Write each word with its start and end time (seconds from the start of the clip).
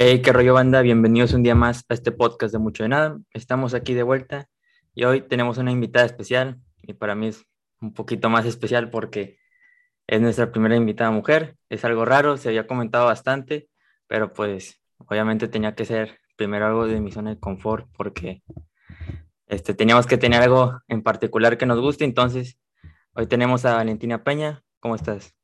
Hey, 0.00 0.22
qué 0.22 0.32
rollo 0.32 0.54
banda, 0.54 0.80
bienvenidos 0.80 1.32
un 1.32 1.42
día 1.42 1.56
más 1.56 1.84
a 1.88 1.94
este 1.94 2.12
podcast 2.12 2.52
de 2.52 2.60
Mucho 2.60 2.84
de 2.84 2.88
Nada. 2.88 3.18
Estamos 3.32 3.74
aquí 3.74 3.94
de 3.94 4.04
vuelta 4.04 4.48
y 4.94 5.02
hoy 5.02 5.22
tenemos 5.22 5.58
una 5.58 5.72
invitada 5.72 6.06
especial 6.06 6.60
y 6.84 6.92
para 6.92 7.16
mí 7.16 7.26
es 7.26 7.44
un 7.80 7.92
poquito 7.94 8.30
más 8.30 8.46
especial 8.46 8.90
porque 8.90 9.40
es 10.06 10.20
nuestra 10.20 10.52
primera 10.52 10.76
invitada 10.76 11.10
mujer. 11.10 11.56
Es 11.68 11.84
algo 11.84 12.04
raro, 12.04 12.36
se 12.36 12.48
había 12.48 12.68
comentado 12.68 13.06
bastante, 13.06 13.68
pero 14.06 14.32
pues 14.32 14.80
obviamente 14.98 15.48
tenía 15.48 15.74
que 15.74 15.84
ser 15.84 16.20
primero 16.36 16.66
algo 16.66 16.86
de 16.86 17.00
mi 17.00 17.10
zona 17.10 17.30
de 17.30 17.40
confort 17.40 17.88
porque 17.96 18.44
este, 19.48 19.74
teníamos 19.74 20.06
que 20.06 20.16
tener 20.16 20.42
algo 20.42 20.78
en 20.86 21.02
particular 21.02 21.58
que 21.58 21.66
nos 21.66 21.80
guste. 21.80 22.04
Entonces, 22.04 22.56
hoy 23.14 23.26
tenemos 23.26 23.64
a 23.64 23.74
Valentina 23.74 24.22
Peña. 24.22 24.62
¿Cómo 24.78 24.94
estás? 24.94 25.37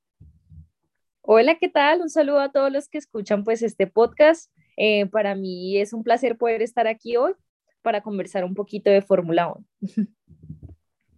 Hola, 1.27 1.54
¿qué 1.54 1.70
tal? 1.70 2.02
Un 2.02 2.11
saludo 2.11 2.38
a 2.41 2.52
todos 2.52 2.70
los 2.70 2.86
que 2.91 2.98
escuchan 2.98 3.45
pues 3.45 3.62
este 3.62 3.87
podcast. 3.87 4.52
Eh, 4.77 5.06
para 5.06 5.34
mí 5.34 5.78
es 5.78 5.95
un 5.95 6.05
placer 6.05 6.37
poder 6.37 6.60
estar 6.60 6.87
aquí 6.87 7.16
hoy 7.16 7.32
para 7.80 8.02
conversar 8.02 8.45
un 8.45 8.55
poquito 8.55 8.91
de 8.91 9.01
Fórmula 9.01 9.48
1. 9.48 9.65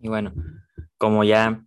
Y 0.00 0.08
bueno, 0.08 0.32
como 0.98 1.24
ya 1.24 1.64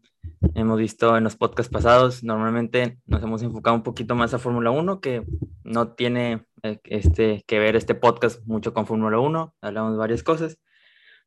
hemos 0.56 0.80
visto 0.80 1.18
en 1.18 1.26
los 1.26 1.36
podcasts 1.36 1.70
pasados, 1.70 2.24
normalmente 2.24 2.98
nos 3.06 3.22
hemos 3.22 3.44
enfocado 3.44 3.76
un 3.76 3.84
poquito 3.84 4.16
más 4.16 4.34
a 4.34 4.40
Fórmula 4.40 4.72
1, 4.72 5.02
que 5.02 5.26
no 5.66 5.92
tiene 5.96 6.46
eh, 6.64 6.80
este, 6.86 7.44
que 7.46 7.60
ver 7.60 7.76
este 7.76 7.96
podcast 7.96 8.42
mucho 8.46 8.74
con 8.74 8.86
Fórmula 8.86 9.20
1, 9.20 9.56
hablamos 9.60 9.92
de 9.92 9.98
varias 9.98 10.24
cosas, 10.24 10.58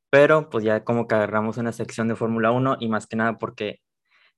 pero 0.08 0.48
pues 0.48 0.64
ya 0.64 0.84
como 0.84 1.06
que 1.06 1.16
agarramos 1.16 1.58
una 1.58 1.72
sección 1.72 2.08
de 2.08 2.16
Fórmula 2.16 2.52
1 2.52 2.78
y 2.80 2.88
más 2.88 3.06
que 3.06 3.16
nada 3.16 3.36
porque 3.36 3.82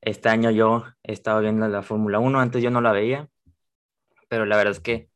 este 0.04 0.28
año 0.28 0.50
yo 0.50 0.84
he 1.02 1.12
estado 1.12 1.40
viendo 1.40 1.66
la 1.68 1.82
Fórmula 1.82 2.18
1, 2.18 2.40
antes 2.40 2.62
yo 2.62 2.70
no 2.70 2.80
la 2.80 2.92
veía, 2.92 3.28
pero 4.28 4.46
la 4.46 4.56
verdad 4.56 4.72
es 4.72 4.80
que 4.80 5.08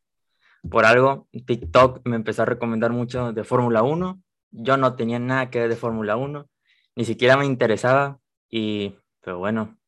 por 0.71 0.85
algo 0.85 1.29
TikTok 1.47 2.01
me 2.05 2.17
empezó 2.17 2.43
a 2.43 2.47
recomendar 2.47 2.93
mucho 2.93 3.33
de 3.33 3.45
Fórmula 3.45 3.83
1. 3.83 4.23
Yo 4.51 4.77
no 4.77 4.97
tenía 4.97 5.19
nada 5.19 5.51
que 5.51 5.61
ver 5.61 5.69
de 5.69 5.77
Fórmula 5.77 6.17
1, 6.17 6.49
ni 6.97 7.05
siquiera 7.05 7.37
me 7.37 7.47
interesaba 7.47 8.19
y 8.49 8.97
pero 9.21 9.39
bueno, 9.39 9.79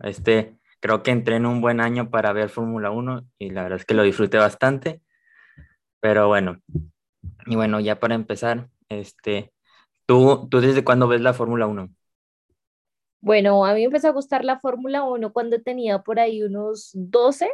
este 0.00 0.58
creo 0.80 1.02
que 1.02 1.12
entré 1.12 1.36
en 1.36 1.46
un 1.46 1.60
buen 1.60 1.80
año 1.80 2.10
para 2.10 2.32
ver 2.32 2.48
Fórmula 2.48 2.90
1 2.90 3.26
y 3.38 3.50
la 3.50 3.62
verdad 3.62 3.78
es 3.78 3.84
que 3.84 3.94
lo 3.94 4.02
disfruté 4.02 4.38
bastante. 4.38 5.00
Pero 6.00 6.28
bueno, 6.28 6.60
y 7.46 7.56
bueno, 7.56 7.80
ya 7.80 8.00
para 8.00 8.14
empezar, 8.14 8.68
este 8.88 9.52
¿tú, 10.06 10.48
tú 10.50 10.60
desde 10.60 10.84
cuándo 10.84 11.08
ves 11.08 11.20
la 11.20 11.34
Fórmula 11.34 11.66
1? 11.66 11.90
Bueno, 13.22 13.66
a 13.66 13.74
mí 13.74 13.80
me 13.80 13.86
empezó 13.86 14.08
a 14.08 14.12
gustar 14.12 14.44
la 14.44 14.58
Fórmula 14.58 15.02
1 15.04 15.32
cuando 15.32 15.60
tenía 15.60 15.98
por 16.02 16.18
ahí 16.18 16.42
unos 16.42 16.90
12, 16.94 17.50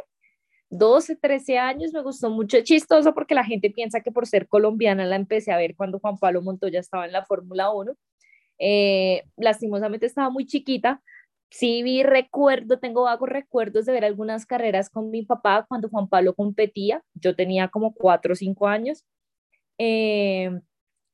12, 0.69 1.15
13 1.17 1.57
años. 1.59 1.93
Me 1.93 2.01
gustó 2.03 2.29
mucho, 2.29 2.61
chistoso 2.63 3.13
porque 3.13 3.35
la 3.35 3.43
gente 3.45 3.69
piensa 3.71 4.01
que 4.01 4.11
por 4.11 4.27
ser 4.27 4.47
colombiana 4.47 5.05
la 5.05 5.17
empecé 5.17 5.51
a 5.51 5.57
ver 5.57 5.75
cuando 5.75 5.99
Juan 5.99 6.17
Pablo 6.19 6.41
Montoya 6.41 6.79
estaba 6.79 7.05
en 7.05 7.13
la 7.13 7.25
Fórmula 7.25 7.71
1. 7.71 7.95
Eh, 8.59 9.23
lastimosamente 9.37 10.05
estaba 10.07 10.29
muy 10.29 10.45
chiquita. 10.47 11.01
Sí 11.49 11.83
vi 11.83 12.03
recuerdo, 12.03 12.79
tengo 12.79 13.03
vagos 13.03 13.29
recuerdos 13.29 13.85
de 13.85 13.93
ver 13.93 14.05
algunas 14.05 14.45
carreras 14.45 14.89
con 14.89 15.11
mi 15.11 15.23
papá 15.23 15.65
cuando 15.69 15.89
Juan 15.89 16.09
Pablo 16.09 16.35
competía. 16.35 17.03
Yo 17.15 17.35
tenía 17.35 17.69
como 17.69 17.93
4 17.93 18.33
o 18.33 18.35
5 18.35 18.67
años. 18.67 19.05
Eh, 19.79 20.51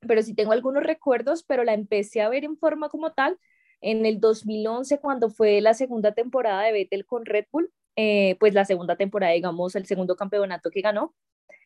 pero 0.02 0.22
sí 0.24 0.36
tengo 0.36 0.52
algunos 0.54 0.84
recuerdos, 0.84 1.44
pero 1.44 1.64
la 1.64 1.74
empecé 1.74 2.22
a 2.22 2.30
ver 2.30 2.46
en 2.46 2.58
forma 2.58 2.90
como 2.90 3.14
tal 3.14 3.40
en 3.84 4.06
el 4.06 4.20
2011, 4.20 5.00
cuando 5.00 5.30
fue 5.30 5.62
la 5.62 5.74
segunda 5.74 6.14
temporada 6.14 6.64
de 6.64 6.72
Vettel 6.72 7.06
con 7.06 7.26
Red 7.26 7.46
Bull, 7.52 7.72
eh, 7.98 8.38
pues 8.40 8.54
la 8.54 8.66
segunda 8.66 8.96
temporada, 8.96 9.34
digamos, 9.34 9.76
el 9.76 9.86
segundo 9.86 10.16
campeonato 10.16 10.72
que 10.72 10.82
ganó. 10.82 11.14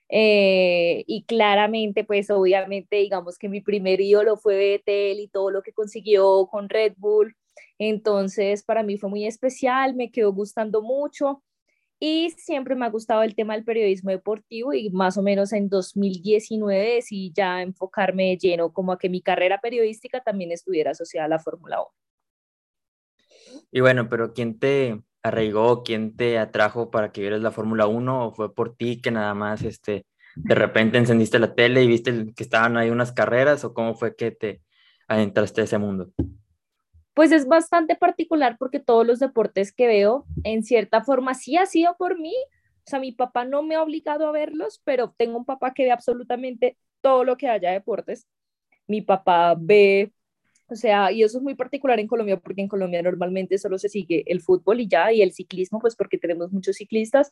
Eh, 0.09 1.03
y 1.07 1.25
claramente, 1.25 2.03
pues 2.03 2.29
obviamente, 2.31 2.97
digamos 2.97 3.37
que 3.37 3.49
mi 3.49 3.61
primer 3.61 4.01
ídolo 4.01 4.37
fue 4.37 4.57
Vettel 4.57 5.19
y 5.19 5.27
todo 5.27 5.51
lo 5.51 5.61
que 5.61 5.73
consiguió 5.73 6.47
con 6.47 6.69
Red 6.69 6.93
Bull. 6.97 7.35
Entonces, 7.77 8.63
para 8.63 8.83
mí 8.83 8.97
fue 8.97 9.09
muy 9.09 9.25
especial, 9.25 9.95
me 9.95 10.11
quedó 10.11 10.33
gustando 10.33 10.81
mucho 10.81 11.43
y 11.99 12.31
siempre 12.31 12.75
me 12.75 12.85
ha 12.85 12.89
gustado 12.89 13.23
el 13.23 13.35
tema 13.35 13.55
del 13.55 13.63
periodismo 13.65 14.11
deportivo 14.11 14.73
y 14.73 14.89
más 14.91 15.17
o 15.17 15.23
menos 15.23 15.53
en 15.53 15.69
2019 15.69 16.95
decidí 16.95 17.31
ya 17.33 17.61
enfocarme 17.61 18.37
lleno 18.37 18.71
como 18.73 18.91
a 18.91 18.99
que 18.99 19.09
mi 19.09 19.21
carrera 19.21 19.59
periodística 19.59 20.21
también 20.21 20.51
estuviera 20.51 20.91
asociada 20.91 21.25
a 21.25 21.29
la 21.29 21.39
Fórmula 21.39 21.81
1. 21.81 22.06
Y 23.71 23.81
bueno, 23.81 24.09
pero 24.09 24.33
¿quién 24.33 24.59
te 24.59 25.01
arraigó, 25.23 25.83
quién 25.83 26.15
te 26.15 26.37
atrajo 26.37 26.89
para 26.91 27.11
que 27.11 27.21
vieras 27.21 27.41
la 27.41 27.51
Fórmula 27.51 27.87
1 27.87 28.27
o 28.27 28.31
fue 28.31 28.53
por 28.53 28.75
ti 28.75 29.01
que 29.01 29.11
nada 29.11 29.33
más 29.33 29.61
este, 29.63 30.05
de 30.35 30.55
repente 30.55 30.97
encendiste 30.97 31.39
la 31.39 31.53
tele 31.53 31.83
y 31.83 31.87
viste 31.87 32.33
que 32.35 32.43
estaban 32.43 32.77
ahí 32.77 32.89
unas 32.89 33.11
carreras 33.11 33.63
o 33.65 33.73
cómo 33.73 33.95
fue 33.95 34.15
que 34.15 34.31
te 34.31 34.61
adentraste 35.07 35.61
a 35.61 35.63
ese 35.65 35.77
mundo? 35.77 36.11
Pues 37.13 37.31
es 37.31 37.47
bastante 37.47 37.95
particular 37.95 38.57
porque 38.59 38.79
todos 38.79 39.05
los 39.05 39.19
deportes 39.19 39.73
que 39.73 39.87
veo, 39.87 40.25
en 40.43 40.63
cierta 40.63 41.03
forma, 41.03 41.33
sí 41.33 41.57
ha 41.57 41.65
sido 41.65 41.95
por 41.97 42.19
mí. 42.19 42.33
O 42.85 42.89
sea, 42.89 42.99
mi 42.99 43.11
papá 43.11 43.43
no 43.43 43.63
me 43.63 43.75
ha 43.75 43.81
obligado 43.81 44.27
a 44.27 44.31
verlos, 44.31 44.81
pero 44.83 45.13
tengo 45.17 45.37
un 45.37 45.45
papá 45.45 45.73
que 45.73 45.83
ve 45.83 45.91
absolutamente 45.91 46.77
todo 47.01 47.23
lo 47.23 47.35
que 47.35 47.49
haya 47.49 47.71
deportes. 47.71 48.27
Mi 48.85 49.01
papá 49.01 49.55
ve 49.57 50.13
o 50.69 50.75
sea, 50.75 51.11
y 51.11 51.23
eso 51.23 51.37
es 51.37 51.43
muy 51.43 51.55
particular 51.55 51.99
en 51.99 52.07
Colombia 52.07 52.37
porque 52.37 52.61
en 52.61 52.67
Colombia 52.67 53.01
normalmente 53.01 53.57
solo 53.57 53.77
se 53.77 53.89
sigue 53.89 54.23
el 54.27 54.41
fútbol 54.41 54.81
y 54.81 54.87
ya, 54.87 55.11
y 55.13 55.21
el 55.21 55.31
ciclismo, 55.31 55.79
pues 55.79 55.95
porque 55.95 56.17
tenemos 56.17 56.51
muchos 56.51 56.75
ciclistas, 56.75 57.31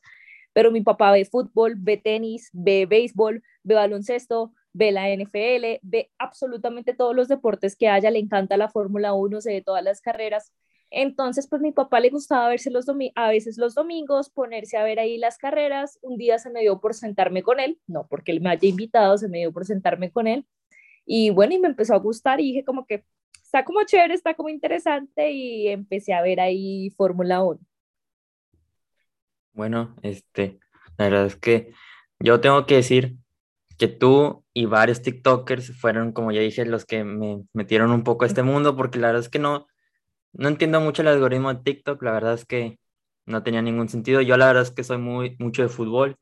pero 0.53 0.71
mi 0.71 0.81
papá 0.81 1.11
ve 1.11 1.25
fútbol, 1.25 1.75
ve 1.77 1.97
tenis, 1.97 2.49
ve 2.53 2.85
béisbol, 2.85 3.43
ve 3.63 3.75
baloncesto, 3.75 4.53
ve 4.71 4.91
la 4.91 5.09
NFL, 5.09 5.79
ve 5.81 6.11
absolutamente 6.17 6.93
todos 6.93 7.15
los 7.15 7.27
deportes 7.27 7.75
que 7.75 7.89
haya, 7.89 8.09
le 8.09 8.19
encanta 8.19 8.55
la 8.55 8.69
Fórmula 8.69 9.13
1, 9.13 9.41
se 9.41 9.51
ve 9.51 9.61
todas 9.61 9.83
las 9.83 10.01
carreras. 10.01 10.53
Entonces, 10.91 11.47
pues 11.49 11.61
mi 11.61 11.73
papá 11.73 11.99
le 11.99 12.09
gustaba 12.09 12.47
verse 12.47 12.69
los 12.71 12.85
a 13.15 13.29
veces 13.29 13.57
los 13.57 13.75
domingos, 13.75 14.29
ponerse 14.29 14.77
a 14.77 14.83
ver 14.83 14.99
ahí 14.99 15.17
las 15.17 15.37
carreras. 15.37 15.99
Un 16.01 16.17
día 16.17 16.39
se 16.39 16.49
me 16.49 16.61
dio 16.61 16.79
por 16.79 16.93
sentarme 16.93 17.43
con 17.43 17.59
él, 17.59 17.79
no 17.85 18.07
porque 18.07 18.31
él 18.31 18.39
me 18.39 18.49
haya 18.49 18.69
invitado, 18.69 19.17
se 19.17 19.27
me 19.27 19.39
dio 19.39 19.51
por 19.51 19.65
sentarme 19.65 20.11
con 20.11 20.27
él. 20.27 20.45
Y 21.05 21.29
bueno, 21.29 21.53
y 21.53 21.59
me 21.59 21.67
empezó 21.67 21.93
a 21.93 21.99
gustar 21.99 22.39
y 22.39 22.47
dije 22.47 22.65
como 22.65 22.85
que, 22.85 23.05
está 23.43 23.63
como 23.63 23.83
chévere, 23.83 24.13
está 24.13 24.33
como 24.33 24.49
interesante 24.49 25.31
y 25.31 25.67
empecé 25.67 26.13
a 26.13 26.21
ver 26.21 26.39
ahí 26.39 26.89
Fórmula 26.97 27.43
1. 27.43 27.59
Bueno, 29.53 29.95
este, 30.01 30.59
la 30.97 31.05
verdad 31.05 31.25
es 31.27 31.35
que 31.35 31.71
yo 32.19 32.41
tengo 32.41 32.65
que 32.65 32.75
decir 32.75 33.15
que 33.77 33.87
tú 33.87 34.43
y 34.53 34.65
varios 34.65 35.01
TikTokers 35.01 35.79
fueron, 35.79 36.11
como 36.11 36.31
ya 36.31 36.41
dije, 36.41 36.65
los 36.65 36.85
que 36.85 37.03
me 37.03 37.43
metieron 37.53 37.91
un 37.91 38.03
poco 38.03 38.25
a 38.25 38.27
este 38.27 38.43
mundo, 38.43 38.75
porque 38.75 38.99
la 38.99 39.07
verdad 39.07 39.21
es 39.21 39.29
que 39.29 39.39
no, 39.39 39.67
no 40.33 40.47
entiendo 40.47 40.81
mucho 40.81 41.01
el 41.01 41.09
algoritmo 41.09 41.53
de 41.53 41.61
TikTok, 41.61 42.01
la 42.03 42.11
verdad 42.11 42.33
es 42.33 42.45
que 42.45 42.79
no 43.25 43.43
tenía 43.43 43.61
ningún 43.61 43.89
sentido. 43.89 44.21
Yo 44.21 44.37
la 44.37 44.47
verdad 44.47 44.63
es 44.63 44.71
que 44.71 44.83
soy 44.83 44.97
muy, 44.97 45.35
mucho 45.39 45.61
de 45.61 45.69
fútbol. 45.69 46.17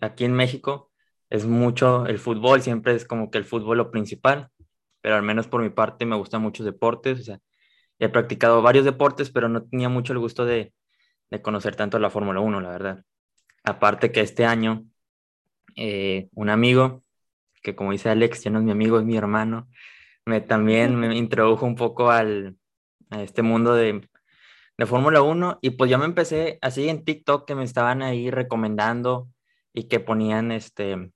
Aquí 0.00 0.24
en 0.24 0.34
México 0.34 0.89
es 1.30 1.46
mucho 1.46 2.06
el 2.06 2.18
fútbol, 2.18 2.62
siempre 2.62 2.94
es 2.94 3.06
como 3.06 3.30
que 3.30 3.38
el 3.38 3.44
fútbol 3.44 3.78
lo 3.78 3.90
principal 3.90 4.50
pero 5.00 5.16
al 5.16 5.22
menos 5.22 5.46
por 5.48 5.62
mi 5.62 5.70
parte 5.70 6.06
me 6.06 6.16
gustan 6.16 6.42
muchos 6.42 6.66
deportes, 6.66 7.20
o 7.20 7.22
sea, 7.22 7.40
he 7.98 8.08
practicado 8.08 8.62
varios 8.62 8.84
deportes, 8.84 9.30
pero 9.30 9.48
no 9.48 9.64
tenía 9.64 9.88
mucho 9.88 10.12
el 10.12 10.18
gusto 10.18 10.44
de, 10.44 10.72
de 11.30 11.42
conocer 11.42 11.76
tanto 11.76 11.98
la 11.98 12.10
Fórmula 12.10 12.40
1, 12.40 12.60
la 12.60 12.70
verdad. 12.70 13.04
Aparte 13.64 14.12
que 14.12 14.20
este 14.20 14.44
año, 14.46 14.86
eh, 15.76 16.28
un 16.34 16.50
amigo, 16.50 17.04
que 17.62 17.74
como 17.76 17.92
dice 17.92 18.10
Alex, 18.10 18.42
ya 18.44 18.50
no 18.50 18.58
es 18.58 18.64
mi 18.64 18.72
amigo, 18.72 18.98
es 18.98 19.04
mi 19.04 19.16
hermano, 19.16 19.68
me 20.24 20.40
también 20.40 20.96
me 20.96 21.16
introdujo 21.16 21.66
un 21.66 21.76
poco 21.76 22.10
al, 22.10 22.56
a 23.10 23.22
este 23.22 23.42
mundo 23.42 23.74
de, 23.74 24.08
de 24.78 24.86
Fórmula 24.86 25.22
1 25.22 25.58
y 25.62 25.70
pues 25.70 25.90
yo 25.90 25.98
me 25.98 26.04
empecé 26.06 26.58
así 26.62 26.88
en 26.88 27.04
TikTok 27.04 27.46
que 27.46 27.54
me 27.54 27.64
estaban 27.64 28.02
ahí 28.02 28.30
recomendando 28.30 29.28
y 29.72 29.88
que 29.88 30.00
ponían 30.00 30.52
este 30.52 31.12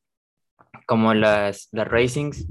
como 0.86 1.14
las, 1.14 1.68
las 1.72 1.88
racings 1.88 2.46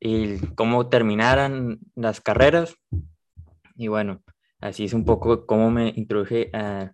y 0.00 0.38
cómo 0.54 0.88
terminaran 0.88 1.78
las 1.94 2.20
carreras. 2.20 2.76
Y 3.74 3.88
bueno, 3.88 4.22
así 4.60 4.84
es 4.84 4.92
un 4.92 5.04
poco 5.04 5.46
cómo 5.46 5.70
me 5.70 5.92
introduje 5.96 6.50
a, 6.52 6.92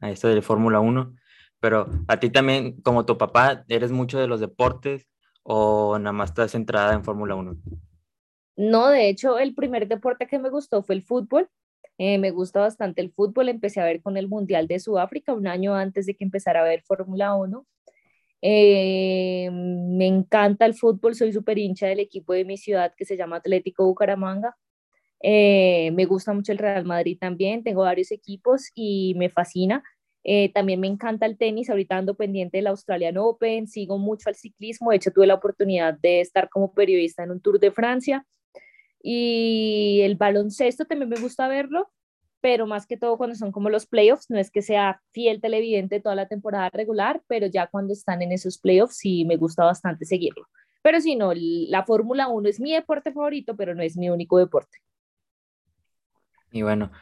a 0.00 0.10
esto 0.10 0.28
de 0.28 0.42
Fórmula 0.42 0.80
1. 0.80 1.14
Pero 1.60 1.88
a 2.08 2.18
ti 2.18 2.30
también, 2.30 2.80
como 2.82 3.06
tu 3.06 3.16
papá, 3.16 3.64
¿eres 3.68 3.92
mucho 3.92 4.18
de 4.18 4.26
los 4.26 4.40
deportes 4.40 5.08
o 5.44 5.98
nada 5.98 6.12
más 6.12 6.30
estás 6.30 6.52
centrada 6.52 6.92
en 6.94 7.04
Fórmula 7.04 7.34
1? 7.36 7.56
No, 8.56 8.88
de 8.88 9.08
hecho, 9.08 9.38
el 9.38 9.54
primer 9.54 9.88
deporte 9.88 10.26
que 10.26 10.38
me 10.38 10.50
gustó 10.50 10.82
fue 10.82 10.96
el 10.96 11.02
fútbol. 11.02 11.48
Eh, 11.98 12.18
me 12.18 12.30
gusta 12.30 12.60
bastante 12.60 13.00
el 13.00 13.12
fútbol. 13.12 13.48
Empecé 13.48 13.80
a 13.80 13.84
ver 13.84 14.02
con 14.02 14.16
el 14.16 14.28
Mundial 14.28 14.66
de 14.66 14.80
Sudáfrica 14.80 15.32
un 15.34 15.46
año 15.46 15.74
antes 15.74 16.06
de 16.06 16.14
que 16.16 16.24
empezara 16.24 16.60
a 16.60 16.64
ver 16.64 16.82
Fórmula 16.82 17.34
1. 17.34 17.66
Eh, 18.42 19.48
me 19.52 20.06
encanta 20.06 20.66
el 20.66 20.74
fútbol, 20.74 21.14
soy 21.14 21.32
súper 21.32 21.58
hincha 21.58 21.86
del 21.86 22.00
equipo 22.00 22.32
de 22.32 22.44
mi 22.44 22.56
ciudad 22.58 22.92
que 22.96 23.04
se 23.04 23.16
llama 23.16 23.36
Atlético 23.36 23.86
Bucaramanga. 23.86 24.56
Eh, 25.22 25.92
me 25.92 26.04
gusta 26.06 26.32
mucho 26.34 26.52
el 26.52 26.58
Real 26.58 26.84
Madrid 26.84 27.16
también, 27.20 27.62
tengo 27.62 27.82
varios 27.82 28.10
equipos 28.10 28.70
y 28.74 29.14
me 29.16 29.30
fascina. 29.30 29.84
Eh, 30.24 30.52
también 30.52 30.80
me 30.80 30.88
encanta 30.88 31.26
el 31.26 31.38
tenis, 31.38 31.70
ahorita 31.70 31.96
ando 31.96 32.16
pendiente 32.16 32.58
del 32.58 32.68
Australian 32.68 33.18
Open, 33.18 33.68
sigo 33.68 33.98
mucho 33.98 34.28
al 34.28 34.36
ciclismo, 34.36 34.90
de 34.90 34.96
hecho 34.96 35.12
tuve 35.12 35.26
la 35.26 35.34
oportunidad 35.34 35.94
de 35.94 36.20
estar 36.20 36.48
como 36.48 36.74
periodista 36.74 37.24
en 37.24 37.32
un 37.32 37.40
Tour 37.40 37.58
de 37.60 37.72
Francia 37.72 38.26
y 39.02 40.00
el 40.02 40.16
baloncesto 40.16 40.84
también 40.84 41.08
me 41.08 41.20
gusta 41.20 41.48
verlo, 41.48 41.90
pero 42.42 42.66
más 42.66 42.86
que 42.86 42.98
todo 42.98 43.16
cuando 43.16 43.36
son 43.36 43.52
como 43.52 43.70
los 43.70 43.86
playoffs, 43.86 44.28
no 44.28 44.38
es 44.38 44.50
que 44.50 44.60
sea 44.60 45.00
fiel 45.12 45.40
televidente 45.40 46.00
toda 46.00 46.14
la 46.14 46.28
temporada 46.28 46.68
regular, 46.68 47.22
pero 47.28 47.46
ya 47.46 47.68
cuando 47.68 47.94
están 47.94 48.20
en 48.20 48.32
esos 48.32 48.58
playoffs 48.58 48.98
sí 48.98 49.24
me 49.24 49.36
gusta 49.36 49.64
bastante 49.64 50.04
seguirlo. 50.04 50.46
Pero 50.82 51.00
si 51.00 51.16
no, 51.16 51.32
la 51.34 51.84
Fórmula 51.84 52.28
1 52.28 52.48
es 52.48 52.60
mi 52.60 52.74
deporte 52.74 53.12
favorito, 53.12 53.56
pero 53.56 53.74
no 53.74 53.82
es 53.82 53.96
mi 53.96 54.10
único 54.10 54.38
deporte. 54.38 54.78
Y 56.50 56.62
bueno, 56.62 56.92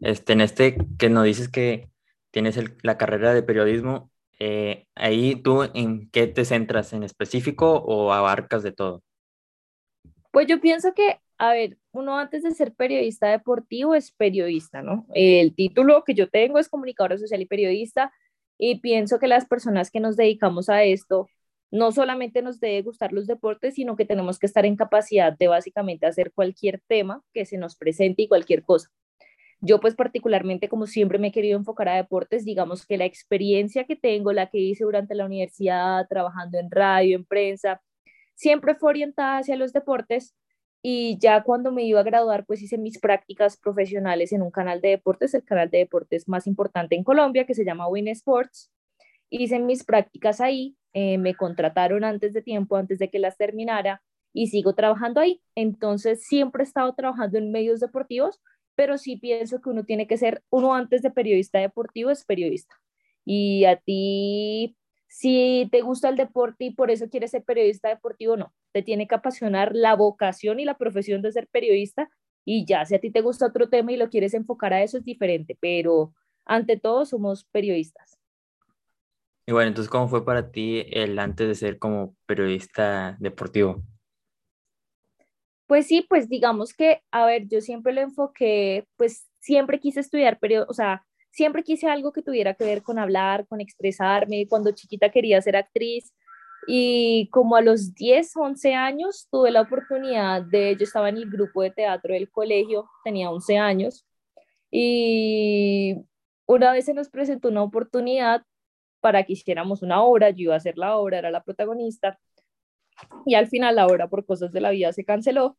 este, 0.00 0.34
en 0.34 0.42
este 0.42 0.76
que 0.98 1.08
nos 1.08 1.24
dices 1.24 1.48
que 1.48 1.90
tienes 2.30 2.62
la 2.84 2.98
carrera 2.98 3.34
de 3.34 3.42
periodismo, 3.42 4.10
eh, 4.38 4.86
ahí 4.94 5.36
tú 5.36 5.64
en 5.74 6.10
qué 6.10 6.26
te 6.26 6.44
centras 6.44 6.92
en 6.92 7.02
específico 7.02 7.74
o 7.74 8.12
abarcas 8.12 8.62
de 8.62 8.72
todo? 8.72 9.02
Pues 10.30 10.46
yo 10.46 10.60
pienso 10.60 10.94
que, 10.94 11.20
a 11.40 11.54
ver, 11.54 11.78
uno 11.92 12.18
antes 12.18 12.42
de 12.42 12.50
ser 12.50 12.74
periodista 12.74 13.28
deportivo 13.28 13.94
es 13.94 14.12
periodista, 14.12 14.82
¿no? 14.82 15.06
El 15.14 15.54
título 15.54 16.04
que 16.04 16.12
yo 16.12 16.28
tengo 16.28 16.58
es 16.58 16.68
comunicadora 16.68 17.16
social 17.16 17.40
y 17.40 17.46
periodista 17.46 18.12
y 18.58 18.80
pienso 18.80 19.18
que 19.18 19.26
las 19.26 19.46
personas 19.46 19.90
que 19.90 20.00
nos 20.00 20.18
dedicamos 20.18 20.68
a 20.68 20.84
esto 20.84 21.28
no 21.70 21.92
solamente 21.92 22.42
nos 22.42 22.60
debe 22.60 22.82
gustar 22.82 23.14
los 23.14 23.26
deportes, 23.26 23.76
sino 23.76 23.96
que 23.96 24.04
tenemos 24.04 24.38
que 24.38 24.44
estar 24.44 24.66
en 24.66 24.76
capacidad 24.76 25.32
de 25.32 25.48
básicamente 25.48 26.04
hacer 26.04 26.30
cualquier 26.30 26.82
tema 26.86 27.22
que 27.32 27.46
se 27.46 27.56
nos 27.56 27.74
presente 27.74 28.20
y 28.20 28.28
cualquier 28.28 28.62
cosa. 28.62 28.90
Yo 29.62 29.80
pues 29.80 29.94
particularmente 29.94 30.68
como 30.68 30.86
siempre 30.86 31.18
me 31.18 31.28
he 31.28 31.32
querido 31.32 31.56
enfocar 31.56 31.88
a 31.88 31.96
deportes, 31.96 32.44
digamos 32.44 32.84
que 32.84 32.98
la 32.98 33.06
experiencia 33.06 33.84
que 33.84 33.96
tengo, 33.96 34.34
la 34.34 34.50
que 34.50 34.58
hice 34.58 34.84
durante 34.84 35.14
la 35.14 35.24
universidad, 35.24 36.06
trabajando 36.06 36.58
en 36.58 36.70
radio, 36.70 37.16
en 37.16 37.24
prensa, 37.24 37.80
siempre 38.34 38.74
fue 38.74 38.90
orientada 38.90 39.38
hacia 39.38 39.56
los 39.56 39.72
deportes 39.72 40.34
y 40.82 41.18
ya 41.18 41.42
cuando 41.42 41.72
me 41.72 41.84
iba 41.84 42.00
a 42.00 42.04
graduar 42.04 42.46
pues 42.46 42.62
hice 42.62 42.78
mis 42.78 42.98
prácticas 42.98 43.56
profesionales 43.56 44.32
en 44.32 44.42
un 44.42 44.50
canal 44.50 44.80
de 44.80 44.90
deportes, 44.90 45.34
el 45.34 45.44
canal 45.44 45.70
de 45.70 45.78
deportes 45.78 46.28
más 46.28 46.46
importante 46.46 46.96
en 46.96 47.04
Colombia 47.04 47.46
que 47.46 47.54
se 47.54 47.64
llama 47.64 47.88
Win 47.88 48.08
Sports. 48.08 48.72
Hice 49.28 49.58
mis 49.58 49.84
prácticas 49.84 50.40
ahí, 50.40 50.76
eh, 50.92 51.18
me 51.18 51.34
contrataron 51.34 52.04
antes 52.04 52.32
de 52.32 52.42
tiempo, 52.42 52.76
antes 52.76 52.98
de 52.98 53.10
que 53.10 53.18
las 53.18 53.36
terminara 53.36 54.02
y 54.32 54.48
sigo 54.48 54.74
trabajando 54.74 55.20
ahí. 55.20 55.42
Entonces 55.54 56.24
siempre 56.24 56.62
he 56.62 56.66
estado 56.66 56.94
trabajando 56.94 57.38
en 57.38 57.52
medios 57.52 57.80
deportivos 57.80 58.40
pero 58.80 58.96
sí 58.96 59.16
pienso 59.16 59.60
que 59.60 59.68
uno 59.68 59.84
tiene 59.84 60.06
que 60.06 60.16
ser, 60.16 60.42
uno 60.48 60.74
antes 60.74 61.02
de 61.02 61.10
periodista 61.10 61.58
deportivo 61.58 62.08
es 62.08 62.24
periodista. 62.24 62.74
Y 63.26 63.66
a 63.66 63.76
ti, 63.76 64.74
si 65.10 65.68
te 65.72 65.80
gusta 65.80 66.08
el 66.08 66.16
deporte 66.16 66.66
y 66.66 66.70
por 66.70 66.88
eso 66.90 67.10
quieres 67.10 67.32
ser 67.32 67.42
periodista 67.42 67.88
deportivo, 67.88 68.36
no, 68.36 68.54
te 68.72 68.82
tiene 68.82 69.08
que 69.08 69.16
apasionar 69.16 69.74
la 69.74 69.96
vocación 69.96 70.60
y 70.60 70.64
la 70.64 70.78
profesión 70.78 71.20
de 71.20 71.32
ser 71.32 71.48
periodista 71.48 72.08
y 72.44 72.64
ya, 72.64 72.86
si 72.86 72.94
a 72.94 73.00
ti 73.00 73.10
te 73.10 73.20
gusta 73.20 73.46
otro 73.46 73.68
tema 73.68 73.90
y 73.90 73.96
lo 73.96 74.08
quieres 74.08 74.34
enfocar 74.34 74.72
a 74.72 74.84
eso 74.84 74.98
es 74.98 75.04
diferente, 75.04 75.58
pero 75.60 76.14
ante 76.44 76.78
todo 76.78 77.04
somos 77.04 77.44
periodistas. 77.44 78.18
Y 79.46 79.52
bueno, 79.52 79.68
entonces, 79.68 79.90
¿cómo 79.90 80.06
fue 80.06 80.24
para 80.24 80.52
ti 80.52 80.84
el 80.92 81.18
antes 81.18 81.48
de 81.48 81.54
ser 81.56 81.80
como 81.80 82.14
periodista 82.26 83.16
deportivo? 83.18 83.82
Pues 85.66 85.88
sí, 85.88 86.06
pues 86.08 86.28
digamos 86.28 86.72
que, 86.72 87.02
a 87.10 87.26
ver, 87.26 87.48
yo 87.48 87.60
siempre 87.60 87.92
lo 87.92 88.00
enfoqué, 88.00 88.86
pues 88.96 89.28
siempre 89.40 89.80
quise 89.80 89.98
estudiar, 89.98 90.38
pero, 90.40 90.66
o 90.68 90.72
sea, 90.72 91.04
siempre 91.30 91.62
quise 91.62 91.88
algo 91.88 92.12
que 92.12 92.22
tuviera 92.22 92.54
que 92.54 92.64
ver 92.64 92.82
con 92.82 92.98
hablar, 92.98 93.46
con 93.46 93.60
expresarme. 93.60 94.46
Cuando 94.48 94.72
chiquita 94.72 95.10
quería 95.10 95.40
ser 95.42 95.56
actriz 95.56 96.12
y 96.66 97.28
como 97.30 97.56
a 97.56 97.62
los 97.62 97.94
10, 97.94 98.36
11 98.36 98.74
años 98.74 99.28
tuve 99.30 99.50
la 99.50 99.62
oportunidad 99.62 100.42
de, 100.42 100.76
yo 100.76 100.84
estaba 100.84 101.08
en 101.08 101.16
el 101.16 101.30
grupo 101.30 101.62
de 101.62 101.70
teatro 101.70 102.14
del 102.14 102.30
colegio, 102.30 102.88
tenía 103.04 103.30
11 103.30 103.58
años 103.58 104.06
y 104.70 105.96
una 106.46 106.72
vez 106.72 106.84
se 106.84 106.94
nos 106.94 107.08
presentó 107.08 107.48
una 107.48 107.62
oportunidad 107.62 108.42
para 109.00 109.24
que 109.24 109.32
hiciéramos 109.32 109.82
una 109.82 110.02
obra, 110.02 110.30
yo 110.30 110.42
iba 110.44 110.54
a 110.54 110.58
hacer 110.58 110.76
la 110.76 110.96
obra, 110.96 111.18
era 111.18 111.30
la 111.30 111.42
protagonista 111.42 112.18
y 113.24 113.34
al 113.34 113.48
final 113.48 113.76
la 113.76 113.86
obra 113.86 114.08
por 114.08 114.26
cosas 114.26 114.52
de 114.52 114.60
la 114.60 114.70
vida 114.70 114.92
se 114.92 115.04
canceló 115.04 115.56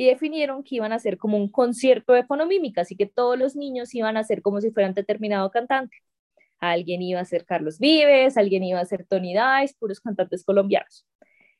y 0.00 0.06
definieron 0.06 0.62
que 0.62 0.76
iban 0.76 0.92
a 0.92 0.94
hacer 0.94 1.18
como 1.18 1.36
un 1.36 1.50
concierto 1.50 2.14
de 2.14 2.24
fonomímica, 2.24 2.80
así 2.80 2.96
que 2.96 3.04
todos 3.04 3.38
los 3.38 3.54
niños 3.54 3.94
iban 3.94 4.16
a 4.16 4.24
ser 4.24 4.40
como 4.40 4.58
si 4.62 4.70
fueran 4.70 4.94
determinado 4.94 5.50
cantante. 5.50 5.94
Alguien 6.58 7.02
iba 7.02 7.20
a 7.20 7.24
ser 7.26 7.44
Carlos 7.44 7.78
Vives, 7.78 8.38
alguien 8.38 8.64
iba 8.64 8.80
a 8.80 8.84
ser 8.86 9.04
Tony 9.06 9.34
Dice, 9.34 9.74
puros 9.78 10.00
cantantes 10.00 10.42
colombianos. 10.42 11.06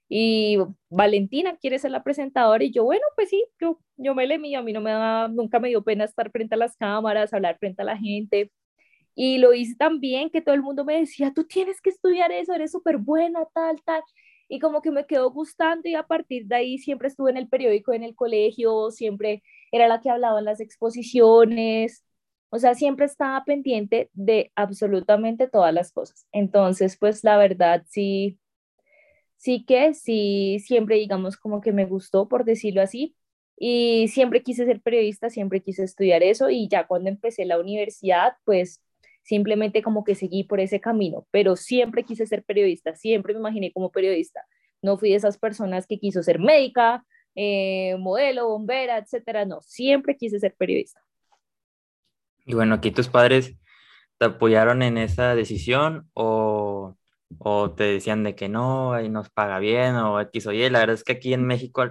Y 0.09 0.57
Valentina 0.89 1.59
quiere 1.59 1.79
ser 1.79 1.91
la 1.91 2.03
presentadora 2.03 2.65
y 2.65 2.73
yo, 2.73 2.85
bueno, 2.85 3.03
pues 3.15 3.29
sí, 3.29 3.45
yo, 3.61 3.79
yo 3.99 4.15
me 4.15 4.27
le 4.27 4.39
mío, 4.39 4.61
a 4.61 4.63
mí 4.63 4.73
no 4.73 4.81
me 4.81 4.93
da, 4.93 5.29
nunca 5.29 5.61
me 5.61 5.69
dio 5.69 5.85
pena 5.85 6.05
estar 6.05 6.31
frente 6.31 6.55
a 6.55 6.59
las 6.59 6.79
cámaras, 6.79 7.35
hablar 7.35 7.59
frente 7.59 7.83
a 7.83 7.85
la 7.85 7.99
gente. 7.99 8.51
Y 9.15 9.37
lo 9.37 9.53
hice 9.53 9.77
tan 9.77 10.01
bien 10.01 10.31
que 10.31 10.41
todo 10.41 10.55
el 10.55 10.63
mundo 10.63 10.87
me 10.87 10.99
decía, 10.99 11.33
tú 11.35 11.45
tienes 11.45 11.83
que 11.83 11.91
estudiar 11.91 12.33
eso, 12.33 12.55
eres 12.55 12.73
súper 12.73 12.97
buena, 12.97 13.45
tal, 13.53 13.83
tal 13.85 14.03
y 14.51 14.59
como 14.59 14.83
que 14.83 14.91
me 14.91 15.07
quedó 15.07 15.31
gustando 15.31 15.89
y 15.89 15.95
a 15.95 16.03
partir 16.03 16.47
de 16.47 16.57
ahí 16.57 16.79
siempre 16.79 17.09
estuve 17.09 17.31
en 17.31 17.37
el 17.39 17.49
periódico, 17.49 17.93
en 17.93 18.03
el 18.03 18.17
colegio, 18.17 18.91
siempre 18.91 19.43
era 19.73 19.89
la 19.89 20.01
que 20.01 20.11
hablaba 20.11 20.41
en 20.41 20.45
las 20.47 20.61
exposiciones, 20.61 22.05
o 22.51 22.59
sea, 22.59 22.75
siempre 22.75 23.07
estaba 23.07 23.45
pendiente 23.45 24.11
de 24.13 24.53
absolutamente 24.57 25.49
todas 25.49 25.73
las 25.73 25.93
cosas. 25.93 26.27
Entonces, 26.33 26.97
pues 26.99 27.23
la 27.23 27.37
verdad 27.39 27.85
sí, 27.89 28.41
sí 29.37 29.65
que 29.65 29.95
sí, 29.95 30.59
siempre 30.61 30.97
digamos 30.97 31.37
como 31.37 31.61
que 31.61 31.73
me 31.73 31.87
gustó, 31.87 32.29
por 32.29 32.45
decirlo 32.45 32.83
así, 32.83 33.17
y 33.57 34.09
siempre 34.09 34.43
quise 34.43 34.67
ser 34.67 34.81
periodista, 34.83 35.31
siempre 35.31 35.63
quise 35.63 35.85
estudiar 35.85 36.23
eso 36.23 36.51
y 36.51 36.69
ya 36.69 36.87
cuando 36.87 37.09
empecé 37.11 37.45
la 37.45 37.61
universidad, 37.61 38.35
pues 38.45 38.83
simplemente 39.23 39.83
como 39.83 40.05
que 40.05 40.15
seguí 40.15 40.45
por 40.45 40.61
ese 40.61 40.81
camino, 40.81 41.27
pero 41.31 41.57
siempre 41.57 42.05
quise 42.05 42.27
ser 42.27 42.43
periodista, 42.43 42.95
siempre 42.95 43.35
me 43.35 43.41
imaginé 43.41 43.73
como 43.73 43.91
periodista. 43.91 44.45
No 44.83 44.97
fui 44.97 45.11
de 45.11 45.17
esas 45.17 45.39
personas 45.39 45.87
que 45.87 45.99
quiso 45.99 46.23
ser 46.23 46.39
médica, 46.39 47.05
eh, 47.35 47.97
modelo, 47.99 48.49
bombera, 48.49 48.99
etcétera, 48.99 49.45
no, 49.45 49.61
siempre 49.63 50.17
quise 50.17 50.41
ser 50.41 50.55
periodista. 50.57 51.01
Y 52.47 52.55
bueno, 52.55 52.75
aquí 52.75 52.91
tus 52.91 53.09
padres 53.09 53.57
te 54.19 54.27
apoyaron 54.27 54.83
en 54.83 54.99
esa 54.99 55.35
decisión 55.35 56.11
o, 56.15 56.97
o 57.39 57.71
te 57.73 57.85
decían 57.85 58.25
de 58.25 58.35
que 58.35 58.49
no, 58.49 58.93
ahí 58.93 59.09
nos 59.09 59.31
paga 59.31 59.59
bien 59.59 59.95
o 59.97 60.21
X 60.21 60.47
o 60.47 60.53
Y. 60.53 60.69
La 60.71 60.81
verdad 60.81 60.95
es 60.95 61.05
que 61.05 61.13
aquí 61.13 61.33
en 61.33 61.47
México 61.47 61.85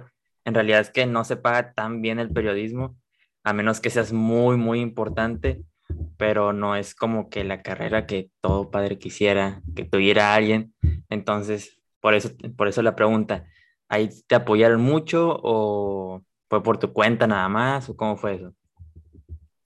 en 0.44 0.54
realidad 0.54 0.80
es 0.80 0.90
que 0.90 1.06
no 1.06 1.24
se 1.24 1.36
paga 1.36 1.72
tan 1.72 2.02
bien 2.02 2.18
el 2.18 2.30
periodismo, 2.30 2.96
a 3.44 3.52
menos 3.52 3.80
que 3.80 3.90
seas 3.90 4.12
muy, 4.12 4.56
muy 4.56 4.80
importante 4.80 5.62
pero 6.20 6.52
no 6.52 6.76
es 6.76 6.94
como 6.94 7.30
que 7.30 7.44
la 7.44 7.62
carrera 7.62 8.06
que 8.06 8.30
todo 8.42 8.70
padre 8.70 8.98
quisiera, 8.98 9.62
que 9.74 9.86
tuviera 9.86 10.34
alguien. 10.34 10.74
Entonces, 11.08 11.80
por 11.98 12.12
eso, 12.12 12.28
por 12.58 12.68
eso 12.68 12.82
la 12.82 12.94
pregunta, 12.94 13.46
¿ahí 13.88 14.10
te 14.26 14.34
apoyaron 14.34 14.82
mucho 14.82 15.40
o 15.42 16.22
fue 16.50 16.62
por 16.62 16.78
tu 16.78 16.92
cuenta 16.92 17.26
nada 17.26 17.48
más 17.48 17.88
o 17.88 17.96
cómo 17.96 18.18
fue 18.18 18.34
eso? 18.34 18.52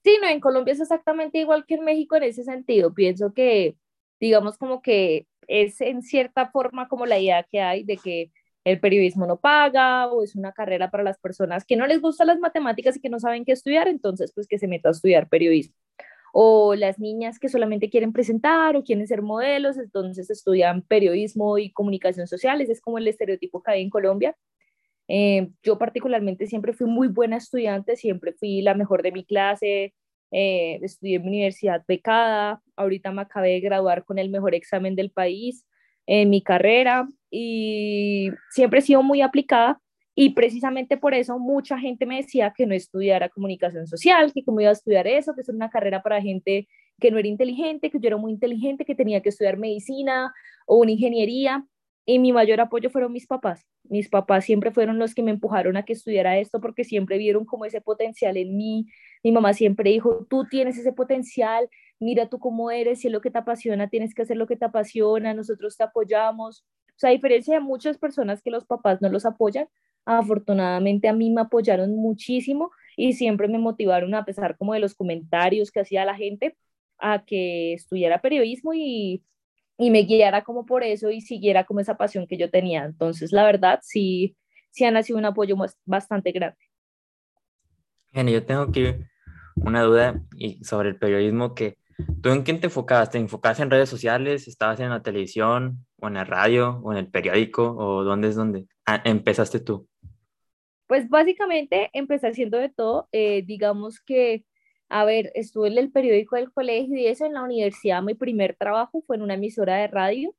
Sí, 0.05 0.17
no, 0.23 0.29
en 0.29 0.39
Colombia 0.39 0.75
es 0.75 0.81
exactamente 0.81 1.39
igual 1.39 1.67
que 1.67 1.75
en 1.75 1.85
México 1.85 2.15
en 2.15 2.23
ese 2.23 2.45
sentido. 2.45 2.95
Pienso 2.95 3.35
que, 3.35 3.77
digamos, 4.21 4.57
como 4.57 4.81
que 4.81 5.27
es 5.49 5.81
en 5.81 6.03
cierta 6.03 6.53
forma 6.53 6.87
como 6.87 7.05
la 7.05 7.19
idea 7.19 7.43
que 7.51 7.63
hay 7.63 7.83
de 7.83 7.97
que 7.97 8.31
el 8.63 8.79
periodismo 8.79 9.27
no 9.27 9.41
paga 9.41 10.07
o 10.07 10.23
es 10.23 10.37
una 10.37 10.53
carrera 10.53 10.89
para 10.93 11.03
las 11.03 11.19
personas 11.19 11.65
que 11.65 11.75
no 11.75 11.89
les 11.89 12.01
gustan 12.01 12.29
las 12.29 12.39
matemáticas 12.39 12.97
y 12.97 13.01
que 13.01 13.11
no 13.11 13.19
saben 13.19 13.45
qué 13.45 13.51
estudiar, 13.51 13.89
entonces 13.89 14.31
pues 14.33 14.47
que 14.47 14.61
se 14.61 14.69
meta 14.69 14.91
a 14.91 14.93
estudiar 14.93 15.29
periodismo 15.29 15.75
o 16.37 16.75
las 16.75 16.99
niñas 16.99 17.39
que 17.39 17.49
solamente 17.49 17.89
quieren 17.89 18.13
presentar 18.13 18.75
o 18.75 18.83
quieren 18.83 19.07
ser 19.07 19.23
modelos, 19.23 19.79
entonces 19.79 20.29
estudian 20.31 20.83
periodismo 20.83 21.59
y 21.59 21.71
comunicación 21.71 22.27
social, 22.27 22.61
ese 22.61 22.73
es 22.73 22.81
como 22.81 22.99
el 22.99 23.07
estereotipo 23.07 23.63
que 23.63 23.71
hay 23.71 23.83
en 23.83 23.89
Colombia. 23.89 24.37
Eh, 25.07 25.51
yo 25.63 25.79
particularmente 25.79 26.49
siempre 26.49 26.73
fui 26.73 26.89
muy 26.89 27.07
buena 27.07 27.37
estudiante, 27.37 27.95
siempre 27.95 28.33
fui 28.33 28.63
la 28.63 28.75
mejor 28.75 29.05
de 29.05 29.13
mi 29.13 29.25
clase, 29.25 29.95
eh, 30.33 30.81
estudié 30.83 31.17
en 31.17 31.23
mi 31.23 31.29
universidad 31.29 31.85
becada, 31.87 32.61
ahorita 32.75 33.13
me 33.13 33.23
acabé 33.23 33.51
de 33.51 33.61
graduar 33.61 34.05
con 34.05 34.19
el 34.19 34.29
mejor 34.29 34.57
examen 34.57 34.97
del 34.97 35.13
país 35.13 35.65
en 36.05 36.31
mi 36.31 36.43
carrera 36.43 37.07
y 37.31 38.31
siempre 38.51 38.81
he 38.81 38.83
sido 38.83 39.05
muy 39.05 39.23
aplicada 39.23 39.81
y 40.15 40.31
precisamente 40.31 40.97
por 40.97 41.13
eso 41.15 41.39
mucha 41.39 41.79
gente 41.79 42.07
me 42.07 42.17
decía 42.17 42.53
que 42.57 42.67
no 42.67 42.75
estudiara 42.75 43.29
comunicación 43.29 43.87
social, 43.87 44.33
que 44.33 44.45
cómo 44.45 44.61
iba 44.61 44.71
a 44.71 44.75
estudiar 44.75 45.07
eso, 45.07 45.35
que 45.35 45.41
es 45.41 45.49
una 45.49 45.71
carrera 45.71 46.03
para 46.03 46.23
gente 46.23 46.69
que 47.01 47.11
no 47.11 47.19
era 47.19 47.27
inteligente, 47.27 47.91
que 47.91 47.99
yo 47.99 48.07
era 48.07 48.17
muy 48.17 48.33
inteligente, 48.33 48.85
que 48.85 48.95
tenía 48.95 49.21
que 49.21 49.31
estudiar 49.31 49.57
medicina 49.57 50.33
o 50.67 50.77
una 50.77 50.93
ingeniería. 50.93 51.67
Y 52.07 52.19
mi 52.19 52.33
mayor 52.33 52.61
apoyo 52.61 52.91
fueron 52.91 53.13
mis 53.13 53.27
papás. 53.27 53.67
Mis 53.85 54.09
papás 54.09 54.45
siempre 54.45 54.71
fueron 54.71 54.99
los 54.99 55.15
que 55.15 55.23
me 55.23 55.31
empujaron 55.31 55.77
a 55.77 55.85
que 55.85 55.95
estudiara 55.95 56.39
esto 56.39 56.61
porque 56.61 56.85
siempre 56.85 57.19
vieron 57.19 57.45
como 57.45 57.65
ese 57.65 57.81
potencial 57.81 58.37
en 58.37 58.57
mí. 58.57 58.87
Mi 59.25 59.33
mamá 59.33 59.53
siempre 59.55 59.91
dijo, 59.91 60.27
tú 60.29 60.47
tienes 60.49 60.79
ese 60.79 60.93
potencial, 60.93 61.69
mira 61.99 62.29
tú 62.29 62.39
cómo 62.39 62.71
eres, 62.71 63.01
si 63.01 63.09
es 63.09 63.13
lo 63.13 63.21
que 63.21 63.31
te 63.31 63.39
apasiona, 63.39 63.89
tienes 63.89 64.15
que 64.15 64.23
hacer 64.23 64.37
lo 64.37 64.47
que 64.47 64.57
te 64.57 64.67
apasiona, 64.67 65.35
nosotros 65.35 65.77
te 65.77 65.85
apoyamos. 65.85 66.65
O 66.91 66.99
sea, 66.99 67.11
a 67.11 67.13
diferencia 67.15 67.55
de 67.55 67.61
muchas 67.61 67.99
personas 67.99 68.43
que 68.43 68.51
los 68.51 68.67
papás 68.67 69.01
no 69.03 69.09
los 69.09 69.27
apoyan, 69.27 69.67
afortunadamente 70.05 71.09
a 71.09 71.13
mí 71.13 71.31
me 71.31 71.43
apoyaron 71.43 71.95
muchísimo 71.97 72.71
y 72.97 73.15
siempre 73.15 73.49
me 73.49 73.59
motivaron 73.59 74.15
a 74.15 74.25
pesar 74.25 74.57
como 74.57 74.75
de 74.75 74.81
los 74.81 74.95
comentarios 74.95 75.71
que 75.71 75.81
hacía 75.81 76.05
la 76.05 76.15
gente 76.15 76.57
a 76.99 77.25
que 77.25 77.75
estudiara 77.75 78.21
periodismo 78.21 78.73
y, 78.75 79.25
y 79.79 79.91
me 79.91 80.03
guiara 80.03 80.45
como 80.45 80.65
por 80.67 80.85
eso 80.85 81.11
y 81.11 81.21
siguiera 81.21 81.65
como 81.65 81.81
esa 81.81 81.97
pasión 81.97 82.27
que 82.27 82.37
yo 82.37 82.51
tenía. 82.51 82.85
Entonces, 82.85 83.33
la 83.33 83.45
verdad, 83.45 83.81
sí, 83.83 84.37
sí 84.71 84.85
ha 84.85 84.91
nacido 84.91 85.19
un 85.19 85.25
apoyo 85.25 85.57
bastante 85.85 86.33
grande. 86.33 86.59
Bueno, 88.13 88.31
yo 88.31 88.45
tengo 88.45 88.71
que 88.71 89.05
una 89.57 89.83
duda 89.83 90.23
sobre 90.63 90.91
el 90.91 90.97
periodismo 90.97 91.55
que 91.55 91.77
¿Tú 92.23 92.31
en 92.31 92.43
quién 92.43 92.61
te 92.61 92.67
enfocabas? 92.67 93.11
¿Te 93.11 93.19
enfocabas 93.19 93.61
en 93.61 93.71
redes 93.71 93.89
sociales? 93.89 94.49
¿Estabas 94.49 94.81
en 94.81 94.91
la 94.91 95.03
televisión 95.03 95.87
o 96.01 96.09
en 96.09 96.15
la 96.15 96.25
radio 96.25 96.81
o 96.83 96.93
en 96.93 96.99
el 96.99 97.09
periódico? 97.09 97.77
¿O 97.77 98.05
dónde 98.05 98.29
es 98.29 98.35
donde 98.35 98.67
ah, 98.87 99.01
empezaste 99.05 99.61
tú? 99.61 99.89
Pues 100.87 101.09
básicamente 101.09 101.91
empecé 101.93 102.29
haciendo 102.29 102.59
de 102.59 102.69
todo. 102.69 103.09
Eh, 103.13 103.43
digamos 103.47 104.01
que, 104.01 104.45
a 104.89 105.05
ver, 105.05 105.33
estuve 105.35 105.69
en 105.69 105.79
el 105.79 105.91
periódico 105.93 106.37
del 106.37 106.53
colegio 106.53 106.97
y 106.99 107.07
eso 107.07 107.27
en 107.27 107.35
la 107.35 107.43
universidad. 107.43 108.03
Mi 108.03 108.15
primer 108.15 108.57
trabajo 108.57 109.03
fue 109.07 109.17
en 109.17 109.23
una 109.23 109.35
emisora 109.35 109.77
de 109.77 109.89
radio 109.89 110.35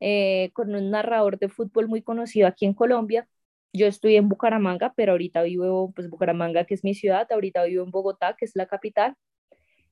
eh, 0.00 0.50
con 0.54 0.74
un 0.74 0.90
narrador 0.90 1.38
de 1.38 1.48
fútbol 1.48 1.88
muy 1.88 2.02
conocido 2.02 2.48
aquí 2.48 2.66
en 2.66 2.74
Colombia. 2.74 3.28
Yo 3.72 3.86
estoy 3.86 4.16
en 4.16 4.28
Bucaramanga, 4.28 4.92
pero 4.96 5.12
ahorita 5.12 5.42
vivo, 5.42 5.92
pues 5.94 6.08
Bucaramanga, 6.10 6.64
que 6.64 6.74
es 6.74 6.84
mi 6.84 6.94
ciudad, 6.94 7.26
ahorita 7.32 7.64
vivo 7.64 7.84
en 7.84 7.90
Bogotá, 7.90 8.36
que 8.38 8.44
es 8.46 8.56
la 8.56 8.66
capital 8.66 9.16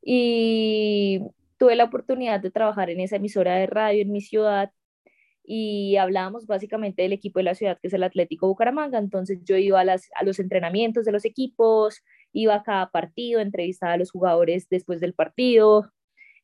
y 0.02 1.20
tuve 1.58 1.76
la 1.76 1.84
oportunidad 1.84 2.40
de 2.40 2.50
trabajar 2.50 2.90
en 2.90 3.00
esa 3.00 3.16
emisora 3.16 3.54
de 3.56 3.66
radio 3.66 4.02
en 4.02 4.12
mi 4.12 4.20
ciudad 4.20 4.72
y 5.44 5.96
hablábamos 5.96 6.46
básicamente 6.46 7.02
del 7.02 7.12
equipo 7.12 7.40
de 7.40 7.44
la 7.44 7.54
ciudad, 7.54 7.78
que 7.80 7.88
es 7.88 7.94
el 7.94 8.02
Atlético 8.02 8.46
Bucaramanga. 8.46 8.98
Entonces 8.98 9.40
yo 9.44 9.56
iba 9.56 9.80
a, 9.80 9.84
las, 9.84 10.08
a 10.14 10.24
los 10.24 10.38
entrenamientos 10.38 11.04
de 11.04 11.12
los 11.12 11.24
equipos, 11.24 12.02
iba 12.32 12.54
a 12.54 12.62
cada 12.62 12.90
partido, 12.90 13.40
entrevistaba 13.40 13.94
a 13.94 13.96
los 13.96 14.10
jugadores 14.10 14.68
después 14.68 15.00
del 15.00 15.14
partido, 15.14 15.92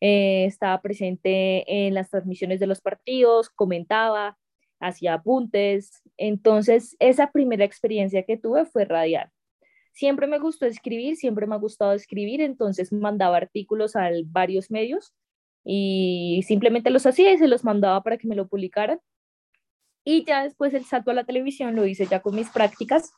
eh, 0.01 0.45
estaba 0.47 0.81
presente 0.83 1.87
en 1.87 1.95
las 1.95 2.11
transmisiones 2.11 2.61
de 2.61 2.67
los 2.67 2.81
partidos, 2.81 3.51
comentaba, 3.51 4.37
hacía 4.81 5.15
apuntes. 5.15 6.03
Entonces 6.17 6.97
esa 6.99 7.31
primera 7.31 7.65
experiencia 7.65 8.25
que 8.25 8.37
tuve 8.37 8.65
fue 8.65 8.85
radial. 8.85 9.31
Siempre 9.93 10.27
me 10.29 10.39
gustó 10.39 10.67
escribir, 10.67 11.17
siempre 11.17 11.47
me 11.47 11.57
ha 11.57 11.59
gustado 11.59 11.93
escribir, 11.93 12.41
entonces 12.41 12.93
mandaba 12.93 13.37
artículos 13.37 13.97
a 13.97 14.11
varios 14.27 14.71
medios 14.71 15.13
y 15.71 16.43
simplemente 16.47 16.89
los 16.89 17.05
hacía 17.05 17.31
y 17.31 17.37
se 17.37 17.47
los 17.47 17.63
mandaba 17.63 18.03
para 18.03 18.17
que 18.17 18.27
me 18.27 18.35
lo 18.35 18.49
publicaran. 18.49 19.01
Y 20.03 20.25
ya 20.25 20.45
después 20.45 20.73
el 20.73 20.87
salto 20.87 21.11
a 21.11 21.15
la 21.15 21.25
televisión 21.25 21.77
lo 21.77 21.85
hice 21.85 22.07
ya 22.07 22.21
con 22.23 22.35
mis 22.35 22.49
prácticas. 22.49 23.13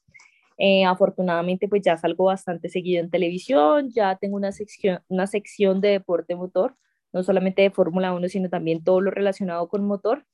Eh, 0.59 0.85
afortunadamente 0.85 1.69
pues 1.69 1.83
ya 1.83 1.97
salgo 1.97 2.25
bastante 2.25 2.69
seguido 2.69 3.05
en 3.05 3.11
televisión, 3.11 3.91
ya 3.91 4.17
tengo 4.17 4.37
una 4.37 4.51
sección, 4.51 5.01
una 5.07 5.29
sección 5.29 5.81
de 5.81 5.91
deporte 5.91 6.35
motor, 6.35 6.77
no 7.13 7.23
solamente 7.23 7.63
de 7.63 7.71
Fórmula 7.71 8.13
1, 8.15 8.29
sino 8.29 8.49
también 8.51 8.83
todo 8.83 9.01
lo 9.01 9.13
relacionado 9.13 9.69
con 9.69 9.85
motor 9.87 10.27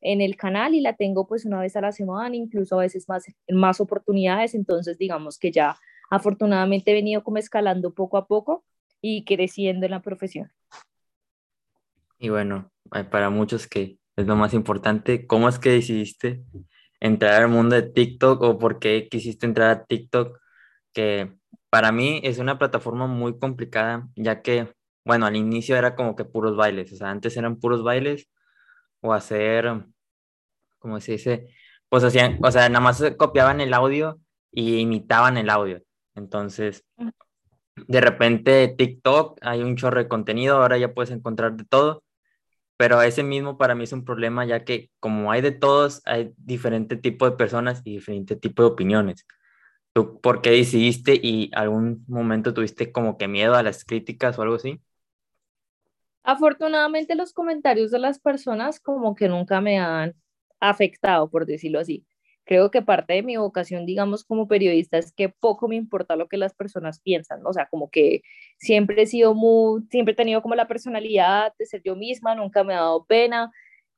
en 0.00 0.22
el 0.22 0.36
canal 0.36 0.74
y 0.74 0.80
la 0.80 0.96
tengo 0.96 1.26
pues 1.26 1.44
una 1.44 1.60
vez 1.60 1.76
a 1.76 1.82
la 1.82 1.92
semana, 1.92 2.34
incluso 2.34 2.76
a 2.76 2.82
veces 2.82 3.06
más, 3.10 3.26
más 3.50 3.78
oportunidades, 3.78 4.54
entonces 4.54 4.96
digamos 4.96 5.38
que 5.38 5.52
ya 5.52 5.76
afortunadamente 6.10 6.92
he 6.92 6.94
venido 6.94 7.22
como 7.22 7.36
escalando 7.36 7.92
poco 7.92 8.16
a 8.16 8.26
poco 8.26 8.64
y 9.02 9.24
creciendo 9.24 9.84
en 9.84 9.92
la 9.92 10.00
profesión. 10.00 10.50
Y 12.22 12.28
bueno, 12.28 12.70
para 13.10 13.30
muchos 13.30 13.66
que 13.66 13.98
es 14.14 14.26
lo 14.28 14.36
más 14.36 14.54
importante, 14.54 15.26
¿cómo 15.26 15.48
es 15.48 15.58
que 15.58 15.70
decidiste 15.70 16.44
entrar 17.00 17.42
al 17.42 17.48
mundo 17.48 17.74
de 17.74 17.82
TikTok 17.82 18.40
o 18.42 18.58
por 18.60 18.78
qué 18.78 19.08
quisiste 19.10 19.44
entrar 19.44 19.70
a 19.70 19.84
TikTok? 19.84 20.38
Que 20.92 21.36
para 21.68 21.90
mí 21.90 22.20
es 22.22 22.38
una 22.38 22.60
plataforma 22.60 23.08
muy 23.08 23.40
complicada, 23.40 24.08
ya 24.14 24.40
que, 24.40 24.72
bueno, 25.04 25.26
al 25.26 25.34
inicio 25.34 25.76
era 25.76 25.96
como 25.96 26.14
que 26.14 26.24
puros 26.24 26.54
bailes, 26.56 26.92
o 26.92 26.96
sea, 26.96 27.10
antes 27.10 27.36
eran 27.36 27.58
puros 27.58 27.82
bailes 27.82 28.30
o 29.00 29.12
hacer 29.12 29.84
como 30.78 31.00
se 31.00 31.12
dice, 31.12 31.48
pues 31.88 32.04
hacían, 32.04 32.38
o 32.40 32.52
sea, 32.52 32.68
nada 32.68 32.84
más 32.84 33.02
copiaban 33.16 33.60
el 33.60 33.74
audio 33.74 34.20
y 34.52 34.78
imitaban 34.78 35.38
el 35.38 35.50
audio. 35.50 35.82
Entonces, 36.14 36.84
de 37.74 38.00
repente 38.00 38.68
TikTok 38.78 39.40
hay 39.42 39.62
un 39.64 39.74
chorro 39.74 39.98
de 40.00 40.08
contenido, 40.08 40.58
ahora 40.58 40.78
ya 40.78 40.94
puedes 40.94 41.10
encontrar 41.10 41.56
de 41.56 41.64
todo, 41.64 42.04
pero 42.82 43.00
ese 43.00 43.22
mismo 43.22 43.56
para 43.58 43.76
mí 43.76 43.84
es 43.84 43.92
un 43.92 44.04
problema 44.04 44.44
ya 44.44 44.64
que 44.64 44.90
como 44.98 45.30
hay 45.30 45.40
de 45.40 45.52
todos, 45.52 46.02
hay 46.04 46.32
diferente 46.36 46.96
tipo 46.96 47.30
de 47.30 47.36
personas 47.36 47.80
y 47.84 47.92
diferente 47.94 48.34
tipo 48.34 48.64
de 48.64 48.70
opiniones. 48.70 49.24
¿Tú 49.92 50.20
por 50.20 50.42
qué 50.42 50.50
decidiste 50.50 51.14
y 51.14 51.52
algún 51.54 52.04
momento 52.08 52.52
tuviste 52.52 52.90
como 52.90 53.16
que 53.18 53.28
miedo 53.28 53.54
a 53.54 53.62
las 53.62 53.84
críticas 53.84 54.36
o 54.36 54.42
algo 54.42 54.56
así? 54.56 54.80
Afortunadamente 56.24 57.14
los 57.14 57.32
comentarios 57.32 57.92
de 57.92 58.00
las 58.00 58.18
personas 58.18 58.80
como 58.80 59.14
que 59.14 59.28
nunca 59.28 59.60
me 59.60 59.78
han 59.78 60.16
afectado, 60.58 61.30
por 61.30 61.46
decirlo 61.46 61.78
así. 61.78 62.04
Creo 62.52 62.70
que 62.70 62.82
parte 62.82 63.14
de 63.14 63.22
mi 63.22 63.38
vocación, 63.38 63.86
digamos, 63.86 64.24
como 64.24 64.46
periodista 64.46 64.98
es 64.98 65.10
que 65.10 65.30
poco 65.30 65.68
me 65.68 65.76
importa 65.76 66.16
lo 66.16 66.28
que 66.28 66.36
las 66.36 66.52
personas 66.52 67.00
piensan, 67.00 67.40
o 67.46 67.52
sea, 67.54 67.66
como 67.70 67.88
que 67.90 68.20
siempre 68.58 69.00
he 69.02 69.06
sido 69.06 69.34
muy, 69.34 69.84
siempre 69.90 70.12
he 70.12 70.16
tenido 70.16 70.42
como 70.42 70.54
la 70.54 70.68
personalidad 70.68 71.54
de 71.58 71.64
ser 71.64 71.80
yo 71.82 71.96
misma, 71.96 72.34
nunca 72.34 72.62
me 72.62 72.74
ha 72.74 72.80
dado 72.80 73.06
pena. 73.06 73.50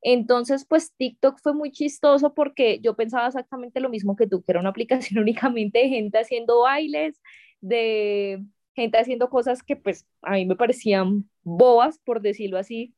Entonces, 0.03 0.65
pues 0.69 0.93
TikTok 0.97 1.41
fue 1.43 1.53
muy 1.53 1.73
chistoso 1.73 2.33
porque 2.33 2.79
yo 2.81 2.95
pensaba 2.95 3.27
exactamente 3.27 3.81
lo 3.81 3.89
mismo 3.89 4.15
que 4.15 4.29
tú, 4.29 4.45
que 4.45 4.53
era 4.53 4.61
una 4.61 4.71
aplicación 4.71 5.19
únicamente 5.23 5.81
de 5.81 5.89
gente 5.89 6.19
haciendo 6.19 6.61
bailes, 6.61 7.21
de 7.61 8.41
gente 8.77 8.99
haciendo 8.99 9.31
cosas 9.31 9.65
que 9.65 9.75
pues 9.77 10.07
a 10.23 10.35
mí 10.35 10.47
me 10.47 10.55
parecían 10.55 11.29
bobas, 11.43 11.99
por 11.99 12.21
decirlo 12.23 12.59
así. 12.59 12.95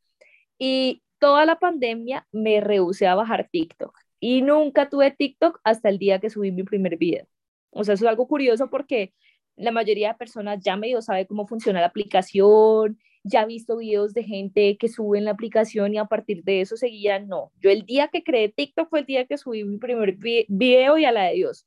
Y 0.58 1.02
toda 1.18 1.46
la 1.46 1.58
pandemia 1.58 2.26
me 2.30 2.60
rehusé 2.60 3.06
a 3.06 3.14
bajar 3.14 3.48
TikTok 3.50 4.05
y 4.20 4.42
nunca 4.42 4.88
tuve 4.88 5.10
TikTok 5.10 5.60
hasta 5.64 5.88
el 5.88 5.98
día 5.98 6.20
que 6.20 6.30
subí 6.30 6.52
mi 6.52 6.62
primer 6.62 6.96
video. 6.96 7.26
O 7.70 7.84
sea, 7.84 7.94
eso 7.94 8.04
es 8.04 8.08
algo 8.08 8.26
curioso 8.26 8.70
porque 8.70 9.12
la 9.56 9.70
mayoría 9.70 10.08
de 10.08 10.14
personas 10.14 10.62
ya 10.62 10.76
medio 10.76 11.02
sabe 11.02 11.26
cómo 11.26 11.46
funciona 11.46 11.80
la 11.80 11.86
aplicación, 11.86 12.98
ya 13.24 13.42
he 13.42 13.46
visto 13.46 13.78
videos 13.78 14.14
de 14.14 14.22
gente 14.22 14.76
que 14.78 14.88
sube 14.88 15.18
en 15.18 15.24
la 15.24 15.32
aplicación 15.32 15.94
y 15.94 15.98
a 15.98 16.04
partir 16.04 16.44
de 16.44 16.60
eso 16.60 16.76
seguían, 16.76 17.28
no. 17.28 17.52
Yo 17.60 17.70
el 17.70 17.84
día 17.84 18.08
que 18.08 18.22
creé 18.22 18.50
TikTok 18.50 18.88
fue 18.88 19.00
el 19.00 19.06
día 19.06 19.26
que 19.26 19.38
subí 19.38 19.64
mi 19.64 19.78
primer 19.78 20.16
video 20.48 20.98
y 20.98 21.04
a 21.04 21.12
la 21.12 21.24
de 21.24 21.34
Dios. 21.34 21.66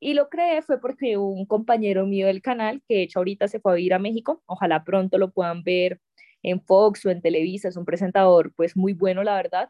Y 0.00 0.14
lo 0.14 0.28
creé 0.28 0.62
fue 0.62 0.80
porque 0.80 1.16
un 1.16 1.46
compañero 1.46 2.06
mío 2.06 2.26
del 2.26 2.42
canal, 2.42 2.82
que 2.88 2.96
de 2.96 3.02
hecho 3.02 3.18
ahorita 3.20 3.48
se 3.48 3.60
fue 3.60 3.74
a 3.74 3.78
ir 3.78 3.94
a 3.94 3.98
México, 3.98 4.42
ojalá 4.46 4.84
pronto 4.84 5.18
lo 5.18 5.30
puedan 5.32 5.62
ver 5.62 6.00
en 6.42 6.60
Fox 6.60 7.04
o 7.06 7.10
en 7.10 7.22
Televisa, 7.22 7.68
es 7.68 7.76
un 7.76 7.84
presentador 7.84 8.52
pues 8.54 8.76
muy 8.76 8.92
bueno, 8.92 9.22
la 9.24 9.34
verdad. 9.36 9.68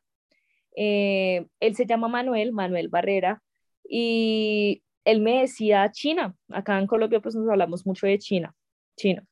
Eh, 0.77 1.47
él 1.59 1.75
se 1.75 1.87
llama 1.87 2.07
Manuel, 2.07 2.53
Manuel 2.53 2.89
Barrera, 2.89 3.43
y 3.89 4.83
él 5.05 5.23
me 5.23 5.41
decía 5.41 5.91
China, 5.91 6.37
acá 6.51 6.79
en 6.79 6.87
Colombia 6.87 7.21
pues 7.21 7.35
nos 7.35 7.49
hablamos 7.49 7.87
mucho 7.87 8.07
de 8.07 8.19
China, 8.19 8.55
China. 8.97 9.27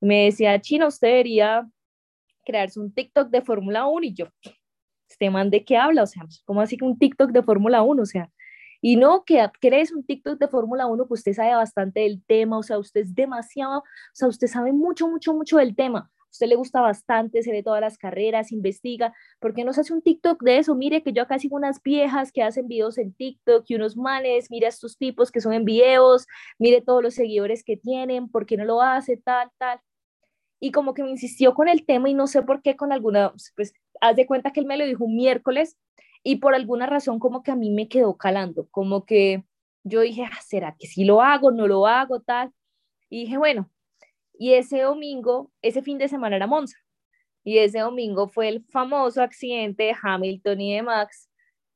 Me 0.00 0.24
decía, 0.24 0.60
China, 0.60 0.86
usted 0.86 1.08
debería 1.08 1.68
crearse 2.44 2.80
un 2.80 2.92
TikTok 2.92 3.28
de 3.28 3.42
Fórmula 3.42 3.86
1 3.86 4.06
y 4.06 4.14
yo, 4.14 4.26
este 5.08 5.30
man 5.30 5.50
de 5.50 5.64
qué 5.64 5.76
habla, 5.76 6.02
o 6.04 6.06
sea, 6.06 6.24
¿cómo 6.44 6.60
así 6.60 6.76
que 6.76 6.84
un 6.84 6.98
TikTok 6.98 7.30
de 7.30 7.42
Fórmula 7.42 7.82
1? 7.82 8.02
O 8.02 8.06
sea, 8.06 8.30
y 8.80 8.96
no 8.96 9.24
que 9.24 9.44
crees 9.60 9.92
un 9.92 10.04
TikTok 10.04 10.38
de 10.38 10.48
Fórmula 10.48 10.86
1, 10.86 11.06
pues 11.08 11.20
usted 11.20 11.32
sabe 11.32 11.54
bastante 11.54 12.00
del 12.00 12.22
tema, 12.24 12.58
o 12.58 12.62
sea, 12.62 12.78
usted 12.78 13.02
es 13.02 13.14
demasiado, 13.14 13.80
o 13.80 13.84
sea, 14.12 14.28
usted 14.28 14.46
sabe 14.46 14.72
mucho, 14.72 15.08
mucho, 15.08 15.34
mucho 15.34 15.58
del 15.58 15.74
tema 15.74 16.10
usted 16.30 16.46
le 16.48 16.56
gusta 16.56 16.80
bastante, 16.80 17.42
se 17.42 17.52
ve 17.52 17.62
todas 17.62 17.80
las 17.80 17.98
carreras, 17.98 18.52
investiga, 18.52 19.14
¿por 19.40 19.54
qué 19.54 19.64
no 19.64 19.72
se 19.72 19.80
hace 19.80 19.92
un 19.92 20.02
TikTok 20.02 20.42
de 20.42 20.58
eso? 20.58 20.74
Mire 20.74 21.02
que 21.02 21.12
yo 21.12 21.22
acá 21.22 21.38
sigo 21.38 21.56
unas 21.56 21.82
viejas 21.82 22.32
que 22.32 22.42
hacen 22.42 22.68
videos 22.68 22.98
en 22.98 23.12
TikTok 23.14 23.64
y 23.68 23.74
unos 23.74 23.96
manes, 23.96 24.50
mire 24.50 24.66
a 24.66 24.68
estos 24.70 24.98
tipos 24.98 25.30
que 25.30 25.40
son 25.40 25.52
en 25.52 25.64
videos, 25.64 26.26
mire 26.58 26.82
todos 26.82 27.02
los 27.02 27.14
seguidores 27.14 27.64
que 27.64 27.76
tienen, 27.76 28.28
¿por 28.28 28.46
qué 28.46 28.56
no 28.56 28.64
lo 28.64 28.82
hace 28.82 29.16
tal, 29.16 29.50
tal? 29.58 29.80
Y 30.60 30.72
como 30.72 30.94
que 30.94 31.02
me 31.02 31.10
insistió 31.10 31.54
con 31.54 31.68
el 31.68 31.84
tema 31.86 32.08
y 32.08 32.14
no 32.14 32.26
sé 32.26 32.42
por 32.42 32.62
qué 32.62 32.76
con 32.76 32.92
alguna, 32.92 33.32
pues 33.56 33.74
haz 34.00 34.16
de 34.16 34.26
cuenta 34.26 34.52
que 34.52 34.60
él 34.60 34.66
me 34.66 34.76
lo 34.76 34.86
dijo 34.86 35.04
un 35.04 35.16
miércoles 35.16 35.76
y 36.22 36.36
por 36.36 36.54
alguna 36.54 36.86
razón 36.86 37.18
como 37.18 37.42
que 37.42 37.52
a 37.52 37.56
mí 37.56 37.70
me 37.70 37.88
quedó 37.88 38.16
calando, 38.16 38.68
como 38.70 39.04
que 39.04 39.44
yo 39.84 40.00
dije, 40.00 40.24
ah, 40.24 40.40
¿será 40.44 40.74
que 40.78 40.86
sí 40.88 41.04
lo 41.04 41.22
hago, 41.22 41.52
no 41.52 41.68
lo 41.68 41.86
hago, 41.86 42.20
tal? 42.20 42.52
Y 43.08 43.22
dije, 43.22 43.38
bueno, 43.38 43.70
y 44.38 44.54
ese 44.54 44.80
domingo, 44.82 45.52
ese 45.62 45.82
fin 45.82 45.98
de 45.98 46.08
semana 46.08 46.36
era 46.36 46.46
Monza. 46.46 46.78
Y 47.44 47.58
ese 47.58 47.78
domingo 47.78 48.28
fue 48.28 48.48
el 48.48 48.64
famoso 48.70 49.22
accidente 49.22 49.84
de 49.84 49.96
Hamilton 50.00 50.60
y 50.60 50.74
de 50.74 50.82
Max, 50.82 51.30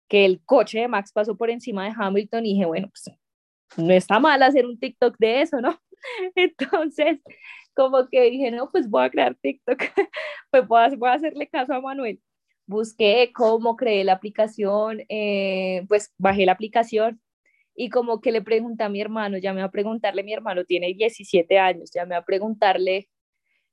que 0.08 0.24
el 0.24 0.42
coche 0.44 0.80
de 0.80 0.88
Max 0.88 1.12
pasó 1.12 1.36
por 1.36 1.50
encima 1.50 1.84
de 1.84 1.94
Hamilton 1.96 2.44
y 2.44 2.54
dije, 2.54 2.66
bueno, 2.66 2.88
pues 2.88 3.16
no 3.76 3.92
está 3.92 4.18
mal 4.18 4.42
hacer 4.42 4.66
un 4.66 4.78
TikTok 4.78 5.16
de 5.18 5.42
eso, 5.42 5.60
¿no? 5.60 5.80
Entonces 6.34 7.20
como 7.74 8.08
que 8.08 8.30
dije, 8.30 8.50
no, 8.50 8.68
pues 8.70 8.88
voy 8.90 9.04
a 9.04 9.10
crear 9.10 9.34
TikTok, 9.36 9.78
pues 10.50 10.66
voy 10.66 10.82
a, 10.82 10.88
voy 10.96 11.08
a 11.08 11.14
hacerle 11.14 11.48
caso 11.48 11.72
a 11.72 11.80
Manuel. 11.80 12.20
Busqué 12.66 13.32
cómo 13.34 13.76
creé 13.76 14.04
la 14.04 14.14
aplicación, 14.14 15.02
eh, 15.08 15.84
pues 15.88 16.12
bajé 16.18 16.46
la 16.46 16.52
aplicación 16.52 17.20
y 17.80 17.88
como 17.88 18.20
que 18.20 18.30
le 18.30 18.42
pregunté 18.42 18.84
a 18.84 18.90
mi 18.90 19.00
hermano, 19.00 19.38
llamé 19.38 19.62
a 19.62 19.70
preguntarle, 19.70 20.22
mi 20.22 20.34
hermano 20.34 20.66
tiene 20.66 20.92
17 20.92 21.58
años, 21.58 21.90
llamé 21.94 22.14
a 22.14 22.22
preguntarle, 22.22 23.08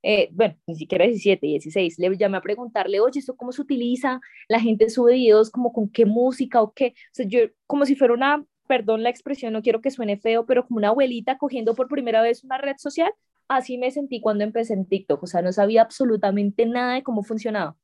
eh, 0.02 0.30
bueno, 0.32 0.56
ni 0.66 0.76
siquiera 0.76 1.04
17, 1.04 1.46
16, 1.46 1.98
le 1.98 2.16
llamé 2.16 2.38
a 2.38 2.40
preguntarle, 2.40 3.00
oye, 3.00 3.20
¿esto 3.20 3.36
cómo 3.36 3.52
se 3.52 3.60
utiliza? 3.60 4.18
La 4.48 4.60
gente 4.60 4.88
sube 4.88 5.12
videos 5.12 5.50
como 5.50 5.74
con 5.74 5.90
qué 5.90 6.06
música 6.06 6.62
o 6.62 6.72
qué, 6.72 6.94
o 6.96 7.12
sea, 7.12 7.26
yo 7.28 7.40
como 7.66 7.84
si 7.84 7.96
fuera 7.96 8.14
una, 8.14 8.46
perdón 8.66 9.02
la 9.02 9.10
expresión, 9.10 9.52
no 9.52 9.60
quiero 9.60 9.82
que 9.82 9.90
suene 9.90 10.16
feo, 10.16 10.46
pero 10.46 10.66
como 10.66 10.78
una 10.78 10.88
abuelita 10.88 11.36
cogiendo 11.36 11.74
por 11.74 11.88
primera 11.88 12.22
vez 12.22 12.44
una 12.44 12.56
red 12.56 12.76
social, 12.78 13.12
así 13.46 13.76
me 13.76 13.90
sentí 13.90 14.22
cuando 14.22 14.42
empecé 14.42 14.72
en 14.72 14.86
TikTok, 14.86 15.22
o 15.22 15.26
sea, 15.26 15.42
no 15.42 15.52
sabía 15.52 15.82
absolutamente 15.82 16.64
nada 16.64 16.94
de 16.94 17.02
cómo 17.02 17.24
funcionaba. 17.24 17.76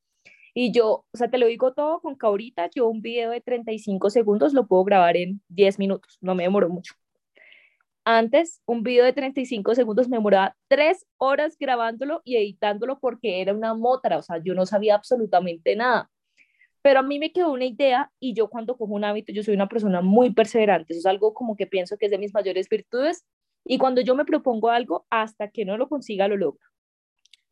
Y 0.54 0.70
yo, 0.72 1.04
o 1.12 1.16
sea, 1.16 1.28
te 1.28 1.38
lo 1.38 1.46
digo 1.46 1.72
todo 1.74 2.00
con 2.00 2.16
que 2.16 2.26
ahorita 2.26 2.70
yo 2.74 2.88
un 2.88 3.02
video 3.02 3.30
de 3.30 3.40
35 3.40 4.08
segundos 4.10 4.54
lo 4.54 4.66
puedo 4.68 4.84
grabar 4.84 5.16
en 5.16 5.42
10 5.48 5.80
minutos, 5.80 6.16
no 6.20 6.36
me 6.36 6.44
demoró 6.44 6.68
mucho. 6.68 6.94
Antes, 8.04 8.60
un 8.66 8.82
video 8.82 9.04
de 9.04 9.12
35 9.12 9.74
segundos 9.74 10.08
me 10.08 10.16
demoraba 10.18 10.56
3 10.68 11.06
horas 11.16 11.56
grabándolo 11.58 12.20
y 12.24 12.36
editándolo 12.36 13.00
porque 13.00 13.40
era 13.40 13.52
una 13.52 13.74
motra, 13.74 14.18
o 14.18 14.22
sea, 14.22 14.38
yo 14.44 14.54
no 14.54 14.64
sabía 14.66 14.94
absolutamente 14.94 15.74
nada. 15.74 16.10
Pero 16.82 17.00
a 17.00 17.02
mí 17.02 17.18
me 17.18 17.32
quedó 17.32 17.50
una 17.50 17.64
idea 17.64 18.12
y 18.20 18.34
yo 18.34 18.48
cuando 18.48 18.76
cojo 18.76 18.92
un 18.94 19.04
hábito, 19.04 19.32
yo 19.32 19.42
soy 19.42 19.54
una 19.54 19.68
persona 19.68 20.02
muy 20.02 20.32
perseverante, 20.34 20.92
eso 20.92 21.00
es 21.00 21.06
algo 21.06 21.34
como 21.34 21.56
que 21.56 21.66
pienso 21.66 21.96
que 21.96 22.06
es 22.06 22.10
de 22.12 22.18
mis 22.18 22.34
mayores 22.34 22.68
virtudes 22.68 23.24
y 23.64 23.78
cuando 23.78 24.02
yo 24.02 24.14
me 24.14 24.26
propongo 24.26 24.70
algo, 24.70 25.06
hasta 25.10 25.48
que 25.48 25.64
no 25.64 25.78
lo 25.78 25.88
consiga, 25.88 26.28
lo 26.28 26.36
logro. 26.36 26.60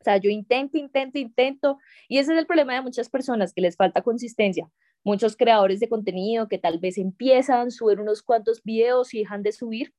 O 0.03 0.05
sea, 0.05 0.17
yo 0.17 0.31
intento, 0.31 0.77
intento, 0.79 1.19
intento. 1.19 1.79
Y 2.09 2.19
ese 2.19 2.33
es 2.33 2.39
el 2.39 2.47
problema 2.47 2.75
de 2.75 2.83
muchas 2.83 3.09
personas, 3.09 3.55
que 3.55 3.61
les 3.61 3.77
falta 3.77 4.03
consistencia. 4.03 4.69
Muchos 5.05 5.37
creadores 5.37 5.79
de 5.81 5.89
contenido 5.89 6.49
que 6.49 6.59
tal 6.59 6.79
vez 6.79 6.99
empiezan, 6.99 7.71
suben 7.71 8.01
unos 8.01 8.23
cuantos 8.23 8.63
videos 8.65 9.15
y 9.15 9.21
dejan 9.21 9.43
de 9.45 9.53
subir. 9.53 9.95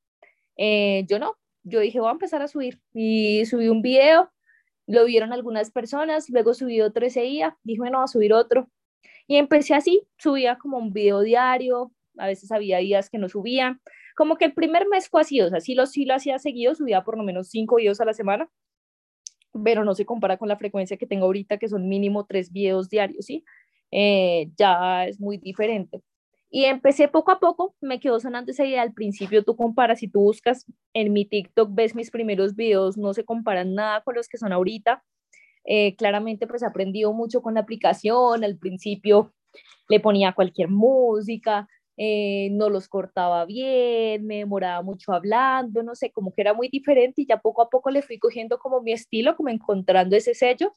Eh, 0.58 1.06
yo 1.08 1.18
no, 1.18 1.36
yo 1.62 1.80
dije, 1.80 2.00
voy 2.00 2.10
a 2.10 2.12
empezar 2.12 2.42
a 2.42 2.48
subir. 2.48 2.80
Y 2.92 3.46
subí 3.46 3.68
un 3.68 3.80
video, 3.80 4.30
lo 4.86 5.06
vieron 5.06 5.32
algunas 5.32 5.70
personas, 5.70 6.28
luego 6.28 6.52
subí 6.52 6.82
otro 6.82 7.06
ese 7.06 7.22
día, 7.22 7.56
dije, 7.64 7.78
bueno, 7.78 7.98
voy 7.98 8.04
a 8.04 8.08
subir 8.08 8.34
otro. 8.34 8.68
Y 9.26 9.36
empecé 9.36 9.74
así, 9.74 10.06
subía 10.18 10.58
como 10.58 10.76
un 10.76 10.92
video 10.92 11.20
diario, 11.22 11.92
a 12.18 12.26
veces 12.26 12.52
había 12.52 12.78
días 12.78 13.08
que 13.08 13.16
no 13.16 13.30
subía. 13.30 13.80
Como 14.16 14.36
que 14.36 14.44
el 14.44 14.52
primer 14.52 14.86
mes 14.86 15.08
fue 15.08 15.22
así, 15.22 15.40
o 15.40 15.48
sea, 15.48 15.60
lo, 15.74 15.86
sí 15.86 16.04
lo 16.04 16.14
hacía 16.14 16.38
seguido, 16.38 16.74
subía 16.74 17.04
por 17.04 17.16
lo 17.16 17.24
menos 17.24 17.48
cinco 17.48 17.76
videos 17.76 18.02
a 18.02 18.04
la 18.04 18.12
semana, 18.12 18.50
pero 19.62 19.84
no 19.84 19.94
se 19.94 20.06
compara 20.06 20.36
con 20.36 20.48
la 20.48 20.56
frecuencia 20.56 20.96
que 20.96 21.06
tengo 21.06 21.26
ahorita, 21.26 21.58
que 21.58 21.68
son 21.68 21.88
mínimo 21.88 22.24
tres 22.26 22.52
videos 22.52 22.88
diarios, 22.88 23.26
¿sí? 23.26 23.44
Eh, 23.90 24.50
ya 24.56 25.06
es 25.06 25.20
muy 25.20 25.38
diferente. 25.38 26.02
Y 26.50 26.66
empecé 26.66 27.08
poco 27.08 27.32
a 27.32 27.40
poco, 27.40 27.74
me 27.80 27.98
quedó 27.98 28.20
sonando 28.20 28.52
esa 28.52 28.64
idea. 28.64 28.82
Al 28.82 28.94
principio 28.94 29.44
tú 29.44 29.56
comparas, 29.56 29.98
si 29.98 30.08
tú 30.08 30.20
buscas 30.20 30.66
en 30.92 31.12
mi 31.12 31.24
TikTok, 31.24 31.70
ves 31.74 31.96
mis 31.96 32.10
primeros 32.12 32.54
videos, 32.54 32.96
no 32.96 33.12
se 33.12 33.24
comparan 33.24 33.74
nada 33.74 34.02
con 34.02 34.14
los 34.14 34.28
que 34.28 34.38
son 34.38 34.52
ahorita. 34.52 35.02
Eh, 35.64 35.96
claramente 35.96 36.46
pues 36.46 36.62
aprendido 36.62 37.12
mucho 37.12 37.42
con 37.42 37.54
la 37.54 37.60
aplicación. 37.60 38.44
Al 38.44 38.56
principio 38.56 39.32
le 39.88 40.00
ponía 40.00 40.32
cualquier 40.32 40.68
música, 40.68 41.68
eh, 41.96 42.48
no 42.52 42.70
los 42.70 42.88
cortaba 42.88 43.44
bien, 43.44 44.26
me 44.26 44.38
demoraba 44.38 44.82
mucho 44.82 45.12
hablando, 45.12 45.82
no 45.82 45.94
sé, 45.94 46.10
como 46.10 46.32
que 46.32 46.42
era 46.42 46.54
muy 46.54 46.68
diferente 46.68 47.22
y 47.22 47.26
ya 47.26 47.38
poco 47.38 47.62
a 47.62 47.70
poco 47.70 47.90
le 47.90 48.02
fui 48.02 48.18
cogiendo 48.18 48.58
como 48.58 48.82
mi 48.82 48.92
estilo, 48.92 49.36
como 49.36 49.48
encontrando 49.50 50.16
ese 50.16 50.34
sello. 50.34 50.74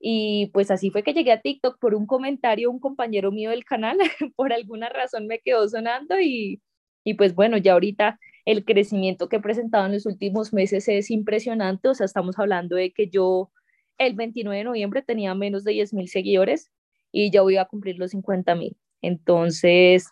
Y 0.00 0.50
pues 0.54 0.70
así 0.70 0.90
fue 0.90 1.02
que 1.02 1.12
llegué 1.14 1.32
a 1.32 1.40
TikTok 1.42 1.78
por 1.78 1.94
un 1.94 2.06
comentario, 2.06 2.70
un 2.70 2.80
compañero 2.80 3.32
mío 3.32 3.50
del 3.50 3.64
canal, 3.64 3.98
por 4.36 4.52
alguna 4.52 4.88
razón 4.88 5.26
me 5.26 5.40
quedó 5.40 5.68
sonando 5.68 6.20
y, 6.20 6.62
y 7.04 7.14
pues 7.14 7.34
bueno, 7.34 7.58
ya 7.58 7.74
ahorita 7.74 8.18
el 8.46 8.64
crecimiento 8.64 9.28
que 9.28 9.36
he 9.36 9.40
presentado 9.40 9.86
en 9.86 9.92
los 9.92 10.06
últimos 10.06 10.52
meses 10.52 10.88
es 10.88 11.10
impresionante, 11.10 11.88
o 11.88 11.94
sea, 11.94 12.06
estamos 12.06 12.38
hablando 12.38 12.76
de 12.76 12.92
que 12.92 13.08
yo 13.08 13.50
el 13.98 14.14
29 14.14 14.58
de 14.58 14.64
noviembre 14.64 15.02
tenía 15.02 15.34
menos 15.34 15.64
de 15.64 15.72
10 15.72 15.94
mil 15.94 16.08
seguidores 16.08 16.70
y 17.12 17.30
ya 17.30 17.42
voy 17.42 17.58
a 17.58 17.66
cumplir 17.66 17.98
los 17.98 18.12
50 18.12 18.54
mil. 18.54 18.76
Entonces, 19.02 20.08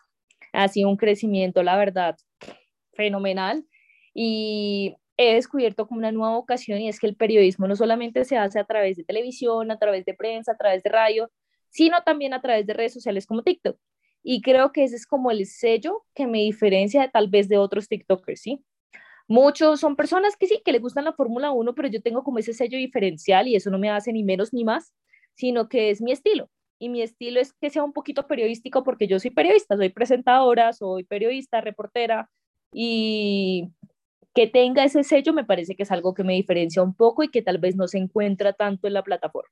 ha 0.52 0.68
sido 0.68 0.88
un 0.88 0.96
crecimiento, 0.96 1.62
la 1.62 1.76
verdad, 1.76 2.16
fenomenal. 2.94 3.64
Y 4.14 4.96
he 5.16 5.34
descubierto 5.34 5.86
como 5.86 5.98
una 5.98 6.12
nueva 6.12 6.34
vocación 6.34 6.80
y 6.80 6.88
es 6.88 7.00
que 7.00 7.06
el 7.06 7.16
periodismo 7.16 7.66
no 7.66 7.76
solamente 7.76 8.24
se 8.24 8.36
hace 8.36 8.58
a 8.58 8.64
través 8.64 8.96
de 8.96 9.04
televisión, 9.04 9.70
a 9.70 9.78
través 9.78 10.04
de 10.04 10.14
prensa, 10.14 10.52
a 10.52 10.56
través 10.56 10.82
de 10.82 10.90
radio, 10.90 11.30
sino 11.70 12.02
también 12.04 12.34
a 12.34 12.40
través 12.40 12.66
de 12.66 12.74
redes 12.74 12.94
sociales 12.94 13.26
como 13.26 13.42
TikTok. 13.42 13.78
Y 14.22 14.42
creo 14.42 14.72
que 14.72 14.84
ese 14.84 14.96
es 14.96 15.06
como 15.06 15.30
el 15.30 15.46
sello 15.46 16.04
que 16.14 16.26
me 16.26 16.38
diferencia 16.38 17.10
tal 17.10 17.28
vez 17.28 17.48
de 17.48 17.58
otros 17.58 17.88
TikTokers, 17.88 18.40
¿sí? 18.40 18.64
Muchos 19.28 19.80
son 19.80 19.94
personas 19.94 20.36
que 20.36 20.46
sí, 20.46 20.62
que 20.64 20.72
le 20.72 20.78
gustan 20.78 21.04
la 21.04 21.12
Fórmula 21.12 21.50
1, 21.50 21.74
pero 21.74 21.88
yo 21.88 22.00
tengo 22.02 22.24
como 22.24 22.38
ese 22.38 22.54
sello 22.54 22.78
diferencial 22.78 23.46
y 23.46 23.56
eso 23.56 23.70
no 23.70 23.78
me 23.78 23.90
hace 23.90 24.12
ni 24.12 24.24
menos 24.24 24.52
ni 24.52 24.64
más, 24.64 24.94
sino 25.34 25.68
que 25.68 25.90
es 25.90 26.00
mi 26.00 26.12
estilo 26.12 26.48
y 26.78 26.88
mi 26.88 27.02
estilo 27.02 27.40
es 27.40 27.52
que 27.60 27.70
sea 27.70 27.82
un 27.82 27.92
poquito 27.92 28.26
periodístico 28.26 28.84
porque 28.84 29.06
yo 29.06 29.18
soy 29.18 29.30
periodista, 29.30 29.76
soy 29.76 29.88
presentadora, 29.88 30.72
soy 30.72 31.04
periodista, 31.04 31.60
reportera 31.60 32.30
y 32.72 33.70
que 34.34 34.46
tenga 34.46 34.84
ese 34.84 35.02
sello 35.04 35.32
me 35.32 35.44
parece 35.44 35.74
que 35.74 35.82
es 35.82 35.90
algo 35.90 36.14
que 36.14 36.24
me 36.24 36.34
diferencia 36.34 36.82
un 36.82 36.94
poco 36.94 37.22
y 37.22 37.28
que 37.28 37.42
tal 37.42 37.58
vez 37.58 37.76
no 37.76 37.88
se 37.88 37.98
encuentra 37.98 38.52
tanto 38.52 38.86
en 38.86 38.94
la 38.94 39.02
plataforma. 39.02 39.50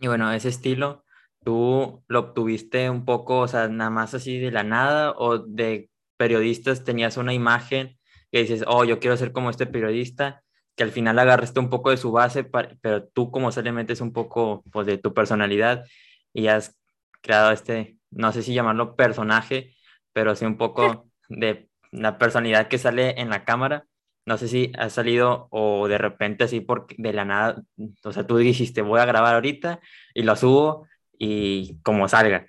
Y 0.00 0.06
bueno, 0.08 0.32
ese 0.32 0.48
estilo, 0.48 1.04
¿tú 1.44 2.02
lo 2.08 2.18
obtuviste 2.20 2.90
un 2.90 3.04
poco, 3.04 3.40
o 3.40 3.48
sea, 3.48 3.68
nada 3.68 3.90
más 3.90 4.14
así 4.14 4.38
de 4.38 4.50
la 4.50 4.64
nada 4.64 5.12
o 5.16 5.38
de 5.38 5.90
periodistas 6.16 6.84
tenías 6.84 7.16
una 7.16 7.32
imagen 7.32 7.98
que 8.32 8.40
dices, 8.40 8.64
oh, 8.66 8.84
yo 8.84 8.98
quiero 8.98 9.16
ser 9.16 9.32
como 9.32 9.50
este 9.50 9.66
periodista 9.66 10.42
que 10.78 10.84
al 10.84 10.92
final 10.92 11.18
agarraste 11.18 11.58
un 11.58 11.70
poco 11.70 11.90
de 11.90 11.96
su 11.96 12.12
base, 12.12 12.44
pero 12.44 13.04
tú 13.08 13.32
como 13.32 13.50
solamente 13.50 13.94
es 13.94 14.00
un 14.00 14.12
poco 14.12 14.62
pues, 14.70 14.86
de 14.86 14.96
tu 14.96 15.12
personalidad 15.12 15.84
y 16.32 16.46
has 16.46 16.78
creado 17.20 17.50
este, 17.50 17.98
no 18.12 18.30
sé 18.30 18.44
si 18.44 18.54
llamarlo 18.54 18.94
personaje, 18.94 19.74
pero 20.12 20.36
sí 20.36 20.44
un 20.44 20.56
poco 20.56 21.10
de 21.28 21.68
la 21.90 22.16
personalidad 22.16 22.68
que 22.68 22.78
sale 22.78 23.20
en 23.20 23.28
la 23.28 23.44
cámara. 23.44 23.86
No 24.24 24.38
sé 24.38 24.46
si 24.46 24.70
ha 24.78 24.88
salido 24.88 25.48
o 25.50 25.88
de 25.88 25.98
repente 25.98 26.44
así 26.44 26.60
porque 26.60 26.94
de 26.96 27.12
la 27.12 27.24
nada, 27.24 27.60
o 28.04 28.12
sea, 28.12 28.24
tú 28.24 28.36
dijiste 28.36 28.80
voy 28.80 29.00
a 29.00 29.06
grabar 29.06 29.34
ahorita 29.34 29.80
y 30.14 30.22
lo 30.22 30.36
subo 30.36 30.86
y 31.18 31.80
como 31.82 32.06
salga. 32.08 32.46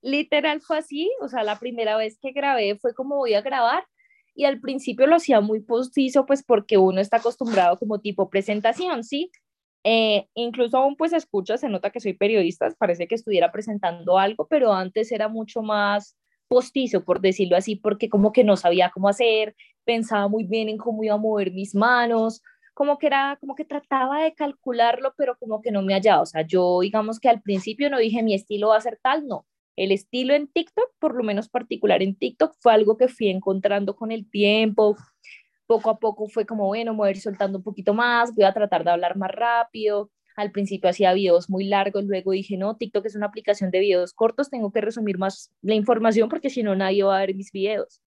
Literal 0.00 0.60
fue 0.60 0.78
así, 0.78 1.10
o 1.20 1.28
sea, 1.28 1.42
la 1.42 1.58
primera 1.58 1.96
vez 1.96 2.18
que 2.22 2.30
grabé 2.30 2.78
fue 2.78 2.94
como 2.94 3.16
voy 3.16 3.34
a 3.34 3.42
grabar 3.42 3.84
y 4.34 4.44
al 4.44 4.60
principio 4.60 5.06
lo 5.06 5.16
hacía 5.16 5.40
muy 5.40 5.60
postizo, 5.60 6.26
pues 6.26 6.42
porque 6.42 6.78
uno 6.78 7.00
está 7.00 7.18
acostumbrado 7.18 7.78
como 7.78 8.00
tipo 8.00 8.30
presentación, 8.30 9.04
¿sí? 9.04 9.30
Eh, 9.84 10.28
incluso 10.34 10.78
aún 10.78 10.96
pues 10.96 11.12
escucha, 11.12 11.56
se 11.58 11.68
nota 11.68 11.90
que 11.90 12.00
soy 12.00 12.14
periodista, 12.14 12.68
parece 12.78 13.08
que 13.08 13.16
estuviera 13.16 13.50
presentando 13.50 14.18
algo, 14.18 14.46
pero 14.48 14.72
antes 14.72 15.10
era 15.10 15.28
mucho 15.28 15.62
más 15.62 16.16
postizo, 16.48 17.04
por 17.04 17.20
decirlo 17.20 17.56
así, 17.56 17.76
porque 17.76 18.08
como 18.08 18.32
que 18.32 18.44
no 18.44 18.56
sabía 18.56 18.90
cómo 18.90 19.08
hacer, 19.08 19.56
pensaba 19.84 20.28
muy 20.28 20.44
bien 20.44 20.68
en 20.68 20.78
cómo 20.78 21.02
iba 21.02 21.14
a 21.14 21.18
mover 21.18 21.52
mis 21.52 21.74
manos, 21.74 22.42
como 22.74 22.98
que 22.98 23.08
era, 23.08 23.36
como 23.40 23.54
que 23.54 23.64
trataba 23.64 24.22
de 24.22 24.34
calcularlo, 24.34 25.14
pero 25.16 25.36
como 25.38 25.60
que 25.62 25.72
no 25.72 25.82
me 25.82 25.94
hallaba, 25.94 26.22
o 26.22 26.26
sea, 26.26 26.42
yo 26.42 26.80
digamos 26.80 27.18
que 27.20 27.28
al 27.28 27.42
principio 27.42 27.90
no 27.90 27.98
dije 27.98 28.22
mi 28.22 28.34
estilo 28.34 28.68
va 28.68 28.76
a 28.76 28.80
ser 28.80 28.98
tal, 29.02 29.26
no, 29.26 29.46
el 29.76 29.92
estilo 29.92 30.34
en 30.34 30.48
TikTok, 30.48 30.90
por 30.98 31.14
lo 31.14 31.22
menos 31.24 31.48
particular 31.48 32.02
en 32.02 32.14
TikTok, 32.14 32.54
fue 32.60 32.72
algo 32.72 32.96
que 32.96 33.08
fui 33.08 33.28
encontrando 33.28 33.96
con 33.96 34.12
el 34.12 34.28
tiempo. 34.30 34.96
Poco 35.66 35.90
a 35.90 35.98
poco 35.98 36.28
fue 36.28 36.44
como, 36.44 36.66
bueno, 36.66 36.92
me 36.92 36.98
voy 36.98 37.14
soltando 37.14 37.58
un 37.58 37.64
poquito 37.64 37.94
más, 37.94 38.34
voy 38.34 38.44
a 38.44 38.52
tratar 38.52 38.84
de 38.84 38.90
hablar 38.90 39.16
más 39.16 39.30
rápido. 39.30 40.10
Al 40.36 40.50
principio 40.50 40.90
hacía 40.90 41.12
videos 41.12 41.50
muy 41.50 41.64
largos, 41.64 42.04
luego 42.04 42.32
dije, 42.32 42.56
no, 42.56 42.76
TikTok 42.76 43.06
es 43.06 43.16
una 43.16 43.26
aplicación 43.26 43.70
de 43.70 43.80
videos 43.80 44.14
cortos, 44.14 44.50
tengo 44.50 44.72
que 44.72 44.80
resumir 44.80 45.18
más 45.18 45.52
la 45.62 45.74
información 45.74 46.28
porque 46.28 46.50
si 46.50 46.62
no 46.62 46.74
nadie 46.74 47.04
va 47.04 47.18
a 47.18 47.20
ver 47.20 47.34
mis 47.34 47.52
videos. 47.52 48.02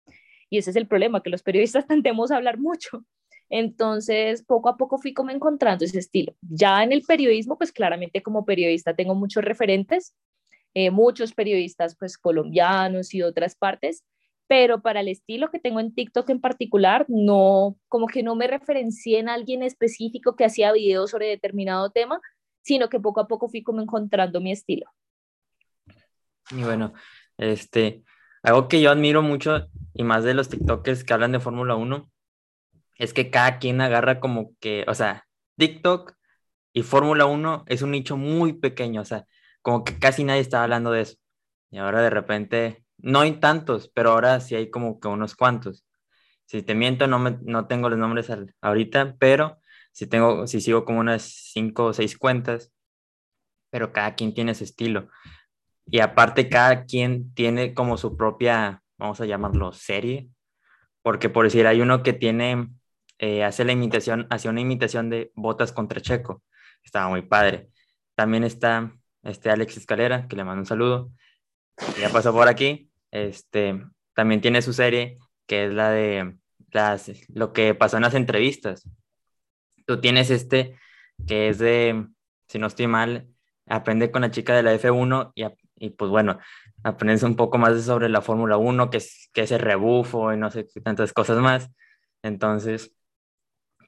Y 0.49 0.57
ese 0.57 0.71
es 0.71 0.75
el 0.75 0.87
problema, 0.87 1.23
que 1.23 1.29
los 1.29 1.43
periodistas 1.43 1.87
tendemos 1.87 2.31
a 2.31 2.37
hablar 2.37 2.59
mucho. 2.59 3.05
Entonces, 3.49 4.43
poco 4.43 4.69
a 4.69 4.77
poco 4.77 4.97
fui 4.97 5.13
como 5.13 5.29
encontrando 5.29 5.83
ese 5.83 5.99
estilo. 5.99 6.33
Ya 6.41 6.83
en 6.83 6.93
el 6.93 7.03
periodismo, 7.03 7.57
pues 7.57 7.71
claramente 7.71 8.23
como 8.23 8.45
periodista 8.45 8.95
tengo 8.95 9.13
muchos 9.13 9.43
referentes, 9.43 10.15
eh, 10.73 10.91
muchos 10.91 11.33
periodistas 11.33 11.95
pues 11.97 12.17
colombianos 12.17 13.13
y 13.13 13.21
otras 13.21 13.55
partes, 13.55 14.03
pero 14.47 14.81
para 14.81 14.99
el 14.99 15.07
estilo 15.07 15.49
que 15.49 15.59
tengo 15.59 15.79
en 15.79 15.93
TikTok 15.93 16.29
en 16.29 16.41
particular, 16.41 17.05
no, 17.07 17.77
como 17.87 18.07
que 18.07 18.23
no 18.23 18.35
me 18.35 18.47
referencié 18.47 19.19
en 19.19 19.29
alguien 19.29 19.63
específico 19.63 20.35
que 20.35 20.45
hacía 20.45 20.73
videos 20.73 21.11
sobre 21.11 21.27
determinado 21.27 21.89
tema, 21.89 22.19
sino 22.61 22.89
que 22.89 22.99
poco 22.99 23.21
a 23.21 23.27
poco 23.27 23.49
fui 23.49 23.63
como 23.63 23.81
encontrando 23.81 24.41
mi 24.41 24.51
estilo. 24.51 24.87
Y 26.51 26.63
bueno, 26.63 26.93
este, 27.37 28.03
algo 28.43 28.67
que 28.67 28.81
yo 28.81 28.91
admiro 28.91 29.21
mucho 29.21 29.69
y 29.93 30.03
más 30.03 30.23
de 30.23 30.33
los 30.33 30.49
TikTokers 30.49 31.03
que 31.03 31.13
hablan 31.13 31.31
de 31.31 31.39
Fórmula 31.39 31.75
1 31.75 32.11
es 32.97 33.13
que 33.13 33.29
cada 33.31 33.57
quien 33.57 33.81
agarra 33.81 34.19
como 34.19 34.51
que, 34.59 34.85
o 34.87 34.93
sea, 34.93 35.27
TikTok 35.57 36.13
y 36.73 36.83
Fórmula 36.83 37.25
1 37.25 37.65
es 37.67 37.81
un 37.81 37.91
nicho 37.91 38.17
muy 38.17 38.53
pequeño, 38.53 39.01
o 39.01 39.05
sea, 39.05 39.25
como 39.61 39.83
que 39.83 39.97
casi 39.99 40.23
nadie 40.23 40.41
estaba 40.41 40.63
hablando 40.63 40.91
de 40.91 41.01
eso. 41.01 41.17
Y 41.71 41.77
ahora 41.77 42.01
de 42.01 42.09
repente, 42.09 42.85
no 42.97 43.21
hay 43.21 43.39
tantos, 43.39 43.89
pero 43.93 44.11
ahora 44.11 44.39
sí 44.39 44.55
hay 44.55 44.69
como 44.69 44.99
que 44.99 45.07
unos 45.07 45.35
cuantos. 45.35 45.85
Si 46.45 46.63
te 46.63 46.75
miento, 46.75 47.07
no, 47.07 47.19
me, 47.19 47.37
no 47.43 47.67
tengo 47.67 47.89
los 47.89 47.97
nombres 47.99 48.29
ahorita, 48.61 49.15
pero 49.19 49.59
si 49.91 50.07
tengo, 50.07 50.47
si 50.47 50.61
sigo 50.61 50.85
como 50.85 50.99
unas 50.99 51.23
cinco 51.23 51.85
o 51.85 51.93
seis 51.93 52.17
cuentas, 52.17 52.73
pero 53.69 53.93
cada 53.93 54.15
quien 54.15 54.33
tiene 54.33 54.55
su 54.55 54.63
estilo. 54.63 55.09
Y 55.85 55.99
aparte, 55.99 56.49
cada 56.49 56.85
quien 56.85 57.33
tiene 57.33 57.73
como 57.73 57.97
su 57.97 58.17
propia, 58.17 58.83
vamos 58.97 59.21
a 59.21 59.25
llamarlo, 59.25 59.71
serie. 59.73 60.29
Porque 61.01 61.29
por 61.29 61.45
decir, 61.45 61.67
hay 61.67 61.81
uno 61.81 62.03
que 62.03 62.13
tiene, 62.13 62.69
eh, 63.19 63.43
hace 63.43 63.65
la 63.65 63.71
imitación, 63.73 64.27
hace 64.29 64.49
una 64.49 64.61
imitación 64.61 65.09
de 65.09 65.31
Botas 65.35 65.71
contra 65.71 66.01
Checo. 66.01 66.43
Estaba 66.83 67.09
muy 67.09 67.23
padre. 67.23 67.69
También 68.15 68.43
está 68.43 68.93
este 69.23 69.49
Alex 69.49 69.77
Escalera, 69.77 70.27
que 70.27 70.35
le 70.35 70.43
mando 70.43 70.61
un 70.61 70.65
saludo. 70.65 71.11
Ya 71.99 72.09
pasó 72.09 72.33
por 72.33 72.47
aquí. 72.47 72.89
Este, 73.11 73.83
también 74.13 74.41
tiene 74.41 74.61
su 74.61 74.73
serie, 74.73 75.17
que 75.47 75.65
es 75.65 75.73
la 75.73 75.91
de 75.91 76.37
las, 76.71 77.11
lo 77.29 77.53
que 77.53 77.73
pasó 77.75 77.97
en 77.97 78.03
las 78.03 78.13
entrevistas. 78.13 78.87
Tú 79.85 79.99
tienes 79.99 80.29
este, 80.29 80.77
que 81.27 81.49
es 81.49 81.57
de, 81.59 82.07
si 82.47 82.59
no 82.59 82.67
estoy 82.67 82.87
mal, 82.87 83.27
aprende 83.67 84.11
con 84.11 84.21
la 84.21 84.31
chica 84.31 84.55
de 84.55 84.63
la 84.63 84.73
F1 84.73 85.31
y, 85.35 85.43
y 85.75 85.89
pues 85.91 86.11
bueno, 86.11 86.39
aprendes 86.83 87.23
un 87.23 87.35
poco 87.35 87.57
más 87.57 87.81
sobre 87.83 88.09
la 88.09 88.21
Fórmula 88.21 88.57
1, 88.57 88.89
que 88.89 88.97
es, 88.97 89.29
que 89.33 89.41
es 89.41 89.51
rebufo 89.51 90.33
y 90.33 90.37
no 90.37 90.51
sé 90.51 90.65
tantas 90.83 91.13
cosas 91.13 91.37
más. 91.37 91.69
Entonces, 92.23 92.93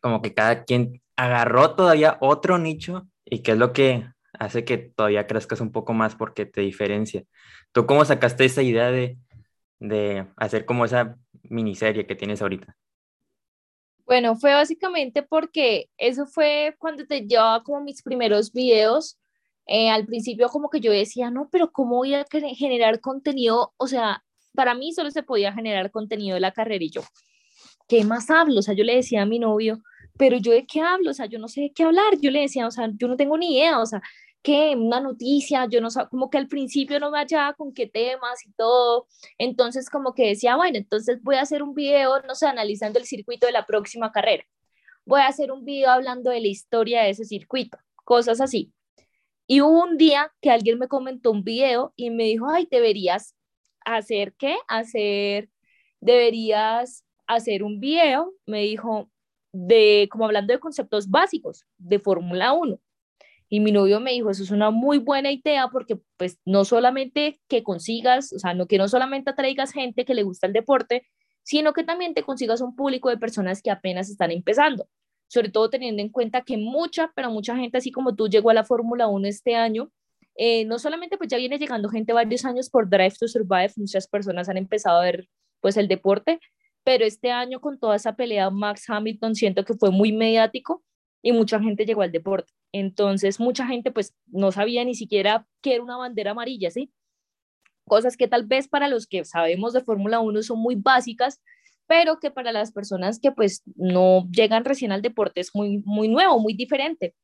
como 0.01 0.21
que 0.21 0.33
cada 0.33 0.63
quien 0.63 1.01
agarró 1.15 1.75
todavía 1.75 2.17
otro 2.21 2.57
nicho 2.57 3.07
y 3.25 3.41
que 3.41 3.51
es 3.51 3.57
lo 3.57 3.73
que 3.73 4.07
hace 4.39 4.65
que 4.65 4.77
todavía 4.77 5.27
crezcas 5.27 5.61
un 5.61 5.71
poco 5.71 5.93
más 5.93 6.15
porque 6.15 6.45
te 6.45 6.61
diferencia. 6.61 7.23
¿Tú 7.71 7.85
cómo 7.85 8.05
sacaste 8.05 8.45
esa 8.45 8.61
idea 8.61 8.91
de, 8.91 9.17
de 9.79 10.27
hacer 10.37 10.65
como 10.65 10.85
esa 10.85 11.17
miniserie 11.43 12.05
que 12.05 12.15
tienes 12.15 12.41
ahorita? 12.41 12.75
Bueno, 14.05 14.35
fue 14.35 14.53
básicamente 14.53 15.23
porque 15.23 15.89
eso 15.97 16.25
fue 16.25 16.75
cuando 16.77 17.05
te 17.05 17.21
llevaba 17.21 17.63
como 17.63 17.81
mis 17.81 18.01
primeros 18.01 18.51
videos. 18.51 19.17
Eh, 19.65 19.89
al 19.89 20.05
principio 20.05 20.49
como 20.49 20.69
que 20.69 20.81
yo 20.81 20.91
decía, 20.91 21.31
no, 21.31 21.47
pero 21.49 21.71
¿cómo 21.71 21.97
voy 21.97 22.13
a 22.15 22.25
generar 22.57 22.99
contenido? 22.99 23.73
O 23.77 23.87
sea, 23.87 24.23
para 24.53 24.75
mí 24.75 24.93
solo 24.93 25.09
se 25.09 25.23
podía 25.23 25.53
generar 25.53 25.89
contenido 25.89 26.35
de 26.35 26.41
la 26.41 26.51
carrera 26.51 26.83
y 26.83 26.89
yo, 26.89 27.01
¿qué 27.87 28.03
más 28.03 28.29
hablo? 28.29 28.59
O 28.59 28.61
sea, 28.61 28.73
yo 28.73 28.83
le 28.83 28.95
decía 28.95 29.21
a 29.21 29.25
mi 29.25 29.39
novio, 29.39 29.81
pero 30.17 30.37
yo 30.37 30.51
de 30.51 30.65
qué 30.65 30.81
hablo, 30.81 31.11
o 31.11 31.13
sea, 31.13 31.25
yo 31.25 31.39
no 31.39 31.47
sé 31.47 31.61
de 31.61 31.73
qué 31.73 31.83
hablar, 31.83 32.19
yo 32.21 32.29
le 32.31 32.41
decía, 32.41 32.67
o 32.67 32.71
sea, 32.71 32.89
yo 32.93 33.07
no 33.07 33.15
tengo 33.17 33.37
ni 33.37 33.57
idea, 33.57 33.79
o 33.79 33.85
sea, 33.85 34.01
que 34.43 34.75
una 34.75 34.99
noticia, 35.01 35.67
yo 35.67 35.81
no 35.81 35.89
sé, 35.89 36.01
como 36.09 36.29
que 36.29 36.37
al 36.37 36.47
principio 36.47 36.99
no 36.99 37.11
me 37.11 37.19
hallaba 37.19 37.53
con 37.53 37.73
qué 37.73 37.87
temas 37.87 38.45
y 38.45 38.51
todo, 38.53 39.07
entonces 39.37 39.89
como 39.89 40.13
que 40.13 40.27
decía, 40.27 40.55
bueno, 40.57 40.77
entonces 40.77 41.21
voy 41.23 41.35
a 41.37 41.41
hacer 41.41 41.63
un 41.63 41.73
video, 41.73 42.21
no 42.27 42.35
sé, 42.35 42.47
analizando 42.47 42.99
el 42.99 43.05
circuito 43.05 43.47
de 43.47 43.53
la 43.53 43.65
próxima 43.65 44.11
carrera, 44.11 44.45
voy 45.05 45.21
a 45.21 45.27
hacer 45.27 45.51
un 45.51 45.65
video 45.65 45.91
hablando 45.91 46.31
de 46.31 46.41
la 46.41 46.47
historia 46.47 47.03
de 47.03 47.11
ese 47.11 47.25
circuito, 47.25 47.77
cosas 48.05 48.41
así. 48.41 48.73
Y 49.47 49.61
hubo 49.61 49.83
un 49.83 49.97
día 49.97 50.31
que 50.41 50.51
alguien 50.51 50.79
me 50.79 50.87
comentó 50.87 51.31
un 51.31 51.43
video 51.43 51.93
y 51.95 52.09
me 52.11 52.25
dijo, 52.25 52.49
ay, 52.49 52.67
deberías 52.71 53.35
hacer 53.85 54.33
qué, 54.37 54.57
hacer, 54.67 55.49
deberías 55.99 57.05
hacer 57.27 57.63
un 57.63 57.79
video, 57.79 58.33
me 58.45 58.61
dijo, 58.61 59.09
de 59.53 60.09
como 60.11 60.25
hablando 60.25 60.53
de 60.53 60.59
conceptos 60.59 61.09
básicos 61.09 61.65
de 61.77 61.99
Fórmula 61.99 62.53
1. 62.53 62.79
Y 63.53 63.59
mi 63.59 63.71
novio 63.71 63.99
me 63.99 64.13
dijo, 64.13 64.31
eso 64.31 64.41
es 64.41 64.49
una 64.49 64.71
muy 64.71 64.97
buena 64.97 65.31
idea 65.31 65.67
porque 65.67 65.99
pues 66.17 66.39
no 66.43 66.65
solamente 66.65 67.39
que 67.47 67.61
consigas, 67.61 68.33
o 68.33 68.39
sea, 68.39 68.55
no 68.55 68.65
que 68.65 68.79
no 68.79 68.87
solamente 68.87 69.29
atraigas 69.29 69.71
gente 69.71 70.05
que 70.05 70.15
le 70.15 70.23
gusta 70.23 70.47
el 70.47 70.53
deporte, 70.53 71.05
sino 71.43 71.71
que 71.71 71.83
también 71.83 72.15
te 72.15 72.23
consigas 72.23 72.61
un 72.61 72.75
público 72.75 73.11
de 73.11 73.17
personas 73.19 73.61
que 73.61 73.69
apenas 73.69 74.09
están 74.09 74.31
empezando. 74.31 74.87
Sobre 75.27 75.49
todo 75.49 75.69
teniendo 75.69 76.01
en 76.01 76.09
cuenta 76.09 76.41
que 76.41 76.57
mucha, 76.57 77.11
pero 77.15 77.29
mucha 77.29 77.55
gente 77.55 77.77
así 77.77 77.91
como 77.91 78.15
tú 78.15 78.27
llegó 78.27 78.49
a 78.49 78.55
la 78.55 78.63
Fórmula 78.63 79.05
1 79.07 79.27
este 79.27 79.53
año, 79.53 79.91
eh, 80.35 80.65
no 80.65 80.79
solamente 80.79 81.19
pues 81.19 81.29
ya 81.29 81.37
viene 81.37 81.59
llegando 81.59 81.89
gente 81.89 82.11
varios 82.11 82.45
años 82.45 82.71
por 82.71 82.89
Drive 82.89 83.17
to 83.19 83.27
Survive, 83.27 83.73
muchas 83.75 84.07
personas 84.07 84.49
han 84.49 84.57
empezado 84.57 84.97
a 84.97 85.03
ver 85.03 85.29
pues 85.61 85.77
el 85.77 85.87
deporte, 85.87 86.39
pero 86.83 87.05
este 87.05 87.29
año 87.29 87.61
con 87.61 87.79
toda 87.79 87.97
esa 87.97 88.15
pelea 88.15 88.49
Max 88.49 88.89
Hamilton 88.89 89.35
siento 89.35 89.63
que 89.63 89.75
fue 89.75 89.91
muy 89.91 90.11
mediático 90.11 90.83
y 91.21 91.33
mucha 91.33 91.59
gente 91.59 91.85
llegó 91.85 92.01
al 92.01 92.11
deporte. 92.11 92.51
Entonces, 92.73 93.39
mucha 93.39 93.67
gente 93.67 93.91
pues 93.91 94.13
no 94.27 94.51
sabía 94.51 94.83
ni 94.83 94.95
siquiera 94.95 95.47
qué 95.61 95.75
era 95.75 95.83
una 95.83 95.95
bandera 95.95 96.31
amarilla, 96.31 96.71
¿sí? 96.71 96.91
Cosas 97.85 98.17
que 98.17 98.27
tal 98.27 98.45
vez 98.45 98.67
para 98.67 98.87
los 98.87 99.07
que 99.07 99.23
sabemos 99.25 99.73
de 99.73 99.83
Fórmula 99.83 100.19
1 100.19 100.41
son 100.43 100.59
muy 100.59 100.75
básicas, 100.75 101.41
pero 101.87 102.19
que 102.19 102.31
para 102.31 102.51
las 102.51 102.71
personas 102.71 103.19
que 103.19 103.31
pues 103.31 103.61
no 103.75 104.27
llegan 104.31 104.65
recién 104.65 104.91
al 104.91 105.01
deporte 105.01 105.41
es 105.41 105.51
muy, 105.53 105.83
muy 105.85 106.07
nuevo, 106.07 106.39
muy 106.39 106.53
diferente. 106.55 107.15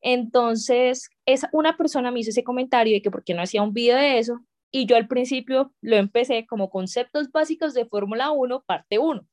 Entonces, 0.00 1.08
es, 1.26 1.46
una 1.52 1.76
persona 1.76 2.10
me 2.10 2.20
hizo 2.20 2.30
ese 2.30 2.44
comentario 2.44 2.94
de 2.94 3.02
que 3.02 3.10
por 3.10 3.24
qué 3.24 3.34
no 3.34 3.42
hacía 3.42 3.62
un 3.62 3.72
video 3.72 3.96
de 3.96 4.18
eso, 4.18 4.40
y 4.70 4.86
yo 4.86 4.96
al 4.96 5.08
principio 5.08 5.72
lo 5.80 5.96
empecé 5.96 6.46
como 6.46 6.70
conceptos 6.70 7.30
básicos 7.30 7.74
de 7.74 7.86
Fórmula 7.86 8.30
1, 8.30 8.62
parte 8.66 8.98
1. 8.98 9.26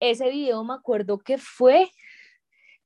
Ese 0.00 0.30
video 0.30 0.64
me 0.64 0.74
acuerdo 0.74 1.18
que 1.18 1.38
fue 1.38 1.90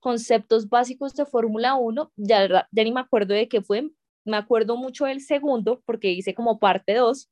conceptos 0.02 0.68
básicos 0.68 1.14
de 1.14 1.24
Fórmula 1.24 1.76
1, 1.76 2.12
ya, 2.16 2.68
ya 2.70 2.84
ni 2.84 2.92
me 2.92 3.00
acuerdo 3.00 3.34
de 3.34 3.48
qué 3.48 3.62
fue, 3.62 3.88
me 4.24 4.36
acuerdo 4.36 4.76
mucho 4.76 5.06
del 5.06 5.20
segundo 5.20 5.80
porque 5.86 6.10
hice 6.10 6.34
como 6.34 6.58
parte 6.58 6.94
2, 6.94 7.30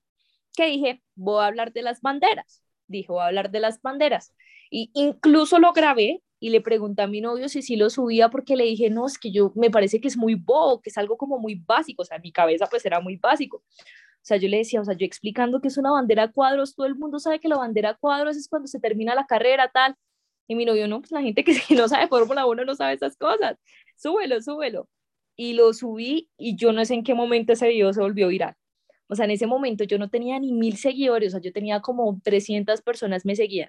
que 0.55 0.67
dije, 0.67 1.03
voy 1.17 1.43
a 1.43 1.49
hablar 1.49 1.73
de 1.73 1.83
las 1.83 2.01
banderas, 2.01 2.63
dijo, 2.87 3.15
voy 3.15 3.23
a 3.23 3.27
hablar 3.27 3.51
de 3.51 3.59
las 3.61 3.83
banderas. 3.83 4.35
Y 4.71 4.91
incluso 4.95 5.59
lo 5.59 5.73
grabé 5.73 6.23
y 6.39 6.51
le 6.51 6.61
pregunté 6.61 7.03
a 7.03 7.09
mi 7.09 7.21
novio 7.21 7.49
si 7.49 7.61
sí 7.61 7.75
lo 7.75 7.91
subía 7.91 8.31
porque 8.31 8.55
le 8.57 8.65
dije, 8.65 8.89
no, 8.89 9.07
es 9.07 9.19
que 9.19 9.33
yo 9.33 9.53
me 9.57 9.71
parece 9.71 10.01
que 10.01 10.07
es 10.07 10.17
muy 10.17 10.37
bobo, 10.37 10.81
que 10.81 10.91
es 10.91 10.97
algo 10.97 11.17
como 11.17 11.41
muy 11.41 11.57
básico, 11.57 12.03
o 12.03 12.05
sea, 12.05 12.21
mi 12.21 12.31
cabeza 12.31 12.69
pues 12.71 12.87
era 12.87 13.01
muy 13.01 13.17
básico. 13.17 13.59
O 13.59 14.23
sea, 14.23 14.37
yo 14.37 14.49
le 14.49 14.59
decía, 14.59 14.81
o 14.81 14.85
sea, 14.85 14.95
yo 14.95 15.07
explicando 15.07 15.61
que 15.61 15.69
es 15.69 15.77
una 15.77 15.91
bandera 15.91 16.31
cuadros, 16.31 16.77
todo 16.77 16.87
el 16.87 16.95
mundo 16.95 17.19
sabe 17.19 17.41
que 17.41 17.49
la 17.49 17.57
bandera 17.57 17.95
cuadros 17.95 18.37
es 18.37 18.49
cuando 18.49 18.69
se 18.69 18.79
termina 18.79 19.15
la 19.15 19.27
carrera, 19.27 19.71
tal. 19.73 19.97
Y 20.51 20.57
mi 20.57 20.65
novio, 20.65 20.89
no, 20.89 20.99
pues 20.99 21.13
la 21.13 21.23
gente 21.23 21.45
que 21.45 21.53
no 21.77 21.87
sabe 21.87 22.09
Fórmula 22.09 22.45
1 22.45 22.65
no 22.65 22.75
sabe 22.75 22.95
esas 22.95 23.17
cosas. 23.17 23.57
Súbelo, 23.97 24.43
súbelo. 24.43 24.89
Y 25.37 25.53
lo 25.53 25.73
subí 25.73 26.29
y 26.37 26.57
yo 26.57 26.73
no 26.73 26.85
sé 26.85 26.95
en 26.95 27.05
qué 27.05 27.15
momento 27.15 27.53
ese 27.53 27.69
video 27.69 27.93
se 27.93 28.01
volvió 28.01 28.27
viral. 28.27 28.57
O 29.07 29.15
sea, 29.15 29.27
en 29.27 29.31
ese 29.31 29.47
momento 29.47 29.85
yo 29.85 29.97
no 29.97 30.11
tenía 30.11 30.41
ni 30.41 30.53
mil 30.53 30.77
seguidores, 30.77 31.29
o 31.29 31.31
sea, 31.31 31.41
yo 31.41 31.53
tenía 31.53 31.81
como 31.81 32.21
300 32.25 32.83
personas 32.83 33.25
me 33.25 33.37
seguían. 33.37 33.69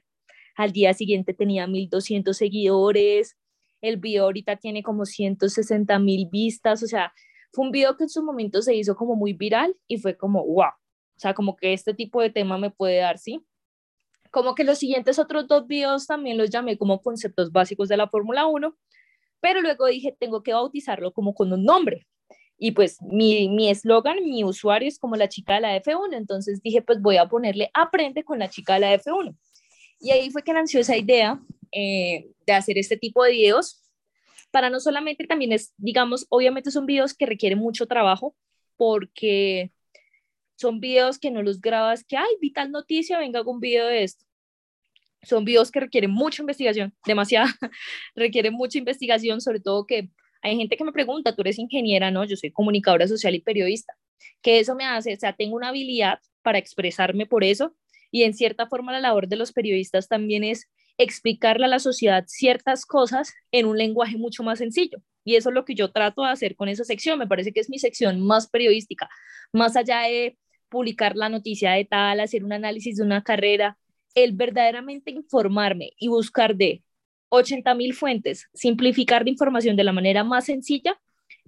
Al 0.55 0.71
día 0.71 0.95
siguiente 0.95 1.35
tenía 1.35 1.67
1200 1.67 2.35
seguidores. 2.35 3.37
El 3.81 3.97
video 3.97 4.23
ahorita 4.23 4.55
tiene 4.55 4.81
como 4.81 5.05
160 5.05 5.99
mil 5.99 6.29
vistas. 6.31 6.81
O 6.81 6.87
sea, 6.87 7.13
fue 7.51 7.63
un 7.63 7.71
video 7.71 7.95
que 7.95 8.05
en 8.05 8.09
su 8.09 8.23
momento 8.23 8.63
se 8.63 8.73
hizo 8.73 8.95
como 8.95 9.15
muy 9.15 9.33
viral 9.33 9.75
y 9.87 9.99
fue 9.99 10.17
como, 10.17 10.43
wow. 10.43 10.69
O 11.15 11.19
sea, 11.19 11.35
como 11.35 11.55
que 11.55 11.73
este 11.73 11.93
tipo 11.93 12.23
de 12.23 12.31
tema 12.31 12.57
me 12.57 12.71
puede 12.71 12.97
dar, 12.97 13.19
¿sí? 13.19 13.45
Como 14.31 14.55
que 14.55 14.63
los 14.63 14.79
siguientes 14.79 15.19
otros 15.19 15.47
dos 15.47 15.67
videos 15.67 16.07
también 16.07 16.37
los 16.37 16.49
llamé 16.49 16.77
como 16.77 17.01
conceptos 17.01 17.51
básicos 17.51 17.89
de 17.89 17.97
la 17.97 18.07
Fórmula 18.07 18.47
1, 18.47 18.75
pero 19.39 19.61
luego 19.61 19.85
dije, 19.87 20.15
tengo 20.19 20.41
que 20.41 20.53
bautizarlo 20.53 21.13
como 21.13 21.33
con 21.33 21.51
un 21.53 21.63
nombre. 21.63 22.07
Y 22.57 22.71
pues 22.71 23.01
mi 23.01 23.69
eslogan, 23.69 24.17
mi, 24.23 24.31
mi 24.31 24.43
usuario 24.43 24.87
es 24.87 24.99
como 24.99 25.15
la 25.15 25.27
chica 25.27 25.55
de 25.55 25.61
la 25.61 25.75
F1, 25.81 26.15
entonces 26.15 26.61
dije, 26.61 26.81
pues 26.81 27.01
voy 27.01 27.17
a 27.17 27.27
ponerle 27.27 27.71
aprende 27.73 28.23
con 28.23 28.39
la 28.39 28.49
chica 28.49 28.75
de 28.75 28.79
la 28.81 28.93
F1. 28.93 29.35
Y 29.99 30.11
ahí 30.11 30.31
fue 30.31 30.43
que 30.43 30.53
nació 30.53 30.79
esa 30.79 30.97
idea 30.97 31.39
eh, 31.71 32.27
de 32.45 32.53
hacer 32.53 32.77
este 32.77 32.97
tipo 32.97 33.23
de 33.23 33.31
videos, 33.31 33.81
para 34.51 34.69
no 34.69 34.79
solamente 34.79 35.25
también 35.25 35.53
es, 35.53 35.73
digamos, 35.77 36.25
obviamente 36.29 36.71
son 36.71 36.85
videos 36.85 37.13
que 37.13 37.25
requieren 37.25 37.59
mucho 37.59 37.85
trabajo, 37.85 38.35
porque 38.75 39.71
son 40.61 40.79
videos 40.79 41.19
que 41.19 41.31
no 41.31 41.43
los 41.43 41.59
grabas, 41.59 42.03
que, 42.03 42.17
ay, 42.17 42.29
vi 42.39 42.51
tal 42.53 42.71
noticia, 42.71 43.19
venga, 43.19 43.39
hago 43.39 43.51
un 43.51 43.59
video 43.59 43.87
de 43.87 44.03
esto. 44.03 44.25
Son 45.23 45.45
videos 45.45 45.71
que 45.71 45.81
requieren 45.81 46.11
mucha 46.11 46.41
investigación, 46.41 46.93
demasiada, 47.05 47.47
requieren 48.15 48.53
mucha 48.53 48.77
investigación, 48.77 49.41
sobre 49.41 49.59
todo 49.59 49.85
que 49.85 50.09
hay 50.41 50.57
gente 50.57 50.77
que 50.77 50.83
me 50.83 50.91
pregunta, 50.91 51.35
tú 51.35 51.41
eres 51.41 51.59
ingeniera, 51.59 52.09
¿no? 52.11 52.23
Yo 52.23 52.35
soy 52.35 52.51
comunicadora 52.51 53.07
social 53.07 53.35
y 53.35 53.41
periodista, 53.41 53.93
que 54.41 54.59
eso 54.59 54.75
me 54.75 54.85
hace, 54.85 55.13
o 55.13 55.19
sea, 55.19 55.33
tengo 55.33 55.55
una 55.55 55.69
habilidad 55.69 56.19
para 56.41 56.57
expresarme 56.57 57.25
por 57.25 57.43
eso 57.43 57.75
y 58.11 58.23
en 58.23 58.33
cierta 58.33 58.67
forma 58.67 58.91
la 58.91 58.99
labor 58.99 59.27
de 59.27 59.37
los 59.37 59.53
periodistas 59.53 60.07
también 60.07 60.43
es 60.43 60.69
explicarle 60.97 61.65
a 61.65 61.69
la 61.69 61.79
sociedad 61.79 62.25
ciertas 62.27 62.85
cosas 62.85 63.33
en 63.51 63.65
un 63.65 63.77
lenguaje 63.77 64.17
mucho 64.17 64.43
más 64.43 64.59
sencillo. 64.59 65.01
Y 65.23 65.35
eso 65.35 65.49
es 65.49 65.55
lo 65.55 65.65
que 65.65 65.75
yo 65.75 65.91
trato 65.91 66.23
de 66.23 66.29
hacer 66.29 66.55
con 66.55 66.67
esa 66.67 66.83
sección. 66.83 67.19
Me 67.19 67.27
parece 67.27 67.53
que 67.53 67.59
es 67.59 67.69
mi 67.69 67.79
sección 67.79 68.19
más 68.21 68.49
periodística, 68.49 69.09
más 69.53 69.75
allá 69.75 70.01
de 70.01 70.37
publicar 70.71 71.15
la 71.15 71.29
noticia 71.29 71.73
de 71.73 71.85
tal, 71.85 72.21
hacer 72.21 72.43
un 72.43 72.53
análisis 72.53 72.95
de 72.97 73.03
una 73.03 73.21
carrera, 73.23 73.77
el 74.15 74.31
verdaderamente 74.31 75.11
informarme 75.11 75.91
y 75.99 76.07
buscar 76.07 76.55
de 76.55 76.81
80 77.29 77.75
mil 77.75 77.93
fuentes, 77.93 78.47
simplificar 78.53 79.23
la 79.23 79.29
información 79.29 79.75
de 79.75 79.83
la 79.83 79.91
manera 79.91 80.23
más 80.23 80.45
sencilla, 80.45 80.99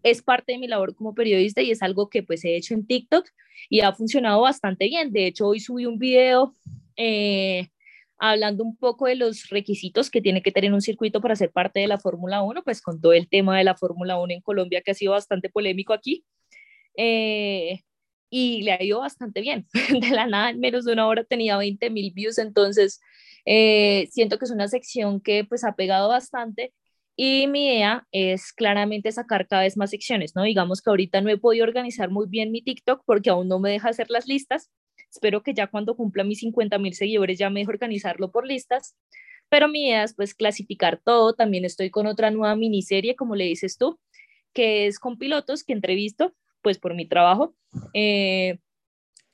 es 0.03 0.21
parte 0.21 0.51
de 0.51 0.59
mi 0.59 0.67
labor 0.67 0.93
como 0.95 1.15
periodista 1.15 1.61
y 1.61 1.71
es 1.71 1.81
algo 1.81 2.09
que 2.09 2.21
pues 2.21 2.43
he 2.43 2.57
hecho 2.57 2.73
en 2.73 2.85
TikTok 2.85 3.25
y 3.69 3.79
ha 3.79 3.93
funcionado 3.93 4.41
bastante 4.41 4.87
bien. 4.87 5.13
De 5.13 5.27
hecho, 5.27 5.47
hoy 5.47 5.61
subí 5.61 5.85
un 5.85 5.97
video 5.97 6.53
eh, 6.97 7.69
hablando 8.17 8.63
un 8.65 8.75
poco 8.75 9.07
de 9.07 9.15
los 9.15 9.49
requisitos 9.49 10.09
que 10.09 10.21
tiene 10.21 10.41
que 10.41 10.51
tener 10.51 10.73
un 10.73 10.81
circuito 10.81 11.21
para 11.21 11.37
ser 11.37 11.51
parte 11.51 11.79
de 11.79 11.87
la 11.87 11.97
Fórmula 11.97 12.41
1, 12.41 12.63
pues 12.63 12.81
con 12.81 12.99
todo 12.99 13.13
el 13.13 13.29
tema 13.29 13.57
de 13.57 13.63
la 13.63 13.75
Fórmula 13.75 14.19
1 14.19 14.33
en 14.33 14.41
Colombia 14.41 14.81
que 14.81 14.91
ha 14.91 14.95
sido 14.95 15.13
bastante 15.13 15.49
polémico 15.49 15.93
aquí. 15.93 16.25
Eh, 16.97 17.79
y 18.35 18.63
le 18.63 18.71
ha 18.71 18.81
ido 18.81 18.99
bastante 18.99 19.41
bien. 19.41 19.67
De 20.01 20.09
la 20.09 20.25
nada, 20.25 20.49
en 20.49 20.59
menos 20.59 20.85
de 20.85 20.93
una 20.93 21.05
hora 21.07 21.23
tenía 21.23 21.55
20 21.55 21.91
mil 21.91 22.11
views, 22.13 22.39
entonces 22.39 22.99
eh, 23.45 24.07
siento 24.11 24.39
que 24.39 24.45
es 24.45 24.51
una 24.51 24.67
sección 24.67 25.21
que 25.21 25.45
pues 25.45 25.63
ha 25.63 25.75
pegado 25.75 26.09
bastante 26.09 26.73
y 27.15 27.45
mi 27.45 27.67
idea 27.67 28.07
es 28.11 28.51
claramente 28.51 29.11
sacar 29.11 29.47
cada 29.47 29.61
vez 29.61 29.77
más 29.77 29.91
secciones, 29.91 30.35
¿no? 30.35 30.41
Digamos 30.41 30.81
que 30.81 30.89
ahorita 30.89 31.21
no 31.21 31.29
he 31.29 31.37
podido 31.37 31.63
organizar 31.63 32.09
muy 32.09 32.25
bien 32.27 32.51
mi 32.51 32.63
TikTok 32.63 33.03
porque 33.05 33.29
aún 33.29 33.47
no 33.47 33.59
me 33.59 33.69
deja 33.69 33.89
hacer 33.89 34.09
las 34.09 34.25
listas. 34.27 34.71
Espero 35.11 35.43
que 35.43 35.53
ya 35.53 35.67
cuando 35.67 35.95
cumpla 35.95 36.23
mis 36.23 36.39
50 36.39 36.79
mil 36.79 36.95
seguidores 36.95 37.37
ya 37.37 37.51
me 37.51 37.59
deje 37.59 37.69
organizarlo 37.69 38.31
por 38.31 38.47
listas. 38.47 38.95
Pero 39.49 39.67
mi 39.67 39.89
idea 39.89 40.05
es 40.05 40.15
pues 40.15 40.33
clasificar 40.33 40.99
todo. 41.05 41.33
También 41.35 41.65
estoy 41.65 41.91
con 41.91 42.07
otra 42.07 42.31
nueva 42.31 42.55
miniserie, 42.55 43.15
como 43.15 43.35
le 43.35 43.45
dices 43.45 43.77
tú, 43.77 43.99
que 44.53 44.87
es 44.87 44.97
con 44.97 45.19
pilotos 45.19 45.63
que 45.63 45.73
entrevisto 45.73 46.33
pues 46.63 46.79
por 46.79 46.95
mi 46.95 47.05
trabajo, 47.05 47.53
eh, 47.93 48.57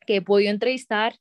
que 0.06 0.18
he 0.18 0.22
podido 0.22 0.52
entrevistar 0.52 1.15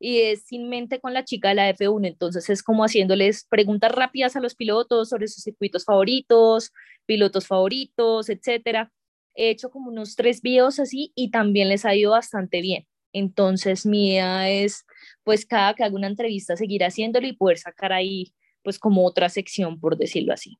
y 0.00 0.22
es 0.22 0.44
sin 0.46 0.68
mente 0.68 0.98
con 0.98 1.12
la 1.12 1.24
chica 1.24 1.50
de 1.50 1.54
la 1.56 1.70
F1, 1.70 2.08
entonces 2.08 2.48
es 2.48 2.62
como 2.62 2.84
haciéndoles 2.84 3.44
preguntas 3.44 3.92
rápidas 3.92 4.34
a 4.34 4.40
los 4.40 4.54
pilotos 4.54 5.10
sobre 5.10 5.28
sus 5.28 5.44
circuitos 5.44 5.84
favoritos, 5.84 6.72
pilotos 7.04 7.46
favoritos, 7.46 8.30
etcétera. 8.30 8.90
He 9.34 9.50
hecho 9.50 9.70
como 9.70 9.90
unos 9.90 10.16
tres 10.16 10.40
videos 10.40 10.80
así 10.80 11.12
y 11.14 11.30
también 11.30 11.68
les 11.68 11.84
ha 11.84 11.94
ido 11.94 12.12
bastante 12.12 12.62
bien. 12.62 12.86
Entonces 13.12 13.84
mi 13.84 14.12
idea 14.12 14.48
es, 14.50 14.86
pues 15.22 15.44
cada 15.44 15.74
que 15.74 15.84
haga 15.84 15.94
una 15.94 16.06
entrevista, 16.06 16.56
seguir 16.56 16.82
haciéndolo 16.82 17.26
y 17.26 17.34
poder 17.34 17.58
sacar 17.58 17.92
ahí, 17.92 18.32
pues 18.62 18.78
como 18.78 19.04
otra 19.04 19.28
sección, 19.28 19.78
por 19.78 19.98
decirlo 19.98 20.32
así. 20.32 20.58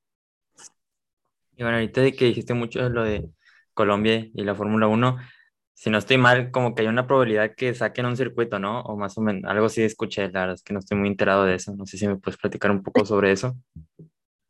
Y 1.57 1.63
bueno, 1.63 1.77
ahorita 1.77 2.03
de 2.03 2.13
que 2.13 2.27
dijiste 2.27 2.55
mucho 2.55 2.89
lo 2.89 3.05
de 3.05 3.31
Colombia 3.81 4.29
y 4.35 4.45
la 4.45 4.55
Fórmula 4.55 4.89
1, 4.89 5.17
si 5.73 5.89
no 5.89 5.97
estoy 5.97 6.19
mal, 6.19 6.51
como 6.51 6.75
que 6.75 6.83
hay 6.83 6.89
una 6.89 7.07
probabilidad 7.07 7.55
que 7.57 7.73
saquen 7.73 8.05
un 8.05 8.15
circuito, 8.15 8.59
¿no? 8.59 8.83
O 8.83 8.95
más 8.95 9.17
o 9.17 9.23
menos, 9.23 9.51
algo 9.51 9.71
sí 9.71 9.81
escuché, 9.81 10.29
la 10.29 10.41
verdad 10.41 10.57
es 10.57 10.63
que 10.63 10.75
no 10.75 10.81
estoy 10.81 10.99
muy 10.99 11.09
enterado 11.09 11.47
de 11.47 11.55
eso. 11.55 11.75
No 11.75 11.87
sé 11.87 11.97
si 11.97 12.07
me 12.07 12.17
puedes 12.17 12.39
platicar 12.39 12.71
un 12.71 12.83
poco 12.83 13.07
sobre 13.07 13.33
eso. 13.33 13.57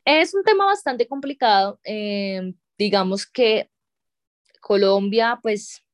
Es 0.04 0.34
un 0.34 0.42
tema 0.42 0.64
bastante 0.64 1.06
complicado. 1.06 1.78
Eh, 1.84 2.54
digamos 2.76 3.24
que 3.24 3.70
Colombia, 4.60 5.38
pues, 5.40 5.86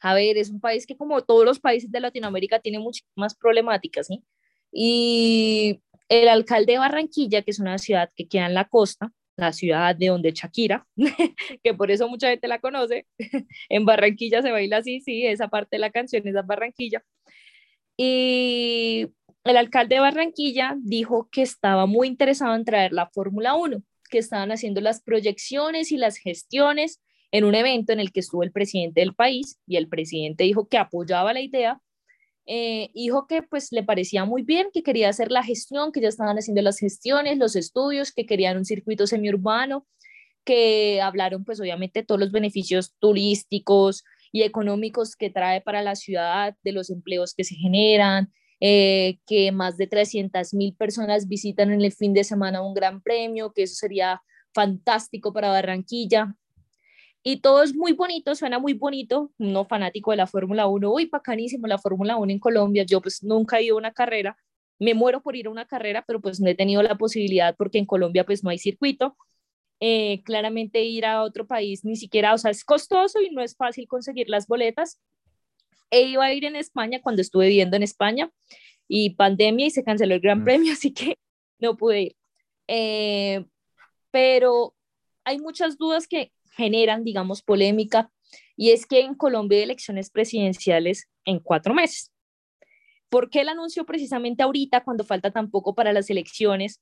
a 0.00 0.12
ver, 0.12 0.36
es 0.36 0.50
un 0.50 0.60
país 0.60 0.86
que 0.86 0.98
como 0.98 1.22
todos 1.22 1.46
los 1.46 1.58
países 1.58 1.90
de 1.90 2.00
Latinoamérica 2.00 2.58
tiene 2.58 2.78
muchísimas 2.78 3.34
problemáticas, 3.34 4.08
¿sí? 4.08 4.22
Y 4.70 5.80
el 6.10 6.28
alcalde 6.28 6.72
de 6.72 6.78
Barranquilla, 6.80 7.40
que 7.40 7.52
es 7.52 7.60
una 7.60 7.78
ciudad 7.78 8.10
que 8.14 8.28
queda 8.28 8.44
en 8.44 8.52
la 8.52 8.68
costa, 8.68 9.10
la 9.36 9.52
ciudad 9.52 9.94
de 9.94 10.08
donde 10.08 10.32
Shakira, 10.32 10.86
que 11.62 11.74
por 11.74 11.90
eso 11.90 12.08
mucha 12.08 12.28
gente 12.30 12.48
la 12.48 12.60
conoce. 12.60 13.06
en 13.68 13.84
Barranquilla 13.84 14.42
se 14.42 14.50
baila 14.50 14.78
así, 14.78 15.00
sí, 15.00 15.26
esa 15.26 15.48
parte 15.48 15.76
de 15.76 15.80
la 15.80 15.90
canción 15.90 16.26
es 16.26 16.34
Barranquilla. 16.46 17.04
Y 17.96 19.08
el 19.44 19.56
alcalde 19.56 19.96
de 19.96 20.00
Barranquilla 20.00 20.76
dijo 20.82 21.28
que 21.30 21.42
estaba 21.42 21.86
muy 21.86 22.08
interesado 22.08 22.54
en 22.54 22.64
traer 22.64 22.92
la 22.92 23.08
Fórmula 23.08 23.54
1, 23.54 23.82
que 24.10 24.18
estaban 24.18 24.52
haciendo 24.52 24.80
las 24.80 25.02
proyecciones 25.02 25.92
y 25.92 25.96
las 25.96 26.16
gestiones 26.18 27.00
en 27.30 27.44
un 27.44 27.54
evento 27.54 27.92
en 27.92 28.00
el 28.00 28.12
que 28.12 28.20
estuvo 28.20 28.42
el 28.42 28.52
presidente 28.52 29.00
del 29.00 29.14
país 29.14 29.58
y 29.66 29.76
el 29.76 29.88
presidente 29.88 30.44
dijo 30.44 30.68
que 30.68 30.78
apoyaba 30.78 31.32
la 31.32 31.40
idea 31.40 31.80
eh, 32.46 32.90
dijo 32.94 33.26
que 33.26 33.42
pues 33.42 33.72
le 33.72 33.82
parecía 33.82 34.24
muy 34.24 34.42
bien, 34.42 34.68
que 34.72 34.82
quería 34.82 35.08
hacer 35.08 35.32
la 35.32 35.42
gestión, 35.42 35.92
que 35.92 36.00
ya 36.00 36.08
estaban 36.08 36.36
haciendo 36.36 36.62
las 36.62 36.78
gestiones, 36.78 37.38
los 37.38 37.56
estudios, 37.56 38.12
que 38.12 38.26
querían 38.26 38.56
un 38.56 38.64
circuito 38.64 39.06
semiurbano, 39.06 39.86
que 40.44 41.00
hablaron 41.02 41.44
pues 41.44 41.60
obviamente 41.60 42.04
todos 42.04 42.20
los 42.20 42.30
beneficios 42.30 42.94
turísticos 43.00 44.04
y 44.32 44.42
económicos 44.42 45.16
que 45.16 45.30
trae 45.30 45.60
para 45.60 45.82
la 45.82 45.96
ciudad, 45.96 46.54
de 46.62 46.72
los 46.72 46.90
empleos 46.90 47.34
que 47.34 47.44
se 47.44 47.56
generan, 47.56 48.32
eh, 48.60 49.18
que 49.26 49.50
más 49.52 49.76
de 49.76 49.86
300 49.86 50.54
mil 50.54 50.74
personas 50.74 51.28
visitan 51.28 51.72
en 51.72 51.82
el 51.82 51.92
fin 51.92 52.14
de 52.14 52.24
semana 52.24 52.62
un 52.62 52.74
gran 52.74 53.02
premio, 53.02 53.52
que 53.52 53.64
eso 53.64 53.74
sería 53.74 54.22
fantástico 54.54 55.32
para 55.32 55.50
Barranquilla. 55.50 56.34
Y 57.28 57.38
todo 57.38 57.64
es 57.64 57.74
muy 57.74 57.92
bonito, 57.92 58.36
suena 58.36 58.60
muy 58.60 58.72
bonito. 58.74 59.32
No 59.36 59.64
fanático 59.64 60.12
de 60.12 60.16
la 60.16 60.28
Fórmula 60.28 60.68
1, 60.68 60.92
uy, 60.92 61.06
bacanísimo 61.06 61.66
la 61.66 61.76
Fórmula 61.76 62.16
1 62.16 62.30
en 62.30 62.38
Colombia. 62.38 62.84
Yo 62.84 63.00
pues 63.00 63.24
nunca 63.24 63.58
he 63.58 63.64
ido 63.64 63.74
a 63.74 63.78
una 63.78 63.92
carrera, 63.92 64.38
me 64.78 64.94
muero 64.94 65.20
por 65.20 65.34
ir 65.34 65.48
a 65.48 65.50
una 65.50 65.66
carrera, 65.66 66.04
pero 66.06 66.20
pues 66.20 66.38
no 66.38 66.48
he 66.48 66.54
tenido 66.54 66.84
la 66.84 66.94
posibilidad 66.96 67.56
porque 67.56 67.78
en 67.78 67.86
Colombia 67.86 68.24
pues 68.24 68.44
no 68.44 68.50
hay 68.50 68.58
circuito. 68.58 69.16
Eh, 69.80 70.22
claramente 70.22 70.84
ir 70.84 71.04
a 71.04 71.24
otro 71.24 71.48
país 71.48 71.84
ni 71.84 71.96
siquiera, 71.96 72.32
o 72.32 72.38
sea, 72.38 72.52
es 72.52 72.64
costoso 72.64 73.20
y 73.20 73.30
no 73.30 73.42
es 73.42 73.56
fácil 73.56 73.88
conseguir 73.88 74.28
las 74.28 74.46
boletas. 74.46 75.00
He 75.90 76.02
ido 76.02 76.22
a 76.22 76.32
ir 76.32 76.44
en 76.44 76.54
España 76.54 77.00
cuando 77.02 77.22
estuve 77.22 77.48
viviendo 77.48 77.76
en 77.76 77.82
España 77.82 78.30
y 78.86 79.16
pandemia 79.16 79.66
y 79.66 79.70
se 79.70 79.82
canceló 79.82 80.14
el 80.14 80.20
Gran 80.20 80.42
mm. 80.42 80.44
Premio, 80.44 80.72
así 80.74 80.94
que 80.94 81.18
no 81.58 81.76
pude 81.76 82.02
ir. 82.02 82.16
Eh, 82.68 83.44
pero 84.12 84.76
hay 85.24 85.40
muchas 85.40 85.76
dudas 85.76 86.06
que 86.06 86.30
generan, 86.56 87.04
digamos, 87.04 87.42
polémica, 87.42 88.10
y 88.56 88.70
es 88.70 88.86
que 88.86 89.00
en 89.00 89.14
Colombia 89.14 89.58
hay 89.58 89.64
elecciones 89.64 90.10
presidenciales 90.10 91.08
en 91.24 91.40
cuatro 91.40 91.74
meses. 91.74 92.10
¿Por 93.08 93.30
qué 93.30 93.42
el 93.42 93.48
anuncio 93.48 93.84
precisamente 93.84 94.42
ahorita, 94.42 94.82
cuando 94.82 95.04
falta 95.04 95.30
tan 95.30 95.50
poco 95.50 95.74
para 95.74 95.92
las 95.92 96.10
elecciones? 96.10 96.80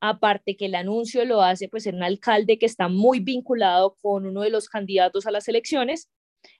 Aparte 0.00 0.56
que 0.56 0.66
el 0.66 0.74
anuncio 0.74 1.24
lo 1.24 1.42
hace 1.42 1.68
pues 1.68 1.86
un 1.86 2.02
alcalde 2.02 2.58
que 2.58 2.66
está 2.66 2.88
muy 2.88 3.20
vinculado 3.20 3.96
con 4.00 4.26
uno 4.26 4.40
de 4.42 4.50
los 4.50 4.68
candidatos 4.68 5.26
a 5.26 5.30
las 5.30 5.46
elecciones, 5.48 6.08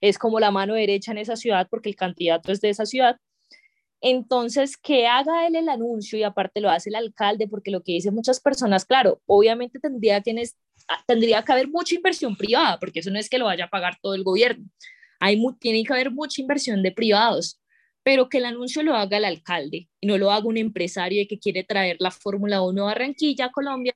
es 0.00 0.18
como 0.18 0.38
la 0.38 0.50
mano 0.50 0.74
derecha 0.74 1.12
en 1.12 1.18
esa 1.18 1.36
ciudad 1.36 1.66
porque 1.70 1.88
el 1.88 1.96
candidato 1.96 2.52
es 2.52 2.60
de 2.60 2.70
esa 2.70 2.86
ciudad. 2.86 3.16
Entonces, 4.02 4.76
que 4.76 5.06
haga 5.06 5.46
él 5.46 5.56
el 5.56 5.68
anuncio 5.68 6.18
y 6.18 6.24
aparte 6.24 6.60
lo 6.60 6.68
hace 6.70 6.90
el 6.90 6.96
alcalde, 6.96 7.48
porque 7.48 7.70
lo 7.70 7.82
que 7.82 7.92
dicen 7.92 8.14
muchas 8.14 8.40
personas, 8.40 8.84
claro, 8.84 9.22
obviamente 9.26 9.78
tendría 9.78 10.20
quienes 10.20 10.56
Ah, 10.88 11.02
tendría 11.06 11.42
que 11.42 11.52
haber 11.52 11.68
mucha 11.68 11.94
inversión 11.94 12.36
privada, 12.36 12.78
porque 12.78 13.00
eso 13.00 13.10
no 13.10 13.18
es 13.18 13.28
que 13.28 13.38
lo 13.38 13.46
vaya 13.46 13.64
a 13.66 13.70
pagar 13.70 13.98
todo 14.00 14.14
el 14.14 14.24
gobierno. 14.24 14.66
Hay, 15.20 15.40
tiene 15.60 15.84
que 15.84 15.92
haber 15.92 16.10
mucha 16.10 16.40
inversión 16.40 16.82
de 16.82 16.92
privados, 16.92 17.60
pero 18.02 18.28
que 18.28 18.38
el 18.38 18.46
anuncio 18.46 18.82
lo 18.82 18.96
haga 18.96 19.18
el 19.18 19.24
alcalde 19.24 19.88
y 20.00 20.06
no 20.06 20.18
lo 20.18 20.32
haga 20.32 20.46
un 20.46 20.56
empresario 20.56 21.24
que 21.28 21.38
quiere 21.38 21.64
traer 21.64 21.96
la 22.00 22.10
Fórmula 22.10 22.62
1 22.62 22.82
a 22.82 22.86
Barranquilla, 22.86 23.52
Colombia, 23.52 23.94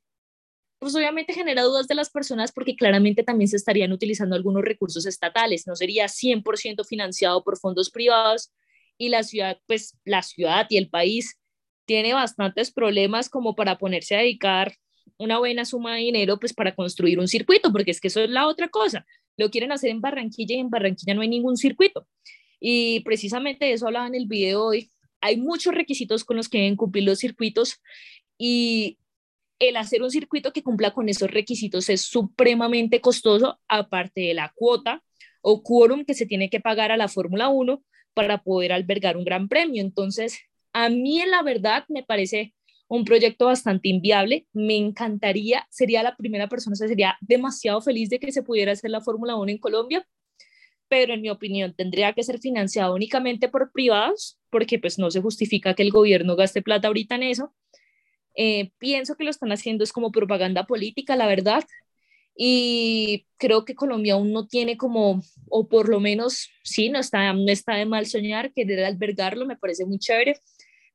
pues 0.79 0.95
obviamente 0.95 1.33
genera 1.33 1.63
dudas 1.63 1.89
de 1.89 1.95
las 1.95 2.11
personas 2.11 2.53
porque 2.53 2.77
claramente 2.77 3.25
también 3.25 3.49
se 3.49 3.57
estarían 3.57 3.93
utilizando 3.93 4.37
algunos 4.37 4.63
recursos 4.63 5.07
estatales, 5.07 5.67
no 5.67 5.75
sería 5.75 6.07
100% 6.07 6.85
financiado 6.85 7.43
por 7.43 7.59
fondos 7.59 7.91
privados 7.91 8.53
y 8.99 9.09
la 9.09 9.23
ciudad, 9.23 9.59
pues 9.67 9.99
la 10.05 10.23
ciudad 10.23 10.67
y 10.71 10.77
el 10.77 10.89
país 10.89 11.39
tiene 11.85 12.15
bastantes 12.15 12.71
problemas 12.71 13.29
como 13.29 13.55
para 13.55 13.79
ponerse 13.79 14.17
a 14.17 14.21
dedicar 14.21 14.75
una 15.19 15.39
buena 15.39 15.65
suma 15.65 15.95
de 15.95 16.03
dinero 16.03 16.39
pues 16.39 16.53
para 16.53 16.75
construir 16.75 17.19
un 17.19 17.29
circuito, 17.29 17.73
porque 17.73 17.91
es 17.91 18.01
que 18.01 18.09
eso 18.09 18.21
es 18.21 18.31
la 18.31 18.47
otra 18.47 18.69
cosa. 18.69 19.07
Lo 19.37 19.51
quieren 19.51 19.73
hacer 19.73 19.91
en 19.91 20.01
Barranquilla 20.01 20.57
y 20.57 20.61
en 20.61 20.71
Barranquilla 20.71 21.15
no 21.15 21.23
hay 21.23 21.29
ningún 21.29 21.57
circuito. 21.57 22.07
Y 22.61 23.01
precisamente 23.01 23.67
de 23.67 23.73
eso 23.73 23.87
hablaba 23.87 24.07
en 24.07 24.15
el 24.15 24.27
video 24.27 24.65
hoy. 24.65 24.91
Hay 25.21 25.37
muchos 25.37 25.75
requisitos 25.75 26.25
con 26.25 26.37
los 26.37 26.49
que 26.49 26.59
deben 26.59 26.77
cumplir 26.77 27.05
los 27.05 27.19
circuitos 27.19 27.81
y 28.39 28.99
el 29.59 29.77
hacer 29.77 30.03
un 30.03 30.11
circuito 30.11 30.53
que 30.53 30.63
cumpla 30.63 30.93
con 30.93 31.09
esos 31.09 31.31
requisitos 31.31 31.89
es 31.89 32.03
supremamente 32.03 33.01
costoso, 33.01 33.59
aparte 33.69 34.21
de 34.21 34.35
la 34.35 34.53
cuota 34.55 35.03
o 35.41 35.63
quórum 35.63 36.05
que 36.05 36.15
se 36.15 36.27
tiene 36.27 36.51
que 36.51 36.61
pagar 36.61 36.93
a 36.93 36.97
la 36.97 37.09
Fórmula 37.09 37.49
1 37.49 37.83
para 38.17 38.39
poder 38.39 38.73
albergar 38.73 39.19
un 39.19 39.25
gran 39.25 39.47
premio. 39.47 39.83
Entonces, 39.83 40.41
a 40.73 40.89
mí 40.89 41.21
en 41.21 41.31
la 41.31 41.43
verdad 41.43 41.85
me 41.89 42.03
parece 42.03 42.55
un 42.89 43.05
proyecto 43.05 43.45
bastante 43.45 43.91
inviable. 43.91 44.47
Me 44.55 44.75
encantaría, 44.75 45.67
sería 45.69 46.03
la 46.03 46.17
primera 46.17 46.49
persona, 46.49 46.73
o 46.73 46.77
sea, 46.77 46.89
sería 46.89 47.19
demasiado 47.21 47.83
feliz 47.83 48.09
de 48.09 48.19
que 48.19 48.33
se 48.33 48.43
pudiera 48.43 48.73
hacer 48.73 48.91
la 48.91 49.03
Fórmula 49.03 49.37
1 49.37 49.53
en 49.53 49.59
Colombia, 49.59 50.09
pero 50.89 51.13
en 51.13 51.21
mi 51.21 51.29
opinión 51.29 51.75
tendría 51.75 52.15
que 52.15 52.23
ser 52.23 52.39
financiado 52.39 52.95
únicamente 52.95 53.51
por 53.51 53.71
privados, 53.71 54.39
porque 54.49 54.79
pues 54.79 54.99
no 54.99 55.11
se 55.11 55.21
justifica 55.21 55.75
que 55.75 55.83
el 55.83 55.91
gobierno 55.91 56.37
gaste 56.37 56.63
plata 56.63 56.89
ahorita 56.89 57.17
en 57.17 57.25
eso. 57.25 57.53
Eh, 58.35 58.71
pienso 58.79 59.17
que 59.17 59.25
lo 59.25 59.31
están 59.31 59.53
haciendo 59.53 59.85
es 59.85 59.93
como 59.93 60.11
propaganda 60.11 60.65
política, 60.65 61.17
la 61.17 61.27
verdad, 61.27 61.65
y 62.37 63.27
creo 63.39 63.65
que 63.65 63.75
Colombia 63.75 64.15
aún 64.15 64.33
no 64.33 64.47
tiene 64.47 64.77
como, 64.77 65.23
o 65.49 65.69
por 65.69 65.89
lo 65.89 66.01
menos, 66.01 66.51
sí, 66.63 66.91
no 66.91 66.99
está, 66.99 67.33
no 67.33 67.51
está 67.51 67.77
de 67.77 67.87
mal 67.87 68.07
soñar, 68.07 68.53
querer 68.53 68.85
albergarlo, 68.85 69.47
me 69.47 69.57
parece 69.57 69.87
muy 69.87 69.99
chévere, 69.99 70.39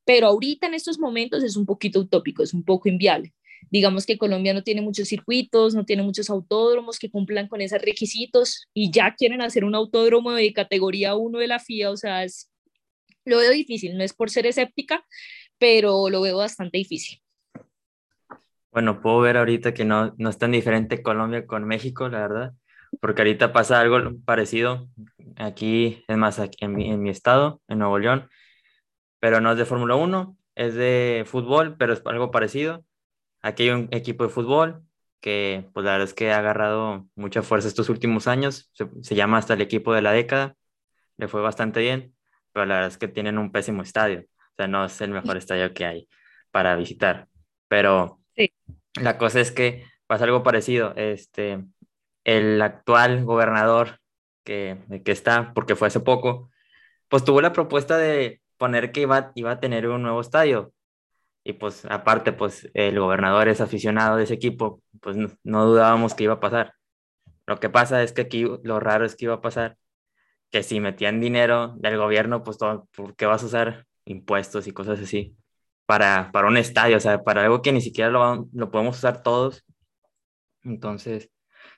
pero 0.06 0.28
ahorita 0.28 0.68
en 0.68 0.76
estos 0.76 1.00
momentos 1.00 1.44
es 1.44 1.56
un 1.56 1.66
poquito 1.66 2.00
utópico, 2.00 2.44
es 2.44 2.54
un 2.54 2.64
poco 2.64 2.90
inviable. 2.90 3.34
Digamos 3.70 4.06
que 4.06 4.18
Colombia 4.18 4.54
no 4.54 4.64
tiene 4.64 4.82
muchos 4.82 5.08
circuitos, 5.08 5.74
no 5.74 5.86
tiene 5.86 6.04
muchos 6.04 6.30
autódromos 6.30 7.00
que 7.00 7.10
cumplan 7.10 7.48
con 7.48 7.62
esos 7.62 7.82
requisitos 7.82 8.68
y 8.74 8.92
ya 8.92 9.16
quieren 9.16 9.42
hacer 9.42 9.64
un 9.64 9.76
autódromo 9.76 10.32
de 10.32 10.54
categoría 10.54 11.16
1 11.16 11.40
de 11.40 11.48
la 11.48 11.60
FIA, 11.60 11.92
o 11.92 11.98
sea, 11.98 12.24
es, 12.24 12.52
lo 13.26 13.38
veo 13.38 13.52
difícil, 13.52 13.98
no 13.98 14.04
es 14.04 14.14
por 14.14 14.30
ser 14.30 14.46
escéptica, 14.46 15.06
pero 15.58 16.10
lo 16.10 16.22
veo 16.22 16.38
bastante 16.38 16.78
difícil. 16.78 17.22
Bueno, 18.72 19.02
puedo 19.02 19.20
ver 19.20 19.38
ahorita 19.38 19.74
que 19.74 19.84
no, 19.86 20.14
no 20.18 20.30
es 20.30 20.38
tan 20.38 20.52
diferente 20.52 21.04
Colombia 21.04 21.46
con 21.46 21.66
México, 21.66 22.08
la 22.08 22.20
verdad, 22.22 22.54
porque 23.02 23.22
ahorita 23.22 23.52
pasa 23.54 23.82
algo 23.82 24.00
parecido 24.26 24.88
aquí, 25.38 26.04
es 26.08 26.18
más, 26.18 26.40
aquí 26.40 26.64
en, 26.66 26.74
mi, 26.76 26.90
en 26.90 27.02
mi 27.02 27.10
estado, 27.10 27.62
en 27.68 27.80
Nuevo 27.80 28.00
León, 28.00 28.30
pero 29.20 29.42
no 29.42 29.52
es 29.52 29.58
de 29.58 29.66
Fórmula 29.66 29.96
1, 29.96 30.38
es 30.56 30.76
de 30.76 31.24
fútbol, 31.28 31.78
pero 31.78 31.94
es 31.94 32.02
algo 32.06 32.32
parecido. 32.32 32.86
Aquí 33.42 33.64
hay 33.64 33.72
un 33.72 33.90
equipo 33.92 34.26
de 34.26 34.30
fútbol 34.32 34.84
que, 35.22 35.70
pues 35.74 35.86
la 35.86 35.94
verdad 35.94 36.08
es 36.08 36.14
que 36.14 36.32
ha 36.32 36.40
agarrado 36.40 37.08
mucha 37.16 37.42
fuerza 37.44 37.68
estos 37.68 37.90
últimos 37.90 38.28
años, 38.28 38.72
se, 38.74 38.88
se 39.02 39.16
llama 39.16 39.38
hasta 39.40 39.56
el 39.56 39.62
equipo 39.62 39.94
de 39.94 40.02
la 40.04 40.12
década, 40.14 40.56
le 41.18 41.28
fue 41.28 41.42
bastante 41.42 41.82
bien, 41.82 42.16
pero 42.54 42.66
la 42.66 42.76
verdad 42.76 42.92
es 42.92 42.98
que 42.98 43.08
tienen 43.10 43.38
un 43.38 43.52
pésimo 43.52 43.84
estadio, 43.84 44.22
o 44.22 44.56
sea, 44.58 44.68
no 44.68 44.86
es 44.86 45.02
el 45.02 45.12
mejor 45.12 45.38
estadio 45.38 45.74
que 45.74 45.86
hay 45.86 46.10
para 46.52 46.76
visitar, 46.78 47.28
pero. 47.68 48.21
La 49.00 49.18
cosa 49.18 49.40
es 49.40 49.52
que 49.52 49.86
pasa 50.08 50.26
algo 50.26 50.44
parecido, 50.44 50.94
este, 50.96 51.64
el 52.24 52.62
actual 52.62 53.24
gobernador 53.26 54.00
que, 54.44 54.78
que 55.06 55.12
está, 55.12 55.54
porque 55.54 55.76
fue 55.76 55.88
hace 55.88 56.00
poco, 56.00 56.50
pues 57.10 57.24
tuvo 57.24 57.42
la 57.42 57.54
propuesta 57.54 57.98
de 57.98 58.42
poner 58.58 58.92
que 58.92 59.02
iba, 59.02 59.32
iba 59.36 59.52
a 59.52 59.60
tener 59.60 59.88
un 59.88 60.04
nuevo 60.04 60.22
estadio. 60.22 60.74
Y 61.44 61.54
pues 61.54 61.86
aparte, 61.86 62.34
pues 62.34 62.70
el 62.74 63.00
gobernador 63.00 63.48
es 63.48 63.62
aficionado 63.62 64.18
de 64.18 64.26
ese 64.26 64.36
equipo, 64.36 64.82
pues 65.02 65.18
no, 65.44 65.66
dudábamos 65.66 66.14
que 66.14 66.26
iba 66.26 66.36
a 66.36 66.40
pasar. 66.40 66.74
Lo 67.48 67.60
que 67.60 67.70
pasa 67.70 68.04
es 68.04 68.14
que 68.14 68.22
aquí 68.22 68.46
lo 68.64 68.80
raro 68.80 69.06
es 69.06 69.16
que 69.16 69.26
iba 69.26 69.36
a 69.36 69.42
pasar 69.42 69.78
que 70.52 70.64
si 70.64 70.80
metían 70.80 71.20
dinero 71.22 71.76
del 71.78 71.98
gobierno, 71.98 72.44
pues 72.44 72.58
todo, 72.58 72.88
¿por 72.96 73.16
qué 73.16 73.26
vas 73.26 73.44
a 73.44 73.48
usar 73.48 73.88
impuestos 74.06 74.68
y 74.68 74.72
cosas 74.74 75.00
así? 75.00 75.36
Para, 75.86 76.32
para 76.32 76.48
un 76.48 76.58
estadio, 76.58 76.98
o 76.98 77.00
sea, 77.00 77.24
para 77.24 77.44
algo 77.44 77.62
que 77.62 77.72
ni 77.74 77.82
siquiera 77.82 78.10
lo, 78.10 78.48
lo 78.54 78.72
podemos 78.72 78.98
usar 78.98 79.24
todos. 79.24 79.66
Entonces, 80.64 81.30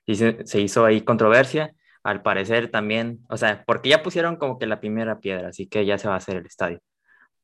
se, 0.07 0.45
se 0.45 0.61
hizo 0.61 0.85
ahí 0.85 1.01
controversia 1.01 1.73
al 2.03 2.21
parecer 2.21 2.69
también, 2.69 3.25
o 3.29 3.37
sea, 3.37 3.63
porque 3.65 3.89
ya 3.89 4.03
pusieron 4.03 4.35
como 4.37 4.59
que 4.59 4.67
la 4.67 4.79
primera 4.81 5.19
piedra, 5.19 5.49
así 5.49 5.67
que 5.67 5.85
ya 5.85 5.97
se 5.97 6.07
va 6.07 6.15
a 6.15 6.17
hacer 6.17 6.37
el 6.37 6.45
estadio, 6.45 6.81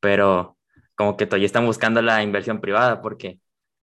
pero 0.00 0.58
como 0.96 1.16
que 1.16 1.26
todavía 1.26 1.46
están 1.46 1.66
buscando 1.66 2.02
la 2.02 2.22
inversión 2.22 2.60
privada 2.60 3.00
porque 3.02 3.40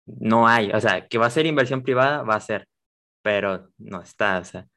no 0.06 0.48
hay, 0.48 0.72
o 0.72 0.80
sea, 0.82 1.08
que 1.08 1.18
va 1.18 1.28
a 1.28 1.32
ser 1.32 1.46
inversión 1.46 1.84
privada, 1.84 2.24
va 2.24 2.36
a 2.36 2.42
ser, 2.42 2.68
pero 3.22 3.70
no 3.78 4.02
está, 4.02 4.40
o 4.40 4.46
sea, 4.46 4.68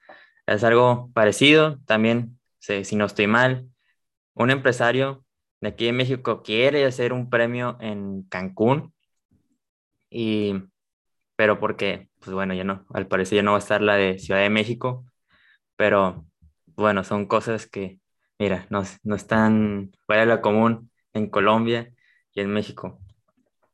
es 0.46 0.64
algo 0.64 1.11
parecido, 1.14 1.78
también, 1.87 2.40
si 2.59 2.96
no 2.96 3.07
estoy 3.07 3.26
mal, 3.28 3.68
un 4.35 4.50
empresario 4.50 5.23
de 5.64 5.70
aquí 5.70 5.88
en 5.88 5.96
México 5.96 6.42
quiere 6.42 6.85
hacer 6.85 7.12
un 7.12 7.31
premio 7.31 7.77
en 7.81 8.22
Cancún, 8.24 8.92
y, 10.11 10.55
pero 11.37 11.59
porque, 11.59 12.09
pues 12.20 12.33
bueno, 12.33 12.55
ya 12.55 12.64
no, 12.64 12.87
al 12.92 13.09
parecer 13.09 13.37
ya 13.37 13.42
no 13.42 13.53
va 13.53 13.57
a 13.57 13.61
estar 13.61 13.81
la 13.81 13.96
de 13.96 14.18
Ciudad 14.18 14.40
de 14.40 14.50
México, 14.50 15.05
pero 15.77 16.27
bueno, 16.77 17.03
son 17.03 17.27
cosas 17.27 17.66
que, 17.66 17.98
mira, 18.38 18.66
no, 18.70 18.83
no 19.03 19.16
están 19.16 19.92
fuera 20.07 20.22
de 20.22 20.35
lo 20.35 20.40
común 20.40 20.90
en 21.14 21.29
Colombia 21.31 21.92
y 22.35 22.40
en 22.40 22.50
México. 22.50 23.00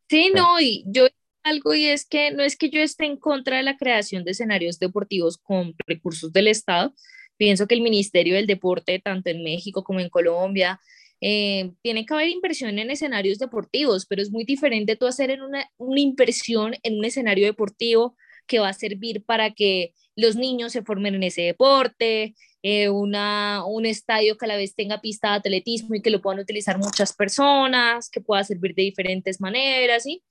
Sí, 0.09 0.31
no, 0.35 0.61
y 0.61 0.85
yo 0.87 1.09
algo 1.43 1.75
y 1.75 1.87
es 1.87 2.07
que 2.07 2.31
no 2.31 2.43
es 2.43 2.57
que 2.57 2.71
yo 2.71 2.81
esté 2.81 3.07
en 3.07 3.17
contra 3.17 3.57
de 3.57 3.63
la 3.63 3.77
creación 3.77 4.25
de 4.25 4.33
escenarios 4.33 4.79
deportivos 4.79 5.39
con 5.39 5.75
recursos 5.87 6.33
del 6.33 6.49
Estado. 6.49 6.95
Pienso 7.37 7.67
que 7.67 7.75
el 7.75 7.81
Ministerio 7.81 8.35
del 8.35 8.47
Deporte, 8.47 8.99
tanto 8.99 9.31
en 9.31 9.43
México 9.43 9.83
como 9.83 10.01
en 10.01 10.11
Colombia, 10.11 10.79
eh, 11.21 11.73
tiene 11.83 12.07
que 12.07 12.15
haber 12.15 12.29
inversión 12.29 12.79
en 12.79 12.91
escenarios 12.91 13.39
deportivos, 13.39 14.07
pero 14.07 14.23
es 14.23 14.31
muy 14.31 14.45
diferente 14.45 14.97
tú 14.97 15.07
hacer 15.07 15.31
en 15.31 15.43
una, 15.43 15.69
inversión 15.97 16.75
en 16.83 16.99
un 16.99 17.05
escenario 17.05 17.47
deportivo 17.47 18.17
que 18.47 18.59
va 18.59 18.71
a 18.71 18.73
servir 18.73 19.25
para 19.25 19.53
que 19.53 19.93
los 20.17 20.37
niños 20.37 20.73
se 20.73 20.83
formen 20.83 21.15
en 21.15 21.23
ese 21.23 21.43
deporte, 21.43 22.35
eh, 22.63 22.89
una, 22.89 23.65
un 23.67 23.87
estadio 23.87 24.37
que 24.37 24.47
a 24.47 24.49
la 24.49 24.57
vez 24.57 24.75
tenga 24.75 25.01
pista 25.01 25.31
de 25.31 25.37
atletismo 25.37 25.95
y 25.95 26.03
que 26.03 26.11
lo 26.11 26.21
puedan 26.21 26.41
utilizar 26.41 26.79
muchas 26.79 27.15
personas, 27.15 28.11
que 28.11 28.21
pueda 28.21 28.43
servir 28.45 28.75
de 28.75 28.83
diferentes 28.83 29.41
maneras, 29.41 30.03
¿sí? 30.05 30.23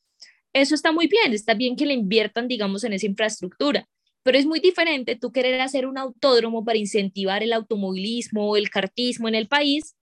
Eso 0.54 0.74
está 0.74 0.92
muy 0.92 1.08
bien, 1.08 1.34
está 1.34 1.54
bien 1.54 1.76
que 1.76 1.86
le 1.86 1.94
inviertan, 1.94 2.48
digamos, 2.48 2.84
en 2.84 2.94
esa 2.94 3.06
infraestructura, 3.06 3.88
pero 4.24 4.38
es 4.38 4.46
muy 4.46 4.60
diferente 4.60 5.16
tú 5.16 5.32
querer 5.32 5.62
hacer 5.62 5.86
un 5.86 5.98
autódromo 5.98 6.66
para 6.66 6.80
incentivar 6.80 7.44
el 7.44 7.54
automovilismo 7.54 8.50
o 8.50 8.58
el 8.58 8.70
cartismo 8.70 9.28
en 9.28 9.36
el 9.36 9.48
país 9.48 9.96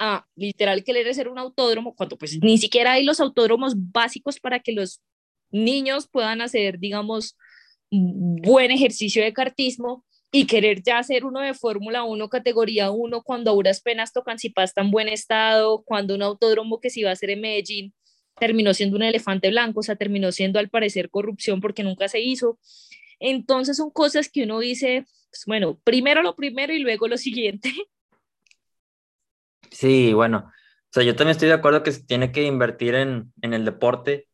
a 0.00 0.26
literal 0.34 0.82
querer 0.82 1.06
hacer 1.08 1.28
un 1.28 1.38
autódromo 1.38 1.94
cuando 1.94 2.16
pues 2.16 2.38
ni 2.42 2.58
siquiera 2.58 2.92
hay 2.92 3.04
los 3.04 3.20
autódromos 3.20 3.74
básicos 3.76 4.40
para 4.40 4.58
que 4.58 4.72
los 4.72 5.02
niños 5.50 6.08
puedan 6.08 6.40
hacer, 6.40 6.78
digamos, 6.78 7.36
buen 7.90 8.70
ejercicio 8.70 9.22
de 9.22 9.32
cartismo 9.32 10.04
y 10.32 10.46
querer 10.46 10.82
ya 10.82 10.98
hacer 10.98 11.24
uno 11.24 11.40
de 11.40 11.54
Fórmula 11.54 12.04
1 12.04 12.28
categoría 12.28 12.90
1 12.90 13.22
cuando 13.22 13.50
a 13.50 13.54
duras 13.54 13.82
penas 13.82 14.12
tocan 14.12 14.38
si 14.38 14.52
está 14.56 14.80
en 14.80 14.90
buen 14.90 15.08
estado, 15.08 15.82
cuando 15.84 16.14
un 16.14 16.22
autódromo 16.22 16.80
que 16.80 16.88
se 16.88 17.00
iba 17.00 17.10
a 17.10 17.12
hacer 17.12 17.30
en 17.30 17.42
Medellín 17.42 17.94
terminó 18.38 18.72
siendo 18.72 18.96
un 18.96 19.02
elefante 19.02 19.50
blanco, 19.50 19.80
o 19.80 19.82
sea, 19.82 19.96
terminó 19.96 20.32
siendo 20.32 20.58
al 20.58 20.70
parecer 20.70 21.10
corrupción 21.10 21.60
porque 21.60 21.82
nunca 21.82 22.08
se 22.08 22.20
hizo. 22.20 22.58
Entonces 23.18 23.76
son 23.76 23.90
cosas 23.90 24.30
que 24.30 24.44
uno 24.44 24.60
dice, 24.60 25.04
pues, 25.30 25.44
bueno, 25.46 25.78
primero 25.84 26.22
lo 26.22 26.34
primero 26.36 26.72
y 26.72 26.78
luego 26.78 27.06
lo 27.06 27.18
siguiente. 27.18 27.70
Sí, 29.70 30.12
bueno, 30.12 30.46
o 30.48 30.52
sea, 30.90 31.02
yo 31.04 31.14
también 31.14 31.32
estoy 31.32 31.48
de 31.48 31.54
acuerdo 31.54 31.82
que 31.82 31.92
se 31.92 32.04
tiene 32.04 32.32
que 32.32 32.44
invertir 32.44 32.94
en, 32.94 33.32
en 33.42 33.54
el 33.54 33.64
deporte 33.64 34.28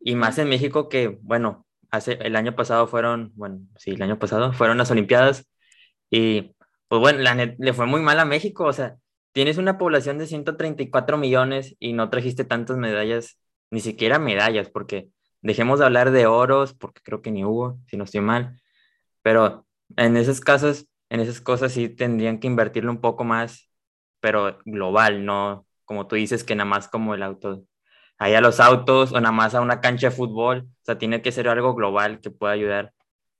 y 0.00 0.14
más 0.16 0.38
en 0.38 0.48
México 0.48 0.88
que, 0.88 1.18
bueno, 1.22 1.66
hace, 1.90 2.14
el 2.22 2.36
año 2.36 2.56
pasado 2.56 2.86
fueron, 2.86 3.32
bueno, 3.36 3.60
sí, 3.76 3.92
el 3.92 4.02
año 4.02 4.18
pasado 4.18 4.52
fueron 4.52 4.78
las 4.78 4.90
Olimpiadas 4.90 5.48
y 6.10 6.54
pues 6.88 7.00
bueno, 7.00 7.20
le 7.58 7.72
fue 7.74 7.86
muy 7.86 8.00
mal 8.02 8.18
a 8.20 8.24
México, 8.24 8.64
o 8.64 8.72
sea, 8.72 8.96
tienes 9.32 9.58
una 9.58 9.78
población 9.78 10.18
de 10.18 10.26
134 10.26 11.18
millones 11.18 11.76
y 11.80 11.92
no 11.94 12.10
trajiste 12.10 12.44
tantas 12.44 12.78
medallas, 12.78 13.38
ni 13.70 13.80
siquiera 13.80 14.18
medallas, 14.18 14.70
porque 14.70 15.10
dejemos 15.42 15.78
de 15.80 15.86
hablar 15.86 16.10
de 16.12 16.26
oros, 16.26 16.74
porque 16.74 17.02
creo 17.04 17.22
que 17.22 17.30
ni 17.30 17.44
hubo, 17.44 17.78
si 17.88 17.96
no 17.98 18.04
estoy 18.04 18.22
mal, 18.22 18.60
pero 19.22 19.66
en 19.96 20.16
esos 20.16 20.40
casos, 20.40 20.86
en 21.10 21.20
esas 21.20 21.40
cosas 21.40 21.72
sí 21.72 21.88
tendrían 21.88 22.40
que 22.40 22.46
invertirlo 22.46 22.90
un 22.90 23.00
poco 23.00 23.24
más, 23.24 23.67
pero 24.20 24.58
global, 24.64 25.24
no 25.24 25.66
como 25.84 26.06
tú 26.06 26.16
dices 26.16 26.44
que 26.44 26.54
nada 26.54 26.68
más 26.68 26.86
como 26.88 27.14
el 27.14 27.22
auto 27.22 27.64
ahí 28.18 28.34
a 28.34 28.40
los 28.40 28.60
autos 28.60 29.12
o 29.12 29.20
nada 29.20 29.32
más 29.32 29.54
a 29.54 29.60
una 29.60 29.80
cancha 29.80 30.10
de 30.10 30.16
fútbol. 30.16 30.68
O 30.68 30.84
sea, 30.84 30.98
tiene 30.98 31.22
que 31.22 31.32
ser 31.32 31.48
algo 31.48 31.74
global 31.74 32.20
que 32.20 32.30
pueda 32.30 32.52
ayudar 32.52 32.92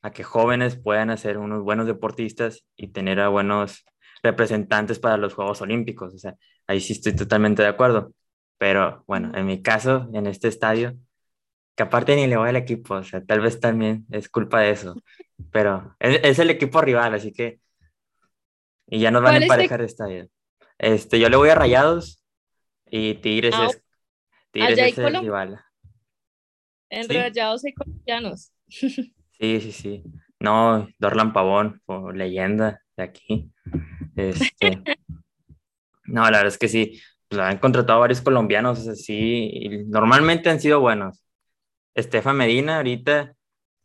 a 0.03 0.13
que 0.13 0.23
jóvenes 0.25 0.77
puedan 0.77 1.17
ser 1.19 1.39
unos 1.39 1.63
buenos 1.63 1.87
deportistas 1.87 2.65
y 2.77 2.89
tener 2.89 3.21
a 3.21 3.29
buenos 3.29 3.85
representantes 4.23 4.99
para 4.99 5.17
los 5.17 5.35
Juegos 5.35 5.61
Olímpicos. 5.61 6.15
O 6.15 6.19
sea, 6.19 6.37
ahí 6.67 6.81
sí 6.81 6.95
estoy 6.95 7.15
totalmente 7.15 7.63
de 7.63 7.69
acuerdo. 7.69 8.13
Pero 8.59 9.05
bueno, 9.07 9.33
en 9.37 9.47
mi 9.47 9.63
caso, 9.63 10.09
en 10.15 10.27
este 10.27 10.49
estadio, 10.49 10.97
que 11.77 11.83
aparte 11.85 12.17
ni 12.17 12.27
le 12.27 12.37
voy 12.37 12.49
al 12.49 12.57
equipo, 12.57 12.95
o 12.95 13.05
sea, 13.05 13.25
tal 13.25 13.41
vez 13.41 13.61
también 13.61 14.07
es 14.11 14.29
culpa 14.29 14.61
de 14.61 14.71
eso. 14.71 14.97
Pero 15.53 15.97
es, 16.01 16.39
el 16.39 16.51
equipo 16.51 16.81
rival, 16.81 17.15
así 17.15 17.33
que. 17.33 17.61
Y 18.87 19.01
ya 19.01 19.11
nos 19.11 19.23
van 19.23 19.35
a 19.35 19.39
emparejar 19.39 19.81
de 19.81 19.87
estadio. 19.87 20.29
Este, 20.79 21.19
yo 21.19 21.29
le 21.29 21.37
voy 21.37 21.49
a 21.49 21.55
Rayados 21.55 22.25
y 22.87 23.15
Tigres 23.15 23.55
ah, 23.57 23.67
es 23.67 23.83
Allá 24.55 24.85
hay 24.85 24.93
rival. 24.93 25.61
Enrayados 26.91 27.65
y 27.65 27.75
colombianos. 27.75 28.53
Sí, 29.41 29.61
sí, 29.61 29.71
sí. 29.71 30.03
No, 30.41 30.89
Dorlan 30.99 31.33
Pavón, 31.33 31.81
leyenda 32.13 32.83
de 32.97 33.05
aquí. 33.05 33.53
Este, 34.17 34.83
no, 36.07 36.23
la 36.25 36.39
verdad 36.39 36.49
es 36.49 36.59
que 36.59 36.67
sí. 36.67 37.01
Pues, 37.29 37.41
han 37.41 37.59
contratado 37.59 38.01
varios 38.01 38.21
colombianos, 38.21 38.89
así, 38.89 39.49
y 39.53 39.85
normalmente 39.85 40.51
han 40.51 40.61
sido 40.61 40.81
buenos. 40.81 41.23
Estefan 41.95 42.37
Medina, 42.37 42.79
ahorita. 42.79 43.37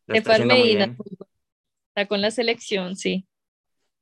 Estefan 0.08 0.48
Medina, 0.48 0.98
está 1.90 2.08
con 2.08 2.22
la 2.22 2.32
selección, 2.32 2.96
sí. 2.96 3.28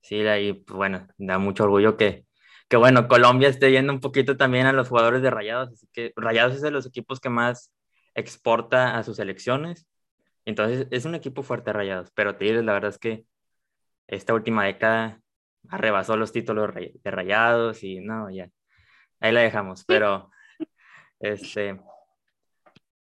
Sí, 0.01 0.21
ahí, 0.21 0.53
pues, 0.53 0.77
bueno, 0.77 1.07
da 1.17 1.37
mucho 1.37 1.65
orgullo 1.65 1.97
que, 1.97 2.25
que 2.71 2.77
bueno, 2.77 3.09
Colombia 3.09 3.49
esté 3.49 3.69
yendo 3.69 3.91
un 3.91 3.99
poquito 3.99 4.37
también 4.37 4.65
a 4.65 4.71
los 4.71 4.87
jugadores 4.87 5.21
de 5.21 5.29
Rayados, 5.29 5.73
así 5.73 5.89
que 5.91 6.13
Rayados 6.15 6.55
es 6.55 6.61
de 6.61 6.71
los 6.71 6.85
equipos 6.85 7.19
que 7.19 7.27
más 7.29 7.69
exporta 8.15 8.97
a 8.97 9.03
sus 9.03 9.17
selecciones, 9.17 9.87
entonces 10.45 10.87
es 10.89 11.03
un 11.03 11.13
equipo 11.15 11.43
fuerte 11.43 11.73
Rayados, 11.73 12.11
pero 12.15 12.37
Tigres 12.37 12.63
la 12.63 12.71
verdad 12.71 12.91
es 12.91 12.97
que 12.97 13.25
esta 14.07 14.33
última 14.33 14.63
década 14.65 15.21
arrebasó 15.69 16.15
los 16.15 16.31
títulos 16.31 16.73
de 16.73 17.11
Rayados 17.11 17.83
y 17.83 17.99
no, 17.99 18.29
ya, 18.31 18.49
ahí 19.19 19.33
la 19.33 19.41
dejamos, 19.41 19.83
pero 19.85 20.31
Este, 21.19 21.77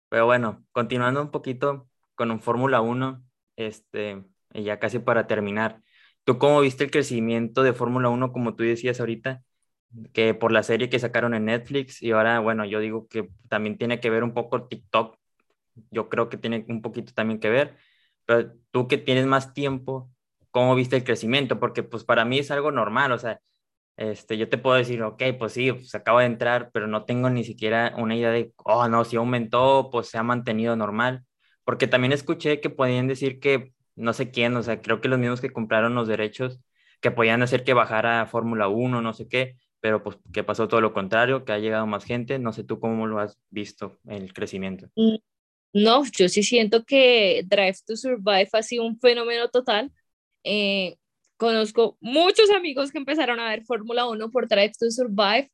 pero 0.08 0.26
bueno, 0.26 0.64
continuando 0.72 1.22
un 1.22 1.30
poquito 1.30 1.88
con 2.16 2.32
un 2.32 2.40
Fórmula 2.40 2.80
1, 2.80 3.22
este, 3.56 4.24
ya 4.50 4.80
casi 4.80 4.98
para 4.98 5.28
terminar, 5.28 5.80
¿tú 6.24 6.38
cómo 6.38 6.60
viste 6.60 6.84
el 6.84 6.90
crecimiento 6.90 7.62
de 7.62 7.72
Fórmula 7.72 8.08
1, 8.08 8.32
como 8.32 8.56
tú 8.56 8.64
decías 8.64 9.00
ahorita, 9.00 9.42
que 10.12 10.34
por 10.34 10.52
la 10.52 10.62
serie 10.62 10.88
que 10.88 10.98
sacaron 10.98 11.34
en 11.34 11.46
Netflix 11.46 12.02
y 12.02 12.12
ahora, 12.12 12.40
bueno, 12.40 12.64
yo 12.64 12.80
digo 12.80 13.08
que 13.08 13.30
también 13.48 13.78
tiene 13.78 14.00
que 14.00 14.10
ver 14.10 14.24
un 14.24 14.34
poco 14.34 14.66
TikTok, 14.68 15.16
yo 15.90 16.08
creo 16.08 16.28
que 16.28 16.36
tiene 16.36 16.64
un 16.68 16.82
poquito 16.82 17.12
también 17.12 17.40
que 17.40 17.50
ver, 17.50 17.76
pero 18.26 18.52
tú 18.70 18.88
que 18.88 18.98
tienes 18.98 19.26
más 19.26 19.54
tiempo, 19.54 20.10
¿cómo 20.50 20.74
viste 20.74 20.96
el 20.96 21.04
crecimiento? 21.04 21.58
Porque 21.60 21.82
pues 21.82 22.04
para 22.04 22.24
mí 22.24 22.38
es 22.38 22.50
algo 22.50 22.70
normal, 22.70 23.12
o 23.12 23.18
sea, 23.18 23.40
este, 23.96 24.38
yo 24.38 24.48
te 24.48 24.58
puedo 24.58 24.76
decir, 24.76 25.02
ok, 25.02 25.22
pues 25.38 25.52
sí, 25.52 25.72
pues 25.72 25.94
acabo 25.94 26.20
de 26.20 26.26
entrar, 26.26 26.70
pero 26.72 26.86
no 26.86 27.04
tengo 27.04 27.28
ni 27.30 27.44
siquiera 27.44 27.92
una 27.98 28.16
idea 28.16 28.30
de, 28.30 28.52
oh, 28.64 28.88
no, 28.88 29.04
si 29.04 29.16
aumentó, 29.16 29.90
pues 29.92 30.08
se 30.08 30.18
ha 30.18 30.22
mantenido 30.22 30.76
normal, 30.76 31.24
porque 31.64 31.86
también 31.86 32.12
escuché 32.12 32.60
que 32.60 32.70
podían 32.70 33.08
decir 33.08 33.40
que 33.40 33.72
no 33.96 34.12
sé 34.12 34.30
quién, 34.30 34.56
o 34.56 34.62
sea, 34.62 34.80
creo 34.80 35.00
que 35.00 35.08
los 35.08 35.18
mismos 35.18 35.40
que 35.40 35.52
compraron 35.52 35.94
los 35.94 36.08
derechos, 36.08 36.60
que 37.00 37.10
podían 37.10 37.42
hacer 37.42 37.64
que 37.64 37.74
bajara 37.74 38.26
Fórmula 38.26 38.68
1, 38.68 39.02
no 39.02 39.12
sé 39.12 39.28
qué, 39.28 39.56
pero 39.80 40.02
pues 40.02 40.16
que 40.32 40.44
pasó 40.44 40.68
todo 40.68 40.80
lo 40.80 40.92
contrario, 40.92 41.44
que 41.44 41.52
ha 41.52 41.58
llegado 41.58 41.86
más 41.86 42.04
gente, 42.04 42.38
no 42.38 42.52
sé 42.52 42.64
tú 42.64 42.78
cómo 42.78 43.06
lo 43.06 43.18
has 43.18 43.38
visto, 43.50 43.98
el 44.06 44.32
crecimiento. 44.32 44.88
Mm, 44.94 45.16
no, 45.72 46.04
yo 46.16 46.28
sí 46.28 46.42
siento 46.42 46.84
que 46.84 47.42
Drive 47.46 47.78
to 47.86 47.96
Survive 47.96 48.48
ha 48.52 48.62
sido 48.62 48.84
un 48.84 48.98
fenómeno 48.98 49.48
total. 49.48 49.92
Eh, 50.44 50.96
conozco 51.36 51.96
muchos 52.00 52.50
amigos 52.50 52.92
que 52.92 52.98
empezaron 52.98 53.40
a 53.40 53.48
ver 53.48 53.64
Fórmula 53.64 54.06
1 54.06 54.30
por 54.30 54.48
Drive 54.48 54.72
to 54.78 54.90
Survive. 54.90 55.50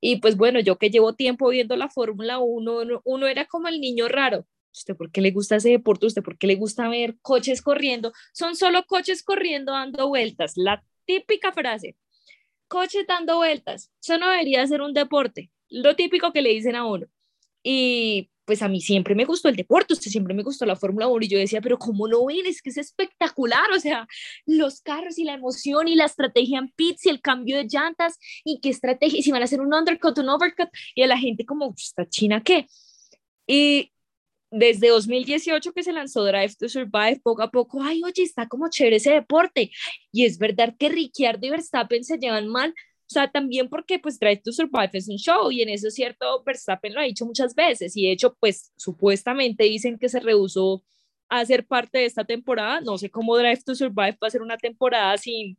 Y 0.00 0.16
pues 0.16 0.36
bueno, 0.36 0.60
yo 0.60 0.76
que 0.76 0.90
llevo 0.90 1.14
tiempo 1.14 1.48
viendo 1.48 1.76
la 1.76 1.88
Fórmula 1.88 2.38
1, 2.38 3.00
uno 3.04 3.26
era 3.26 3.46
como 3.46 3.68
el 3.68 3.80
niño 3.80 4.08
raro. 4.08 4.46
¿Usted 4.72 4.94
por 4.94 5.10
qué 5.10 5.22
le 5.22 5.30
gusta 5.30 5.56
ese 5.56 5.70
deporte? 5.70 6.06
¿Usted 6.06 6.22
por 6.22 6.36
qué 6.36 6.46
le 6.46 6.56
gusta 6.56 6.88
ver 6.88 7.16
coches 7.22 7.62
corriendo? 7.62 8.12
Son 8.34 8.54
solo 8.56 8.84
coches 8.86 9.22
corriendo 9.22 9.72
dando 9.72 10.08
vueltas. 10.08 10.52
La 10.56 10.84
típica 11.06 11.52
frase. 11.52 11.96
Coches 12.68 13.06
dando 13.06 13.36
vueltas. 13.36 13.90
Eso 14.02 14.18
no 14.18 14.30
debería 14.30 14.66
ser 14.66 14.82
un 14.82 14.94
deporte. 14.94 15.50
Lo 15.68 15.96
típico 15.96 16.32
que 16.32 16.42
le 16.42 16.50
dicen 16.50 16.76
a 16.76 16.86
uno. 16.86 17.06
Y 17.62 18.30
pues 18.46 18.62
a 18.62 18.68
mí 18.68 18.80
siempre 18.80 19.14
me 19.14 19.24
gustó 19.24 19.48
el 19.48 19.56
deporte, 19.56 19.92
usted 19.92 20.10
siempre 20.10 20.32
me 20.32 20.44
gustó 20.44 20.64
la 20.64 20.76
Fórmula 20.76 21.08
1 21.08 21.24
y 21.24 21.28
yo 21.28 21.38
decía, 21.38 21.60
pero 21.60 21.78
¿cómo 21.78 22.06
no 22.06 22.24
ven? 22.26 22.46
Es 22.46 22.62
que 22.62 22.70
es 22.70 22.78
espectacular, 22.78 23.70
o 23.72 23.80
sea, 23.80 24.06
los 24.46 24.80
carros 24.80 25.18
y 25.18 25.24
la 25.24 25.34
emoción 25.34 25.88
y 25.88 25.96
la 25.96 26.04
estrategia 26.04 26.60
en 26.60 26.70
pits 26.70 27.06
y 27.06 27.08
el 27.08 27.20
cambio 27.20 27.56
de 27.56 27.66
llantas 27.68 28.18
y 28.44 28.60
qué 28.60 28.68
estrategia, 28.68 29.18
y 29.18 29.22
si 29.24 29.32
van 29.32 29.42
a 29.42 29.46
hacer 29.46 29.60
un 29.60 29.74
undercut, 29.74 30.16
un 30.18 30.28
overcut, 30.28 30.68
y 30.94 31.02
a 31.02 31.08
la 31.08 31.18
gente 31.18 31.44
como, 31.44 31.74
¿esta 31.76 32.08
China 32.08 32.40
qué? 32.40 32.68
Y 33.48 33.90
desde 34.50 34.88
2018 34.88 35.72
que 35.72 35.82
se 35.82 35.92
lanzó 35.92 36.24
Drive 36.24 36.54
to 36.58 36.68
Survive, 36.68 37.20
poco 37.22 37.42
a 37.42 37.50
poco, 37.50 37.82
ay, 37.82 38.02
oye, 38.04 38.22
está 38.22 38.46
como 38.48 38.68
chévere 38.68 38.96
ese 38.96 39.12
deporte. 39.12 39.70
Y 40.12 40.24
es 40.24 40.38
verdad 40.38 40.74
que 40.78 40.88
Ricciardo 40.88 41.46
y 41.46 41.50
Verstappen 41.50 42.04
se 42.04 42.18
llevan 42.18 42.48
mal, 42.48 42.70
o 42.70 43.08
sea, 43.08 43.30
también 43.30 43.68
porque 43.68 43.98
pues 43.98 44.18
Drive 44.18 44.42
to 44.44 44.52
Survive 44.52 44.90
es 44.94 45.08
un 45.08 45.16
show 45.16 45.50
y 45.52 45.62
en 45.62 45.68
eso 45.68 45.88
es 45.88 45.94
cierto, 45.94 46.42
Verstappen 46.44 46.94
lo 46.94 47.00
ha 47.00 47.04
dicho 47.04 47.24
muchas 47.24 47.54
veces 47.54 47.96
y 47.96 48.06
de 48.06 48.12
hecho 48.12 48.36
pues 48.40 48.72
supuestamente 48.76 49.64
dicen 49.64 49.98
que 49.98 50.08
se 50.08 50.20
rehusó 50.20 50.82
a 51.28 51.44
ser 51.44 51.66
parte 51.66 51.98
de 51.98 52.06
esta 52.06 52.24
temporada. 52.24 52.80
No 52.80 52.98
sé 52.98 53.10
cómo 53.10 53.36
Drive 53.36 53.62
to 53.64 53.74
Survive 53.74 54.18
va 54.22 54.28
a 54.28 54.30
ser 54.30 54.42
una 54.42 54.56
temporada 54.56 55.16
sin 55.18 55.58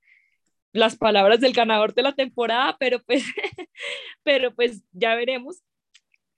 las 0.74 0.98
palabras 0.98 1.40
del 1.40 1.54
ganador 1.54 1.94
de 1.94 2.04
la 2.04 2.14
temporada, 2.14 2.76
pero 2.80 3.02
pues, 3.04 3.24
pero 4.24 4.54
pues 4.54 4.84
ya 4.92 5.16
veremos. 5.16 5.62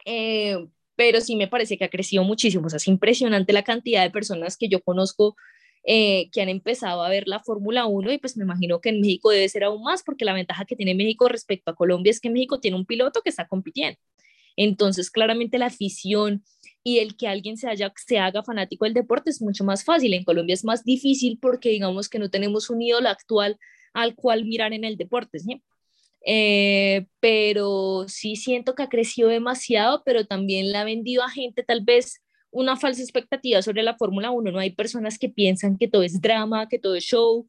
Eh, 0.05 0.57
pero 0.99 1.21
sí 1.21 1.37
me 1.37 1.47
parece 1.47 1.77
que 1.77 1.85
ha 1.85 1.89
crecido 1.89 2.25
muchísimo. 2.25 2.65
O 2.65 2.69
sea, 2.69 2.75
es 2.75 2.87
impresionante 2.89 3.53
la 3.53 3.63
cantidad 3.63 4.03
de 4.03 4.09
personas 4.09 4.57
que 4.57 4.67
yo 4.67 4.81
conozco 4.81 5.37
eh, 5.85 6.29
que 6.33 6.41
han 6.41 6.49
empezado 6.49 7.03
a 7.03 7.09
ver 7.09 7.25
la 7.25 7.39
Fórmula 7.39 7.85
1 7.85 8.11
y 8.11 8.17
pues 8.17 8.35
me 8.35 8.43
imagino 8.43 8.81
que 8.81 8.89
en 8.89 8.99
México 8.99 9.29
debe 9.29 9.47
ser 9.47 9.63
aún 9.63 9.81
más 9.81 10.03
porque 10.03 10.25
la 10.25 10.33
ventaja 10.33 10.65
que 10.65 10.75
tiene 10.75 10.95
México 10.95 11.29
respecto 11.29 11.71
a 11.71 11.75
Colombia 11.75 12.11
es 12.11 12.19
que 12.19 12.29
México 12.29 12.59
tiene 12.59 12.75
un 12.75 12.85
piloto 12.85 13.21
que 13.21 13.29
está 13.29 13.47
compitiendo. 13.47 13.97
Entonces, 14.57 15.09
claramente 15.09 15.57
la 15.57 15.67
afición 15.67 16.43
y 16.83 16.99
el 16.99 17.15
que 17.15 17.29
alguien 17.29 17.55
se, 17.55 17.69
haya, 17.69 17.93
se 17.95 18.19
haga 18.19 18.43
fanático 18.43 18.83
del 18.83 18.93
deporte 18.93 19.29
es 19.29 19.41
mucho 19.41 19.63
más 19.63 19.85
fácil. 19.85 20.13
En 20.13 20.25
Colombia 20.25 20.53
es 20.53 20.65
más 20.65 20.83
difícil 20.83 21.39
porque 21.41 21.69
digamos 21.69 22.09
que 22.09 22.19
no 22.19 22.29
tenemos 22.29 22.69
un 22.69 22.81
ídolo 22.81 23.07
actual 23.07 23.57
al 23.93 24.15
cual 24.15 24.43
mirar 24.43 24.73
en 24.73 24.83
el 24.83 24.97
deporte. 24.97 25.39
¿sí? 25.39 25.61
Eh, 26.25 27.07
pero 27.19 28.05
sí 28.07 28.35
siento 28.35 28.75
que 28.75 28.83
ha 28.83 28.89
crecido 28.89 29.29
demasiado, 29.29 30.03
pero 30.05 30.25
también 30.25 30.71
la 30.71 30.81
ha 30.81 30.85
vendido 30.85 31.23
a 31.23 31.29
gente 31.29 31.63
tal 31.63 31.81
vez 31.81 32.21
una 32.51 32.75
falsa 32.77 33.01
expectativa 33.01 33.61
sobre 33.61 33.83
la 33.83 33.95
Fórmula 33.95 34.31
1, 34.31 34.51
¿no? 34.51 34.59
Hay 34.59 34.71
personas 34.71 35.17
que 35.17 35.29
piensan 35.29 35.77
que 35.77 35.87
todo 35.87 36.03
es 36.03 36.19
drama, 36.19 36.67
que 36.67 36.79
todo 36.79 36.95
es 36.95 37.03
show, 37.03 37.47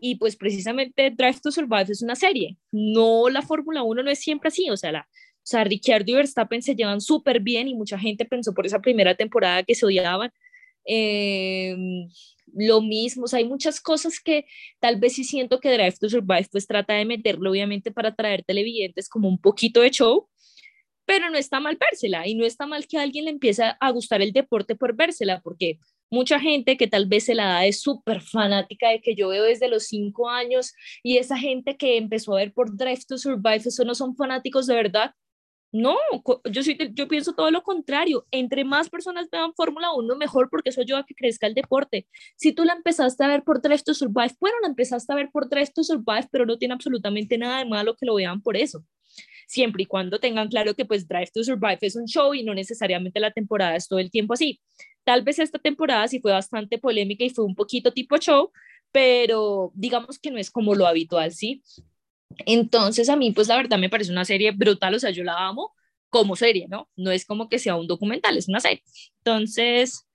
y 0.00 0.16
pues 0.16 0.36
precisamente 0.36 1.10
Drive 1.10 1.40
to 1.42 1.50
Survive 1.50 1.86
es 1.88 2.02
una 2.02 2.16
serie, 2.16 2.56
no 2.70 3.28
la 3.28 3.42
Fórmula 3.42 3.82
1 3.82 4.02
no 4.02 4.10
es 4.10 4.18
siempre 4.18 4.48
así, 4.48 4.68
o 4.70 4.76
sea, 4.76 4.92
la, 4.92 5.08
o 5.42 5.44
sea, 5.44 5.64
Ricciardo 5.64 6.10
y 6.12 6.14
Verstappen 6.14 6.62
se 6.62 6.76
llevan 6.76 7.00
súper 7.00 7.40
bien 7.40 7.68
y 7.68 7.74
mucha 7.74 7.98
gente 7.98 8.24
pensó 8.24 8.54
por 8.54 8.64
esa 8.64 8.80
primera 8.80 9.16
temporada 9.16 9.64
que 9.64 9.74
se 9.74 9.84
odiaban. 9.84 10.32
Eh, 10.84 11.76
lo 12.54 12.82
mismo, 12.82 13.24
hay 13.32 13.44
muchas 13.44 13.80
cosas 13.80 14.20
que 14.20 14.44
tal 14.78 14.96
vez 14.96 15.14
sí 15.14 15.24
siento 15.24 15.60
que 15.60 15.72
Drive 15.72 15.96
to 15.98 16.08
Survive 16.08 16.48
pues 16.50 16.66
trata 16.66 16.94
de 16.94 17.04
meterlo 17.04 17.50
obviamente 17.50 17.90
para 17.90 18.14
traer 18.14 18.44
televidentes 18.44 19.08
como 19.08 19.28
un 19.28 19.38
poquito 19.38 19.80
de 19.80 19.90
show, 19.90 20.28
pero 21.06 21.30
no 21.30 21.38
está 21.38 21.60
mal 21.60 21.78
vérsela 21.78 22.26
y 22.26 22.34
no 22.34 22.44
está 22.44 22.66
mal 22.66 22.86
que 22.86 22.98
alguien 22.98 23.24
le 23.24 23.30
empiece 23.30 23.62
a 23.78 23.90
gustar 23.90 24.22
el 24.22 24.32
deporte 24.32 24.76
por 24.76 24.94
vérsela, 24.94 25.40
porque 25.40 25.78
mucha 26.12 26.38
gente 26.38 26.76
que 26.76 26.86
tal 26.86 27.06
vez 27.06 27.24
se 27.24 27.34
la 27.34 27.46
da 27.46 27.66
es 27.66 27.80
súper 27.80 28.20
fanática 28.20 28.90
de 28.90 29.00
que 29.00 29.14
yo 29.14 29.28
veo 29.28 29.44
desde 29.44 29.68
los 29.68 29.84
cinco 29.86 30.28
años 30.28 30.74
y 31.02 31.16
esa 31.16 31.38
gente 31.38 31.76
que 31.78 31.96
empezó 31.96 32.34
a 32.34 32.40
ver 32.40 32.52
por 32.52 32.76
Drive 32.76 33.04
to 33.08 33.16
Survive, 33.16 33.62
eso 33.64 33.84
no 33.84 33.94
son 33.94 34.14
fanáticos 34.14 34.66
de 34.66 34.74
verdad. 34.74 35.14
No, 35.72 35.96
yo, 36.50 36.62
sí, 36.62 36.76
yo 36.92 37.08
pienso 37.08 37.32
todo 37.32 37.50
lo 37.50 37.62
contrario. 37.62 38.26
Entre 38.30 38.62
más 38.62 38.90
personas 38.90 39.28
vean 39.30 39.54
Fórmula 39.54 39.92
1, 39.94 40.16
mejor 40.16 40.50
porque 40.50 40.68
eso 40.68 40.82
ayuda 40.82 40.98
a 41.00 41.06
que 41.06 41.14
crezca 41.14 41.46
el 41.46 41.54
deporte. 41.54 42.06
Si 42.36 42.52
tú 42.52 42.64
la 42.64 42.74
empezaste 42.74 43.24
a 43.24 43.28
ver 43.28 43.42
por 43.42 43.62
Drive 43.62 43.82
to 43.82 43.94
Survive, 43.94 44.36
bueno, 44.38 44.56
la 44.60 44.68
empezaste 44.68 45.10
a 45.12 45.16
ver 45.16 45.30
por 45.32 45.48
Drive 45.48 45.72
to 45.74 45.82
Survive, 45.82 46.28
pero 46.30 46.44
no 46.44 46.58
tiene 46.58 46.74
absolutamente 46.74 47.38
nada 47.38 47.58
de 47.58 47.64
malo 47.64 47.96
que 47.96 48.04
lo 48.06 48.14
vean 48.14 48.42
por 48.42 48.56
eso 48.56 48.84
siempre 49.46 49.82
y 49.82 49.86
cuando 49.86 50.18
tengan 50.18 50.48
claro 50.48 50.74
que 50.74 50.86
pues 50.86 51.06
Drive 51.06 51.30
to 51.34 51.44
Survive 51.44 51.78
es 51.82 51.96
un 51.96 52.06
show 52.06 52.32
y 52.34 52.42
no 52.42 52.54
necesariamente 52.54 53.20
la 53.20 53.32
temporada 53.32 53.76
es 53.76 53.86
todo 53.86 53.98
el 53.98 54.10
tiempo 54.10 54.34
así. 54.34 54.60
Tal 55.04 55.22
vez 55.22 55.38
esta 55.38 55.58
temporada 55.58 56.08
sí 56.08 56.20
fue 56.20 56.32
bastante 56.32 56.78
polémica 56.78 57.24
y 57.24 57.30
fue 57.30 57.44
un 57.44 57.54
poquito 57.54 57.92
tipo 57.92 58.16
show, 58.16 58.50
pero 58.92 59.70
digamos 59.74 60.18
que 60.18 60.30
no 60.30 60.38
es 60.38 60.50
como 60.50 60.74
lo 60.74 60.86
habitual, 60.86 61.32
¿sí? 61.32 61.62
Entonces 62.46 63.08
a 63.08 63.16
mí 63.16 63.32
pues 63.32 63.48
la 63.48 63.56
verdad 63.56 63.78
me 63.78 63.90
parece 63.90 64.12
una 64.12 64.24
serie 64.24 64.52
brutal, 64.52 64.94
o 64.94 64.98
sea, 64.98 65.10
yo 65.10 65.24
la 65.24 65.34
amo 65.48 65.74
como 66.10 66.36
serie, 66.36 66.66
¿no? 66.68 66.88
No 66.96 67.10
es 67.10 67.24
como 67.24 67.48
que 67.48 67.58
sea 67.58 67.76
un 67.76 67.86
documental, 67.86 68.36
es 68.36 68.48
una 68.48 68.60
serie. 68.60 68.82
Entonces, 69.18 70.06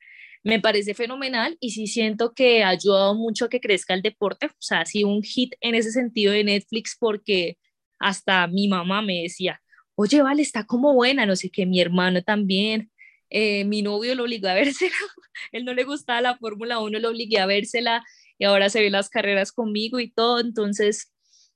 me 0.43 0.59
parece 0.61 0.93
fenomenal 0.93 1.57
y 1.59 1.71
sí 1.71 1.87
siento 1.87 2.33
que 2.33 2.63
ha 2.63 2.69
ayudado 2.69 3.15
mucho 3.15 3.45
a 3.45 3.49
que 3.49 3.59
crezca 3.59 3.93
el 3.93 4.01
deporte, 4.01 4.47
o 4.47 4.51
sea, 4.59 4.81
ha 4.81 4.85
sido 4.85 5.09
un 5.09 5.23
hit 5.23 5.55
en 5.61 5.75
ese 5.75 5.91
sentido 5.91 6.33
de 6.33 6.43
Netflix 6.43 6.95
porque 6.99 7.57
hasta 7.99 8.47
mi 8.47 8.67
mamá 8.67 9.01
me 9.01 9.23
decía, 9.23 9.61
oye, 9.95 10.21
vale, 10.21 10.41
está 10.43 10.65
como 10.65 10.93
buena, 10.93 11.25
no 11.25 11.35
sé 11.35 11.49
qué, 11.49 11.65
mi 11.65 11.81
hermano 11.81 12.23
también, 12.23 12.91
eh, 13.29 13.65
mi 13.65 13.81
novio 13.81 14.15
lo 14.15 14.23
obligó 14.23 14.47
a 14.47 14.53
vérsela, 14.53 14.95
él 15.51 15.65
no 15.65 15.73
le 15.73 15.83
gustaba 15.83 16.21
la 16.21 16.37
Fórmula 16.37 16.79
1, 16.79 16.99
lo 16.99 17.09
obligué 17.09 17.39
a 17.39 17.45
vérsela 17.45 18.03
y 18.37 18.45
ahora 18.45 18.69
se 18.69 18.81
ve 18.81 18.89
las 18.89 19.09
carreras 19.09 19.51
conmigo 19.51 19.99
y 19.99 20.11
todo, 20.11 20.39
entonces, 20.39 21.11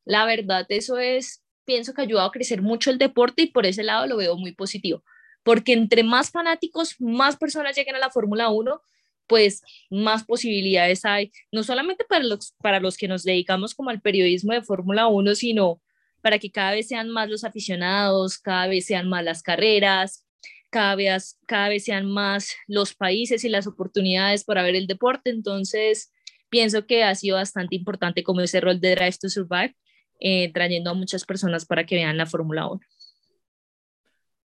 la 0.05 0.25
verdad, 0.25 0.65
eso 0.69 0.97
es, 0.97 1.43
pienso 1.65 1.93
que 1.93 2.01
ha 2.01 2.03
ayudado 2.05 2.27
a 2.27 2.31
crecer 2.31 2.61
mucho 2.61 2.89
el 2.91 2.97
deporte 2.97 3.43
y 3.43 3.47
por 3.47 3.65
ese 3.65 3.83
lado 3.83 4.07
lo 4.07 4.17
veo 4.17 4.37
muy 4.37 4.53
positivo, 4.53 5.03
porque 5.43 5.73
entre 5.73 6.03
más 6.03 6.31
fanáticos, 6.31 6.95
más 6.99 7.37
personas 7.37 7.75
lleguen 7.75 7.95
a 7.95 7.99
la 7.99 8.09
Fórmula 8.09 8.49
1, 8.49 8.81
pues 9.27 9.61
más 9.89 10.25
posibilidades 10.25 11.05
hay, 11.05 11.31
no 11.51 11.63
solamente 11.63 12.03
para 12.03 12.23
los, 12.23 12.53
para 12.61 12.79
los 12.79 12.97
que 12.97 13.07
nos 13.07 13.23
dedicamos 13.23 13.73
como 13.73 13.89
al 13.89 14.01
periodismo 14.01 14.53
de 14.53 14.61
Fórmula 14.61 15.07
1, 15.07 15.35
sino 15.35 15.81
para 16.21 16.39
que 16.39 16.51
cada 16.51 16.71
vez 16.71 16.87
sean 16.87 17.09
más 17.09 17.29
los 17.29 17.43
aficionados, 17.43 18.37
cada 18.37 18.67
vez 18.67 18.85
sean 18.85 19.09
más 19.09 19.23
las 19.23 19.41
carreras, 19.41 20.25
cada 20.69 20.95
vez, 20.95 21.37
cada 21.45 21.69
vez 21.69 21.83
sean 21.83 22.05
más 22.09 22.55
los 22.67 22.93
países 22.93 23.43
y 23.43 23.49
las 23.49 23.67
oportunidades 23.67 24.43
para 24.43 24.63
ver 24.63 24.75
el 24.75 24.87
deporte. 24.87 25.29
Entonces, 25.29 26.11
pienso 26.49 26.85
que 26.85 27.03
ha 27.03 27.13
sido 27.15 27.37
bastante 27.37 27.75
importante 27.75 28.23
como 28.23 28.41
ese 28.41 28.61
rol 28.61 28.79
de 28.79 28.95
Drive 28.95 29.17
to 29.21 29.29
Survive, 29.29 29.75
eh, 30.21 30.51
trayendo 30.53 30.91
a 30.91 30.95
muchas 30.95 31.25
personas 31.25 31.65
para 31.65 31.85
que 31.85 31.95
vean 31.97 32.17
la 32.17 32.27
Fórmula 32.27 32.67
1. 32.69 32.81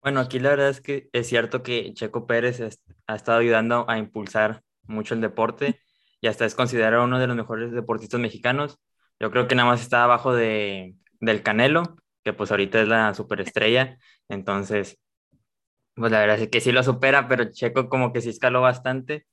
Bueno, 0.02 0.20
aquí 0.20 0.38
la 0.38 0.50
verdad 0.50 0.68
es 0.70 0.80
que 0.80 1.08
es 1.12 1.26
cierto 1.28 1.62
que 1.64 1.92
Checo 1.94 2.26
Pérez 2.26 2.60
ha 3.08 3.14
estado 3.16 3.38
ayudando 3.40 3.88
a 3.90 3.98
impulsar 3.98 4.62
mucho 4.84 5.14
el 5.14 5.20
deporte 5.20 5.80
y 6.20 6.28
hasta 6.28 6.44
es 6.46 6.54
considerado 6.54 7.04
uno 7.04 7.18
de 7.18 7.26
los 7.26 7.36
mejores 7.36 7.72
deportistas 7.72 8.20
mexicanos. 8.20 8.78
Yo 9.20 9.30
creo 9.32 9.48
que 9.48 9.56
nada 9.56 9.68
más 9.70 9.80
está 9.82 10.04
abajo 10.04 10.34
de 10.34 10.96
del 11.20 11.42
Canelo, 11.42 11.96
que 12.24 12.32
pues 12.34 12.50
ahorita 12.52 12.82
es 12.82 12.88
la 12.88 13.14
superestrella. 13.14 13.98
Entonces, 14.28 14.98
Pues 15.94 16.12
la 16.12 16.20
verdad 16.20 16.40
es 16.40 16.48
que 16.50 16.60
sí 16.60 16.72
lo 16.72 16.82
supera, 16.84 17.26
pero 17.28 17.50
Checo 17.52 17.88
como 17.88 18.12
que 18.12 18.20
sí 18.20 18.30
escaló 18.30 18.60
bastante. 18.62 19.26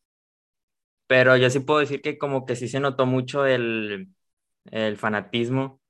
Pero 1.08 1.38
yo 1.38 1.50
sí 1.50 1.60
puedo 1.60 1.80
decir 1.80 2.02
que 2.02 2.18
como 2.18 2.46
que 2.46 2.56
sí 2.56 2.68
se 2.68 2.80
notó 2.80 3.06
mucho 3.06 3.46
el, 3.46 4.10
el 4.72 4.98
fanatismo 4.98 5.82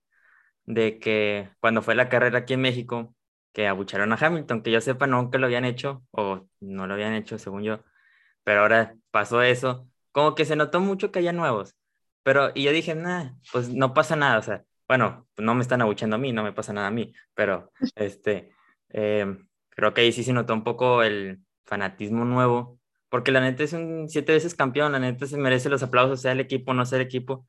de 0.65 0.99
que 0.99 1.49
cuando 1.59 1.81
fue 1.81 1.95
la 1.95 2.09
carrera 2.09 2.39
aquí 2.39 2.53
en 2.53 2.61
México, 2.61 3.15
que 3.53 3.67
abucharon 3.67 4.11
a 4.13 4.17
Hamilton, 4.19 4.63
que 4.63 4.71
yo 4.71 4.81
sepa, 4.81 5.07
no 5.07 5.29
que 5.31 5.37
lo 5.37 5.45
habían 5.45 5.65
hecho, 5.65 6.03
o 6.11 6.47
no 6.59 6.87
lo 6.87 6.93
habían 6.93 7.13
hecho, 7.13 7.37
según 7.37 7.63
yo, 7.63 7.83
pero 8.43 8.61
ahora 8.61 8.95
pasó 9.11 9.41
eso, 9.41 9.87
como 10.11 10.35
que 10.35 10.45
se 10.45 10.55
notó 10.55 10.79
mucho 10.79 11.11
que 11.11 11.19
haya 11.19 11.33
nuevos, 11.33 11.75
pero, 12.23 12.51
y 12.55 12.63
yo 12.63 12.71
dije, 12.71 12.95
nah, 12.95 13.31
pues 13.51 13.69
no 13.69 13.93
pasa 13.93 14.15
nada, 14.15 14.39
o 14.39 14.41
sea, 14.41 14.63
bueno, 14.87 15.27
no 15.37 15.55
me 15.55 15.61
están 15.61 15.81
abuchando 15.81 16.15
a 16.15 16.19
mí, 16.19 16.31
no 16.33 16.43
me 16.43 16.53
pasa 16.53 16.73
nada 16.73 16.87
a 16.87 16.91
mí, 16.91 17.13
pero, 17.35 17.71
este, 17.95 18.51
em, 18.89 19.47
creo 19.69 19.93
que 19.93 20.01
ahí 20.01 20.11
sí 20.11 20.23
se 20.23 20.33
notó 20.33 20.53
un 20.53 20.63
poco 20.63 21.03
el 21.03 21.39
fanatismo 21.65 22.25
nuevo, 22.25 22.79
porque 23.09 23.31
la 23.31 23.41
neta 23.41 23.63
es 23.63 23.73
un 23.73 24.09
siete 24.09 24.33
veces 24.33 24.55
campeón, 24.55 24.91
la 24.91 24.99
neta 24.99 25.27
se 25.27 25.37
merece 25.37 25.69
los 25.69 25.83
aplausos, 25.83 26.21
sea 26.21 26.31
el 26.31 26.39
equipo, 26.39 26.73
no 26.73 26.85
sea 26.85 26.97
el 26.99 27.05
equipo, 27.05 27.47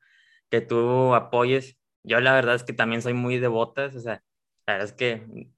que 0.49 0.61
tú 0.61 1.15
apoyes. 1.15 1.77
Yo 2.05 2.19
la 2.21 2.33
verdad 2.33 2.55
es 2.55 2.63
que 2.63 2.73
también 2.73 3.01
soy 3.01 3.13
muy 3.13 3.39
de 3.39 3.47
botas, 3.47 3.95
o 3.95 3.99
sea, 3.99 4.23
la 4.67 4.73
verdad 4.73 4.89
es 4.89 4.93
que 4.93 5.49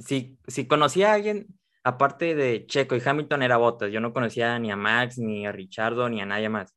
si, 0.00 0.38
si 0.46 0.66
conocía 0.66 1.12
a 1.12 1.14
alguien, 1.14 1.46
aparte 1.84 2.34
de 2.34 2.66
Checo 2.66 2.96
y 2.96 3.02
Hamilton, 3.04 3.42
era 3.42 3.56
Botas. 3.58 3.92
Yo 3.92 4.00
no 4.00 4.12
conocía 4.12 4.58
ni 4.58 4.70
a 4.70 4.76
Max, 4.76 5.18
ni 5.18 5.46
a 5.46 5.52
Richardo, 5.52 6.08
ni 6.08 6.20
a 6.20 6.26
nadie 6.26 6.48
más 6.48 6.74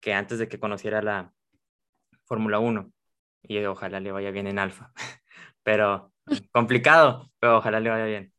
que 0.00 0.14
antes 0.14 0.38
de 0.38 0.48
que 0.48 0.60
conociera 0.60 1.02
la 1.02 1.32
Fórmula 2.26 2.58
1. 2.58 2.92
Y 3.42 3.64
ojalá 3.64 4.00
le 4.00 4.12
vaya 4.12 4.30
bien 4.30 4.46
en 4.46 4.58
Alfa. 4.58 4.92
Pero 5.62 6.12
complicado, 6.52 7.30
pero 7.40 7.58
ojalá 7.58 7.80
le 7.80 7.90
vaya 7.90 8.04
bien. 8.06 8.32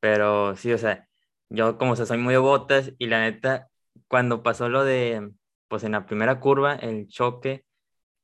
Pero 0.00 0.56
sí, 0.56 0.72
o 0.72 0.78
sea, 0.78 1.08
yo 1.50 1.78
como 1.78 1.96
se 1.96 2.06
soy 2.06 2.18
muy 2.18 2.34
de 2.34 2.38
botas 2.38 2.92
y 2.98 3.06
la 3.06 3.20
neta, 3.20 3.68
cuando 4.08 4.42
pasó 4.42 4.68
lo 4.68 4.84
de, 4.84 5.32
pues 5.68 5.84
en 5.84 5.92
la 5.92 6.06
primera 6.06 6.40
curva, 6.40 6.74
el 6.76 7.08
choque, 7.08 7.64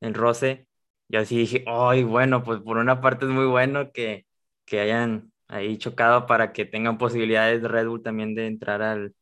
el 0.00 0.14
roce, 0.14 0.68
yo 1.12 1.20
así 1.20 1.38
dije, 1.38 1.64
ay, 1.68 2.04
bueno, 2.04 2.44
pues 2.44 2.60
por 2.62 2.78
una 2.78 3.00
parte 3.02 3.26
es 3.26 3.30
muy 3.32 3.46
bueno 3.46 3.92
que, 3.92 4.26
que 4.66 4.80
hayan 4.80 5.32
ahí 5.48 5.78
chocado 5.78 6.26
para 6.26 6.52
que 6.52 6.64
tengan 6.66 6.98
posibilidades 6.98 7.62
de 7.62 7.68
Red 7.68 7.88
Bull 7.88 8.02
también 8.02 8.34
de 8.34 8.46
entrar 8.48 8.82
al 8.82 9.14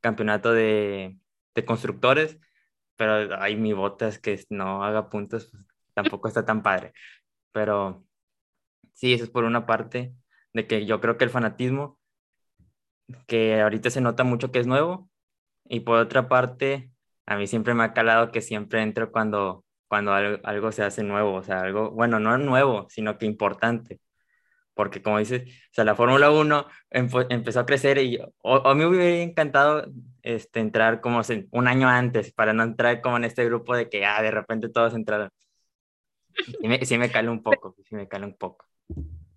campeonato 0.00 0.52
de, 0.54 1.18
de 1.54 1.64
constructores, 1.66 2.38
pero 2.96 3.36
hay 3.40 3.56
mi 3.56 3.72
botas 3.74 4.18
que 4.18 4.42
no 4.50 4.84
haga 4.84 5.10
puntos, 5.10 5.50
pues, 5.52 5.64
tampoco 5.94 6.28
está 6.28 6.44
tan 6.46 6.62
padre. 6.62 6.92
Pero 7.52 8.06
sí, 8.94 9.14
eso 9.14 9.24
es 9.24 9.30
por 9.30 9.44
una 9.44 9.66
parte 9.66 10.14
de 10.54 10.66
que 10.66 10.86
yo 10.86 11.00
creo 11.00 11.18
que 11.18 11.24
el 11.24 11.30
fanatismo, 11.30 12.00
que 13.26 13.60
ahorita 13.60 13.90
se 13.90 14.00
nota 14.00 14.24
mucho 14.24 14.50
que 14.52 14.60
es 14.60 14.66
nuevo, 14.66 15.10
y 15.64 15.80
por 15.80 15.98
otra 15.98 16.28
parte, 16.28 16.90
a 17.26 17.36
mí 17.36 17.46
siempre 17.46 17.74
me 17.74 17.84
ha 17.84 17.94
calado 17.94 18.32
que 18.32 18.42
siempre 18.42 18.82
entro 18.82 19.12
cuando, 19.12 19.63
cuando 19.94 20.12
algo, 20.12 20.38
algo 20.44 20.72
se 20.72 20.82
hace 20.82 21.04
nuevo, 21.04 21.34
o 21.34 21.42
sea, 21.44 21.60
algo, 21.60 21.92
bueno, 21.92 22.18
no 22.18 22.36
nuevo, 22.36 22.88
sino 22.90 23.16
que 23.16 23.26
importante 23.26 24.00
porque 24.74 25.02
como 25.02 25.18
dices, 25.18 25.42
o 25.44 25.74
sea, 25.74 25.84
la 25.84 25.94
Fórmula 25.94 26.30
1 26.30 26.66
empezó 26.90 27.60
a 27.60 27.66
crecer 27.66 27.98
y 27.98 28.18
a 28.18 28.74
mí 28.74 28.80
me 28.80 28.86
hubiera 28.86 29.22
encantado 29.22 29.86
este, 30.22 30.60
entrar 30.60 31.00
como 31.00 31.22
un 31.52 31.68
año 31.68 31.88
antes 31.88 32.32
para 32.32 32.52
no 32.52 32.64
entrar 32.64 33.00
como 33.00 33.16
en 33.16 33.24
este 33.24 33.44
grupo 33.44 33.76
de 33.76 33.88
que, 33.88 34.04
ah, 34.04 34.20
de 34.20 34.32
repente 34.32 34.68
todos 34.68 34.94
entraron. 34.94 35.30
Sí 36.60 36.66
me, 36.66 36.84
sí 36.84 36.98
me 36.98 37.10
cala 37.10 37.30
un 37.30 37.42
poco, 37.42 37.76
sí 37.88 37.94
me 37.94 38.08
cala 38.08 38.26
un 38.26 38.36
poco. 38.36 38.66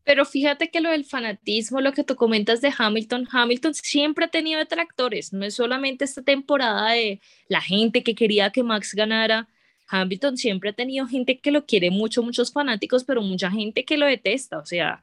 Pero 0.04 0.26
fíjate 0.26 0.72
que 0.72 0.82
lo 0.82 0.90
del 0.90 1.06
fanatismo, 1.06 1.82
lo 1.82 1.94
que 1.94 2.04
tú 2.04 2.16
comentas 2.16 2.62
de 2.62 2.74
Hamilton, 2.76 3.28
Hamilton 3.32 3.74
siempre 3.76 4.26
ha 4.26 4.30
tenido 4.30 4.58
detractores, 4.58 5.34
no 5.34 5.46
es 5.46 5.54
solamente 5.54 6.06
esta 6.06 6.24
temporada 6.24 6.92
de 6.94 7.22
la 7.50 7.62
gente 7.62 8.04
que 8.04 8.16
quería 8.16 8.52
que 8.52 8.64
Max 8.64 8.96
ganara, 8.96 9.48
Hamilton 9.88 10.38
siempre 10.38 10.72
ha 10.72 10.74
tenido 10.74 11.08
gente 11.08 11.40
que 11.40 11.52
lo 11.52 11.66
quiere 11.66 11.92
mucho, 11.92 12.24
muchos 12.24 12.52
fanáticos, 12.52 13.04
pero 13.04 13.22
mucha 13.22 13.50
gente 13.52 13.86
que 13.86 13.98
lo 13.98 14.06
detesta, 14.06 14.60
o 14.60 14.66
sea, 14.66 15.02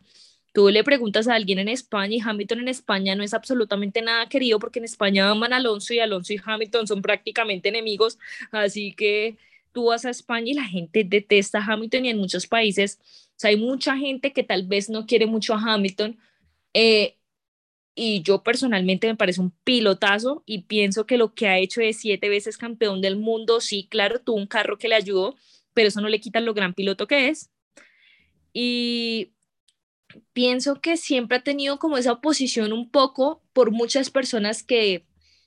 Tú 0.54 0.68
le 0.68 0.84
preguntas 0.84 1.26
a 1.26 1.34
alguien 1.34 1.58
en 1.58 1.68
España 1.68 2.14
y 2.14 2.20
Hamilton 2.20 2.60
en 2.60 2.68
España 2.68 3.16
no 3.16 3.24
es 3.24 3.34
absolutamente 3.34 4.00
nada 4.02 4.28
querido 4.28 4.60
porque 4.60 4.78
en 4.78 4.84
España 4.84 5.28
aman 5.28 5.52
a 5.52 5.56
Alonso 5.56 5.92
y 5.94 5.98
Alonso 5.98 6.32
y 6.32 6.40
Hamilton 6.44 6.86
son 6.86 7.02
prácticamente 7.02 7.70
enemigos. 7.70 8.20
Así 8.52 8.92
que 8.92 9.36
tú 9.72 9.86
vas 9.86 10.04
a 10.04 10.10
España 10.10 10.52
y 10.52 10.54
la 10.54 10.62
gente 10.62 11.02
detesta 11.02 11.58
a 11.58 11.72
Hamilton 11.72 12.04
y 12.04 12.10
en 12.10 12.18
muchos 12.18 12.46
países 12.46 13.00
o 13.42 13.46
hay 13.46 13.56
mucha 13.56 13.96
gente 13.96 14.32
que 14.32 14.44
tal 14.44 14.66
vez 14.66 14.88
no 14.88 15.06
quiere 15.06 15.26
mucho 15.26 15.54
a 15.54 15.74
Hamilton. 15.74 16.16
Eh, 16.72 17.16
y 17.94 18.22
yo 18.22 18.42
personalmente 18.42 19.06
me 19.06 19.16
parece 19.16 19.40
un 19.40 19.52
pilotazo 19.62 20.42
y 20.46 20.62
pienso 20.62 21.06
que 21.06 21.16
lo 21.16 21.34
que 21.34 21.46
ha 21.48 21.58
hecho 21.58 21.80
es 21.80 21.98
siete 21.98 22.28
veces 22.28 22.56
campeón 22.56 23.00
del 23.00 23.16
mundo, 23.16 23.60
sí, 23.60 23.86
claro, 23.88 24.20
tuvo 24.20 24.36
un 24.36 24.46
carro 24.46 24.78
que 24.78 24.88
le 24.88 24.96
ayudó, 24.96 25.36
pero 25.74 25.88
eso 25.88 26.00
no 26.00 26.08
le 26.08 26.20
quita 26.20 26.40
lo 26.40 26.54
gran 26.54 26.74
piloto 26.74 27.06
que 27.06 27.28
es. 27.28 27.50
Y 28.52 29.32
pienso 30.32 30.80
que 30.80 30.96
siempre 30.96 31.38
ha 31.38 31.42
tenido 31.42 31.78
como 31.78 31.96
esa 31.96 32.12
oposición 32.12 32.72
un 32.72 32.90
poco 32.90 33.42
por 33.52 33.70
muchas 33.70 34.10
personas 34.10 34.62
que, 34.62 35.06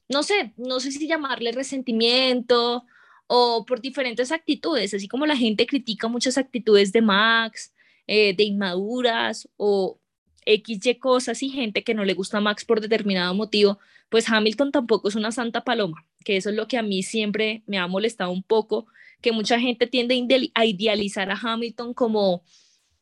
no 0.10 0.24
sé, 0.24 0.54
no 0.58 0.80
sé 0.80 0.92
si 0.92 1.08
llamarle 1.08 1.52
resentimiento 1.52 2.86
o 3.28 3.66
por 3.66 3.82
diferentes 3.82 4.32
actitudes, 4.32 4.94
así 4.94 5.08
como 5.08 5.26
la 5.26 5.36
gente 5.36 5.68
critica 5.68 6.08
muchas 6.08 6.38
actitudes 6.38 6.94
de 6.94 7.02
Max, 7.02 7.74
eh, 8.08 8.34
de 8.36 8.44
inmaduras 8.44 9.50
o 9.58 10.00
XY 10.48 10.96
cosas 10.96 11.44
y 11.44 11.50
gente 11.50 11.84
que 11.84 11.94
no 11.94 12.06
le 12.06 12.14
gusta 12.14 12.38
a 12.38 12.42
Max 12.42 12.66
por 12.66 12.82
determinado 12.82 13.34
motivo, 13.34 13.80
pues 14.10 14.30
Hamilton 14.30 14.72
tampoco 14.72 15.10
es 15.10 15.16
una 15.16 15.32
santa 15.32 15.64
paloma, 15.64 16.06
que 16.24 16.38
eso 16.38 16.50
es 16.50 16.56
lo 16.56 16.68
que 16.68 16.78
a 16.78 16.84
mí 16.84 17.04
siempre 17.04 17.64
me 17.68 17.78
ha 17.78 17.88
molestado 17.88 18.32
un 18.32 18.44
poco, 18.44 18.88
que 19.22 19.32
mucha 19.32 19.60
gente 19.60 19.88
tiende 19.88 20.52
a 20.54 20.66
idealizar 20.66 21.30
a 21.30 21.40
Hamilton 21.42 21.94
como 21.94 22.44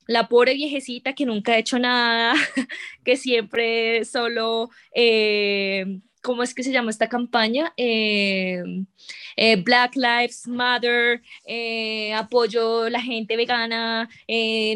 la 0.07 0.27
pobre 0.27 0.53
viejecita 0.53 1.13
que 1.13 1.25
nunca 1.25 1.53
ha 1.53 1.57
hecho 1.57 1.79
nada, 1.79 2.33
que 3.03 3.17
siempre 3.17 4.05
solo, 4.05 4.69
eh, 4.93 5.99
¿cómo 6.25 6.43
es 6.43 6.55
que 6.55 6.63
se 6.63 6.71
llama 6.71 6.89
esta 6.89 7.07
campaña? 7.07 7.73
Eh, 7.77 8.63
eh, 9.37 9.55
Black 9.57 9.95
Lives 9.95 10.47
Matter, 10.47 11.21
apoyo 12.15 12.89
la 12.89 13.01
gente 13.01 13.37
vegana, 13.37 14.09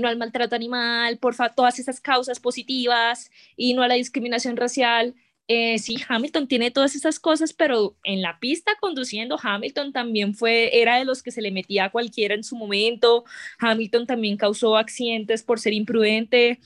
no 0.02 0.08
al 0.08 0.18
maltrato 0.18 0.56
animal, 0.56 1.18
por 1.18 1.36
todas 1.56 1.80
esas 1.80 2.00
causas 2.00 2.40
positivas 2.40 3.32
y 3.58 3.74
no 3.74 3.82
a 3.82 3.88
la 3.88 3.96
discriminación 3.96 4.56
racial. 4.58 5.16
Eh, 5.52 5.80
sí, 5.80 5.98
Hamilton 6.08 6.48
tiene 6.48 6.70
todas 6.70 6.94
esas 6.94 7.20
cosas, 7.20 7.54
pero 7.54 7.98
en 8.04 8.22
la 8.22 8.38
pista 8.40 8.74
conduciendo, 8.80 9.36
Hamilton 9.42 9.92
también 9.92 10.36
fue, 10.36 10.80
era 10.80 11.00
de 11.00 11.06
los 11.06 11.24
que 11.24 11.32
se 11.32 11.42
le 11.42 11.50
metía 11.50 11.86
a 11.86 11.92
cualquiera 11.92 12.36
en 12.36 12.44
su 12.44 12.56
momento. 12.56 13.26
Hamilton 13.58 14.06
también 14.06 14.38
causó 14.38 14.78
accidentes 14.78 15.42
por 15.42 15.60
ser 15.60 15.74
imprudente. 15.74 16.60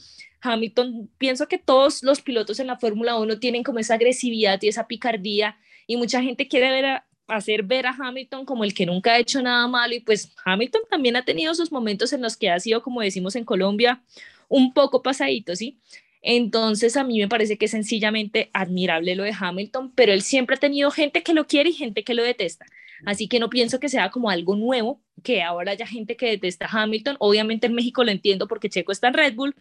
Hamilton, 0.44 1.10
pienso 1.18 1.48
que 1.48 1.58
todos 1.58 2.04
los 2.04 2.22
pilotos 2.22 2.60
en 2.60 2.68
la 2.68 2.78
Fórmula 2.78 3.18
1 3.18 3.39
tienen 3.39 3.64
como 3.64 3.80
esa 3.80 3.96
agresividad 3.96 4.62
y 4.62 4.68
esa 4.68 4.88
picardía, 4.88 5.58
y 5.88 5.98
mucha 5.98 6.22
gente 6.22 6.48
quiere 6.48 6.70
ver 6.70 7.04
hacer 7.28 7.64
ver 7.64 7.88
a 7.88 7.96
Hamilton 7.98 8.46
como 8.46 8.66
el 8.66 8.74
que 8.74 8.86
nunca 8.86 9.14
ha 9.14 9.20
hecho 9.20 9.41
nada 9.41 9.68
malo, 9.68 9.96
y 9.96 10.02
pues 10.02 10.34
Hamilton 10.44 10.82
también 10.89 11.16
ha 11.16 11.26
tenido 11.26 11.56
sus 11.56 11.72
momentos 11.72 12.14
en 12.14 12.22
los 12.22 12.36
que 12.36 12.50
ha 12.50 12.60
sido, 12.60 12.84
como 12.84 13.02
decimos 13.02 13.36
en 13.36 13.46
Colombia, 13.46 14.04
un 14.50 14.74
poco 14.74 15.02
pasadito, 15.02 15.56
¿sí? 15.56 15.80
Entonces 16.22 16.96
a 16.96 17.04
mí 17.04 17.20
me 17.20 17.28
parece 17.28 17.58
que 17.58 17.66
es 17.66 17.72
sencillamente 17.72 18.50
admirable 18.54 19.16
lo 19.16 19.24
de 19.24 19.36
Hamilton, 19.38 19.91
pero 19.94 20.14
él 20.14 20.22
siempre 20.22 20.56
ha 20.56 20.60
tenido 20.60 20.89
gente 20.89 21.22
que 21.22 21.34
lo 21.34 21.48
quiere 21.48 21.70
y 21.70 21.74
gente 21.74 22.04
que 22.04 22.14
lo 22.14 22.24
detesta. 22.24 22.66
Así 23.06 23.28
que 23.28 23.39
no 23.39 23.50
pienso 23.50 23.80
que 23.80 23.89
sea 23.89 24.10
como 24.10 24.30
algo 24.30 24.56
nuevo, 24.56 25.02
que 25.24 25.44
ahora 25.44 25.74
haya 25.74 25.86
gente 25.86 26.16
que 26.16 26.28
detesta 26.28 26.66
a 26.66 26.84
Hamilton. 26.84 27.18
Obviamente 27.20 27.68
en 27.68 27.74
México 27.74 28.06
lo 28.06 28.12
entiendo 28.12 28.48
porque 28.48 28.70
Checo 28.70 28.94
está 28.94 29.10
en 29.10 29.16
Red 29.16 29.36
Bull 29.36 29.56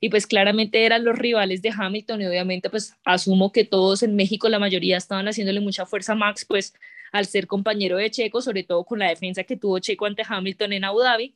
y 0.00 0.08
pues 0.08 0.26
claramente 0.26 0.84
eran 0.84 1.04
los 1.04 1.18
rivales 1.18 1.60
de 1.60 1.72
Hamilton 1.76 2.22
y 2.22 2.26
obviamente 2.26 2.70
pues 2.70 2.96
asumo 3.04 3.52
que 3.52 3.64
todos 3.64 4.02
en 4.02 4.16
México, 4.16 4.48
la 4.48 4.58
mayoría 4.58 4.96
estaban 4.96 5.28
haciéndole 5.28 5.60
mucha 5.60 5.84
fuerza 5.84 6.12
a 6.12 6.16
Max, 6.16 6.46
pues 6.46 6.74
al 7.12 7.26
ser 7.26 7.46
compañero 7.46 7.98
de 7.98 8.10
Checo, 8.10 8.40
sobre 8.40 8.62
todo 8.62 8.84
con 8.84 8.98
la 8.98 9.08
defensa 9.08 9.44
que 9.44 9.56
tuvo 9.56 9.78
Checo 9.78 10.06
ante 10.06 10.22
Hamilton 10.26 10.72
en 10.72 10.84
Abu 10.84 11.00
Dhabi. 11.00 11.34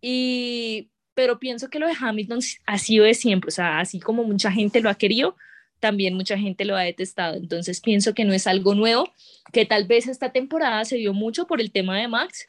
Y 0.00 0.90
pero 1.14 1.38
pienso 1.38 1.68
que 1.68 1.78
lo 1.78 1.86
de 1.86 1.94
Hamilton 1.98 2.38
ha 2.66 2.78
sido 2.78 3.04
de 3.04 3.14
siempre, 3.14 3.48
o 3.48 3.50
sea, 3.50 3.80
así 3.80 4.00
como 4.00 4.24
mucha 4.24 4.50
gente 4.50 4.80
lo 4.80 4.88
ha 4.88 4.94
querido, 4.94 5.36
también 5.80 6.14
mucha 6.14 6.38
gente 6.38 6.64
lo 6.64 6.76
ha 6.76 6.82
detestado. 6.82 7.36
Entonces 7.36 7.80
pienso 7.80 8.14
que 8.14 8.24
no 8.24 8.32
es 8.32 8.46
algo 8.46 8.74
nuevo, 8.74 9.12
que 9.52 9.66
tal 9.66 9.86
vez 9.86 10.06
esta 10.06 10.32
temporada 10.32 10.84
se 10.84 10.96
dio 10.96 11.12
mucho 11.12 11.46
por 11.46 11.60
el 11.60 11.72
tema 11.72 11.98
de 11.98 12.08
Max, 12.08 12.46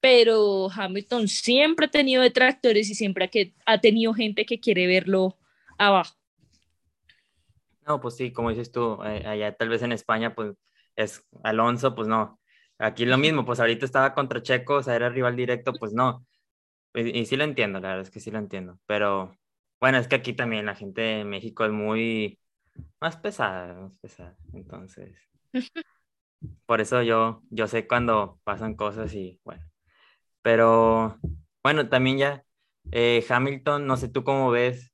pero 0.00 0.70
Hamilton 0.70 1.28
siempre 1.28 1.86
ha 1.86 1.90
tenido 1.90 2.22
detractores 2.22 2.90
y 2.90 2.94
siempre 2.94 3.30
ha 3.64 3.80
tenido 3.80 4.14
gente 4.14 4.46
que 4.46 4.60
quiere 4.60 4.86
verlo 4.86 5.36
abajo. 5.78 6.14
No, 7.86 8.00
pues 8.00 8.16
sí, 8.16 8.32
como 8.32 8.50
dices 8.50 8.72
tú, 8.72 9.02
eh, 9.04 9.24
allá 9.26 9.56
tal 9.56 9.68
vez 9.68 9.82
en 9.82 9.92
España, 9.92 10.34
pues 10.34 10.54
es 10.96 11.24
Alonso, 11.44 11.94
pues 11.94 12.08
no. 12.08 12.40
Aquí 12.78 13.06
lo 13.06 13.16
mismo, 13.16 13.44
pues 13.44 13.60
ahorita 13.60 13.86
estaba 13.86 14.14
contra 14.14 14.42
Checo, 14.42 14.76
o 14.76 14.82
sea, 14.82 14.96
era 14.96 15.08
rival 15.08 15.36
directo, 15.36 15.72
pues 15.72 15.92
no. 15.92 16.26
Y, 16.94 17.26
sí 17.26 17.36
lo 17.36 17.44
entiendo, 17.44 17.80
la 17.80 17.88
verdad 17.88 18.02
es 18.02 18.10
que 18.10 18.20
sí 18.20 18.30
lo 18.30 18.38
entiendo. 18.38 18.78
Pero 18.86 19.36
bueno, 19.80 19.98
es 19.98 20.08
que 20.08 20.16
aquí 20.16 20.32
también 20.32 20.66
la 20.66 20.74
gente 20.74 21.00
de 21.00 21.24
México 21.24 21.64
es 21.64 21.72
muy, 21.72 22.40
más 23.00 23.16
pesada, 23.16 23.74
más 23.74 23.98
pesada. 23.98 24.36
Entonces, 24.52 25.16
por 26.66 26.80
eso 26.80 27.02
yo, 27.02 27.42
yo 27.50 27.66
sé 27.68 27.86
cuando 27.86 28.40
pasan 28.44 28.74
cosas 28.74 29.14
y 29.14 29.40
bueno. 29.44 29.64
Pero 30.46 31.18
bueno, 31.64 31.88
también 31.88 32.18
ya 32.18 32.44
eh, 32.92 33.26
Hamilton, 33.28 33.84
no 33.84 33.96
sé 33.96 34.08
tú 34.08 34.22
cómo 34.22 34.48
ves, 34.52 34.92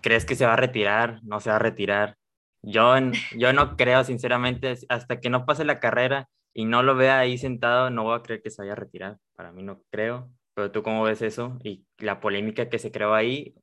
¿crees 0.00 0.24
que 0.24 0.34
se 0.34 0.44
va 0.44 0.54
a 0.54 0.56
retirar? 0.56 1.20
¿No 1.22 1.38
se 1.38 1.50
va 1.50 1.56
a 1.56 1.60
retirar? 1.60 2.16
Yo, 2.62 2.92
yo 3.36 3.52
no 3.52 3.76
creo, 3.76 4.02
sinceramente, 4.02 4.74
hasta 4.88 5.20
que 5.20 5.30
no 5.30 5.46
pase 5.46 5.64
la 5.64 5.78
carrera 5.78 6.28
y 6.52 6.64
no 6.64 6.82
lo 6.82 6.96
vea 6.96 7.20
ahí 7.20 7.38
sentado, 7.38 7.90
no 7.90 8.02
voy 8.02 8.18
a 8.18 8.22
creer 8.24 8.42
que 8.42 8.50
se 8.50 8.60
vaya 8.60 8.72
a 8.72 8.74
retirar. 8.74 9.18
Para 9.36 9.52
mí 9.52 9.62
no 9.62 9.84
creo. 9.92 10.28
Pero 10.54 10.72
tú 10.72 10.82
cómo 10.82 11.04
ves 11.04 11.22
eso 11.22 11.56
y 11.62 11.86
la 11.98 12.18
polémica 12.18 12.68
que 12.68 12.80
se 12.80 12.90
creó 12.90 13.14
ahí. 13.14 13.54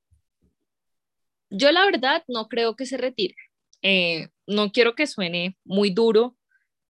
Yo 1.50 1.70
la 1.74 1.84
verdad 1.84 2.24
no 2.30 2.48
creo 2.48 2.78
que 2.78 2.86
se 2.86 2.96
retire. 2.96 3.36
Eh, 3.82 4.30
no 4.48 4.72
quiero 4.72 4.96
que 4.96 5.06
suene 5.06 5.58
muy 5.66 5.90
duro, 5.90 6.38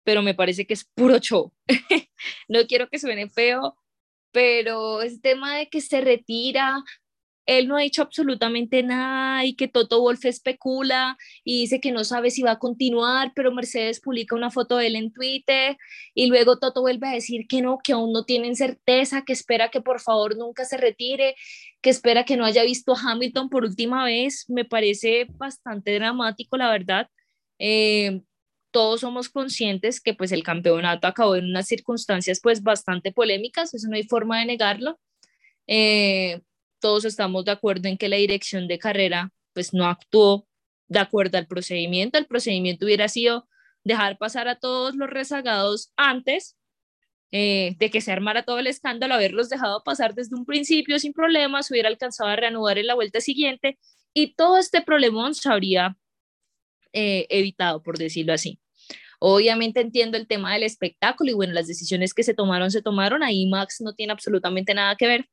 pero 0.04 0.22
me 0.22 0.36
parece 0.36 0.68
que 0.68 0.76
es 0.76 0.86
puro 0.86 1.18
show. 1.18 1.52
no 2.48 2.60
quiero 2.68 2.90
que 2.90 3.00
suene 3.00 3.28
feo, 3.28 3.76
pero 4.32 5.02
es 5.02 5.22
tema 5.22 5.58
de 5.58 5.70
que 5.70 5.82
se 5.82 6.02
retira, 6.02 6.84
él 7.50 7.68
no 7.68 7.78
ha 7.78 7.82
dicho 7.82 8.04
absolutamente 8.04 8.84
nada 8.84 9.44
y 9.44 9.56
que 9.56 9.68
Toto 9.68 10.02
Wolf 10.02 10.24
especula 10.26 11.18
y 11.44 11.62
dice 11.62 11.82
que 11.82 11.92
no 11.92 12.04
sabe 12.04 12.30
si 12.30 12.44
va 12.44 12.52
a 12.52 12.60
continuar, 12.60 13.32
pero 13.36 13.52
Mercedes 13.52 14.00
publica 14.02 14.36
una 14.36 14.52
foto 14.52 14.78
de 14.78 14.86
él 14.86 14.96
en 14.96 15.12
Twitter 15.12 15.76
y 16.14 16.28
luego 16.28 16.60
Toto 16.60 16.82
vuelve 16.82 17.08
a 17.08 17.14
decir 17.14 17.48
que 17.48 17.64
no, 17.64 17.80
que 17.84 17.94
aún 17.94 18.14
no 18.14 18.24
tienen 18.24 18.56
certeza, 18.56 19.24
que 19.24 19.34
espera 19.34 19.70
que 19.72 19.82
por 19.82 20.00
favor 20.00 20.38
nunca 20.38 20.64
se 20.64 20.78
retire, 20.78 21.36
que 21.82 21.90
espera 21.90 22.24
que 22.24 22.38
no 22.38 22.46
haya 22.46 22.64
visto 22.64 22.94
a 22.94 23.12
Hamilton 23.12 23.50
por 23.50 23.64
última 23.64 24.06
vez. 24.06 24.46
Me 24.48 24.64
parece 24.64 25.26
bastante 25.32 25.96
dramático, 25.96 26.56
la 26.56 26.70
verdad. 26.72 27.08
Eh, 27.58 28.22
todos 28.72 29.02
somos 29.02 29.30
conscientes 29.30 30.02
que 30.02 30.14
pues 30.14 30.32
el 30.32 30.44
campeonato 30.44 31.08
acabó 31.08 31.36
en 31.36 31.46
unas 31.46 31.68
circunstancias 31.68 32.40
pues 32.42 32.64
bastante 32.64 33.12
polémicas, 33.12 33.74
eso 33.74 33.88
no 33.90 33.96
hay 33.96 34.04
forma 34.04 34.40
de 34.40 34.46
negarlo. 34.46 35.00
Eh, 35.68 36.42
todos 36.80 37.06
estamos 37.06 37.46
de 37.46 37.52
acuerdo 37.52 37.88
en 37.90 37.98
que 37.98 38.10
la 38.10 38.18
dirección 38.18 38.68
de 38.68 38.80
carrera 38.80 39.32
pues 39.54 39.74
no 39.74 39.86
actuó 39.86 40.48
de 40.88 41.00
acuerdo 41.00 41.38
al 41.38 41.48
procedimiento. 41.48 42.18
El 42.18 42.26
procedimiento 42.26 42.86
hubiera 42.86 43.08
sido 43.08 43.48
dejar 43.84 44.18
pasar 44.18 44.48
a 44.48 44.60
todos 44.60 44.96
los 44.96 45.10
rezagados 45.10 45.92
antes 45.96 46.58
eh, 47.32 47.76
de 47.78 47.92
que 47.92 48.02
se 48.02 48.12
armara 48.12 48.44
todo 48.44 48.60
el 48.60 48.68
escándalo, 48.68 49.14
haberlos 49.14 49.50
dejado 49.50 49.84
pasar 49.84 50.16
desde 50.16 50.36
un 50.36 50.46
principio 50.46 50.98
sin 50.98 51.14
problemas, 51.14 51.70
hubiera 51.70 51.88
alcanzado 51.88 52.30
a 52.30 52.36
reanudar 52.36 52.80
en 52.80 52.88
la 52.88 52.96
vuelta 52.96 53.22
siguiente 53.22 53.78
y 54.14 54.34
todo 54.34 54.58
este 54.58 54.82
problemón 54.82 55.36
se 55.36 55.50
habría 55.50 55.96
eh, 56.94 57.28
evitado, 57.30 57.82
por 57.84 57.98
decirlo 57.98 58.34
así. 58.34 58.60
Obviamente 59.20 59.82
entiendo 59.82 60.18
el 60.18 60.28
tema 60.28 60.54
del 60.54 60.64
espectáculo 60.64 61.32
y 61.32 61.34
bueno, 61.34 61.54
las 61.54 61.68
decisiones 61.68 62.14
que 62.14 62.24
se 62.24 62.34
tomaron, 62.34 62.72
se 62.72 62.82
tomaron, 62.82 63.22
ahí 63.24 63.48
Max 63.48 63.82
no 63.82 63.94
tiene 63.94 64.14
absolutamente 64.14 64.74
nada 64.74 64.96
que 64.96 65.08
ver, 65.08 65.26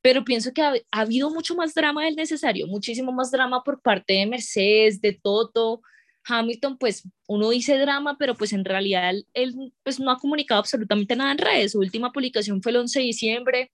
pero 0.00 0.24
pienso 0.24 0.52
que 0.52 0.62
ha, 0.62 0.74
habido 0.92 1.30
mucho 1.30 1.54
más 1.56 1.74
drama 1.74 2.04
del 2.04 2.16
necesario, 2.16 2.66
muchísimo 2.68 3.12
más 3.12 3.30
drama 3.30 3.62
por 3.64 3.82
parte 3.82 4.14
de 4.14 4.26
Mercedes, 4.26 5.00
de 5.00 5.12
Toto, 5.12 5.82
Hamilton, 6.24 6.78
pues 6.78 7.08
uno 7.26 7.50
dice 7.50 7.76
drama, 7.78 8.16
pero 8.18 8.34
pues 8.34 8.52
en 8.52 8.64
realidad 8.64 9.12
él, 9.34 9.72
pues 9.82 9.98
no 9.98 10.10
ha 10.10 10.18
comunicado 10.18 10.60
absolutamente 10.60 11.16
nada 11.16 11.32
en 11.32 11.38
redes. 11.38 11.72
Su 11.72 11.78
última 11.78 12.12
publicación 12.12 12.62
fue 12.62 12.70
el 12.70 12.78
11 12.78 13.00
de 13.00 13.04
diciembre, 13.04 13.72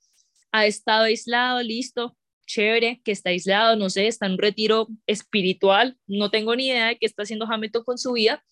ha 0.53 0.67
estado 0.67 1.05
aislado, 1.05 1.63
listo, 1.63 2.17
chévere, 2.47 3.01
que 3.05 3.13
está 3.13 3.31
aislado, 3.31 3.77
no 3.77 3.91
sé, 3.91 4.07
está 4.07 4.27
en 4.27 4.33
un 4.33 4.39
retiro 4.39 4.89
espiritual, 5.07 5.97
no 6.07 6.31
tengo 6.31 6.55
ni 6.57 6.69
idea 6.69 6.89
de 6.89 6.99
qué 6.99 7.07
está 7.07 7.23
haciendo 7.23 7.47
Hamilton 7.47 7.85
con 7.85 7.99
su 7.99 8.13
vida, 8.13 8.45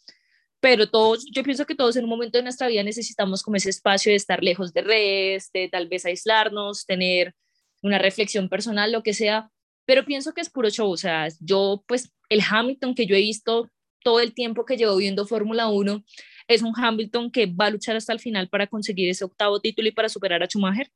pero 0.61 0.89
todos, 0.89 1.25
yo 1.33 1.43
pienso 1.43 1.67
que 1.67 1.75
todos 1.75 1.97
en 1.97 2.05
un 2.05 2.11
momento 2.11 2.39
de 2.39 2.45
nuestra 2.45 2.69
vida 2.69 2.83
necesitamos 2.83 3.43
como 3.43 3.57
ese 3.57 3.71
espacio 3.71 4.11
de 4.11 4.17
estar 4.17 4.43
lejos 4.43 4.73
de 4.73 4.83
redes, 4.83 5.51
de 5.53 5.69
tal 5.69 5.89
vez 5.89 6.05
aislarnos, 6.05 6.87
tener 6.87 7.35
una 7.83 7.99
reflexión 7.99 8.49
personal, 8.49 8.93
lo 8.93 9.03
que 9.03 9.15
sea, 9.15 9.51
pero 9.85 10.05
pienso 10.05 10.33
que 10.33 10.41
es 10.41 10.51
puro 10.51 10.71
show, 10.71 10.91
o 10.91 10.97
sea, 10.97 11.29
yo 11.41 11.85
pues 11.89 12.13
el 12.29 12.41
Hamilton 12.49 12.95
que 12.95 13.07
yo 13.07 13.17
he 13.17 13.21
visto 13.21 13.69
todo 14.03 14.21
el 14.21 14.35
tiempo 14.35 14.65
que 14.65 14.77
llevo 14.77 14.97
viendo 14.97 15.27
Fórmula 15.27 15.69
1 15.69 16.05
es 16.49 16.63
un 16.63 16.73
Hamilton 16.77 17.31
que 17.31 17.47
va 17.47 17.67
a 17.67 17.71
luchar 17.71 17.97
hasta 17.97 18.13
el 18.13 18.21
final 18.21 18.49
para 18.49 18.67
conseguir 18.67 19.09
ese 19.09 19.25
octavo 19.25 19.61
título 19.61 19.89
y 19.89 19.93
para 19.93 20.09
superar 20.09 20.43
a 20.43 20.47
Schumacher. 20.47 20.91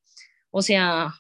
O 0.50 0.62
sea, 0.62 1.14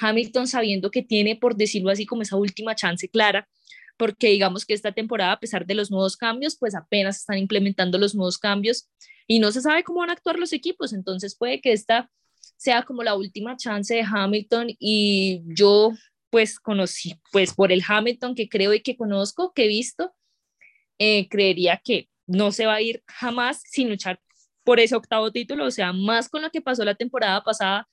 Hamilton 0.00 0.46
sabiendo 0.46 0.90
que 0.90 1.02
tiene, 1.02 1.36
por 1.36 1.56
decirlo 1.56 1.90
así, 1.90 2.06
como 2.06 2.22
esa 2.22 2.36
última 2.36 2.74
chance 2.74 3.08
clara, 3.08 3.48
porque 3.96 4.28
digamos 4.28 4.64
que 4.64 4.74
esta 4.74 4.92
temporada, 4.92 5.32
a 5.32 5.40
pesar 5.40 5.66
de 5.66 5.74
los 5.74 5.90
nuevos 5.90 6.16
cambios, 6.16 6.56
pues 6.58 6.74
apenas 6.74 7.18
están 7.18 7.38
implementando 7.38 7.98
los 7.98 8.14
nuevos 8.14 8.38
cambios 8.38 8.88
y 9.26 9.40
no 9.40 9.50
se 9.52 9.60
sabe 9.60 9.84
cómo 9.84 10.00
van 10.00 10.10
a 10.10 10.14
actuar 10.14 10.38
los 10.38 10.52
equipos, 10.52 10.92
entonces 10.92 11.36
puede 11.36 11.60
que 11.60 11.72
esta 11.72 12.10
sea 12.56 12.82
como 12.82 13.02
la 13.02 13.14
última 13.14 13.56
chance 13.56 13.94
de 13.94 14.02
Hamilton 14.02 14.68
y 14.78 15.42
yo 15.46 15.92
pues 16.30 16.60
conocí, 16.60 17.14
pues 17.32 17.54
por 17.54 17.72
el 17.72 17.82
Hamilton 17.86 18.34
que 18.34 18.48
creo 18.48 18.74
y 18.74 18.82
que 18.82 18.96
conozco, 18.96 19.52
que 19.52 19.64
he 19.64 19.68
visto, 19.68 20.14
eh, 20.98 21.28
creería 21.28 21.80
que 21.82 22.08
no 22.26 22.52
se 22.52 22.66
va 22.66 22.74
a 22.74 22.82
ir 22.82 23.02
jamás 23.06 23.62
sin 23.64 23.88
luchar 23.88 24.20
por 24.64 24.80
ese 24.80 24.94
octavo 24.94 25.32
título, 25.32 25.64
o 25.64 25.70
sea, 25.70 25.92
más 25.92 26.28
con 26.28 26.42
lo 26.42 26.50
que 26.50 26.60
pasó 26.60 26.84
la 26.84 26.94
temporada 26.94 27.42
pasada, 27.42 27.88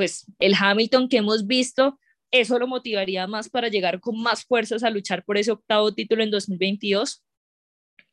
pues 0.00 0.24
el 0.38 0.54
Hamilton 0.58 1.10
que 1.10 1.18
hemos 1.18 1.46
visto, 1.46 2.00
eso 2.30 2.58
lo 2.58 2.66
motivaría 2.66 3.26
más 3.26 3.50
para 3.50 3.68
llegar 3.68 4.00
con 4.00 4.18
más 4.18 4.46
fuerzas 4.46 4.82
a 4.82 4.88
luchar 4.88 5.26
por 5.26 5.36
ese 5.36 5.50
octavo 5.50 5.92
título 5.92 6.22
en 6.22 6.30
2022. 6.30 7.22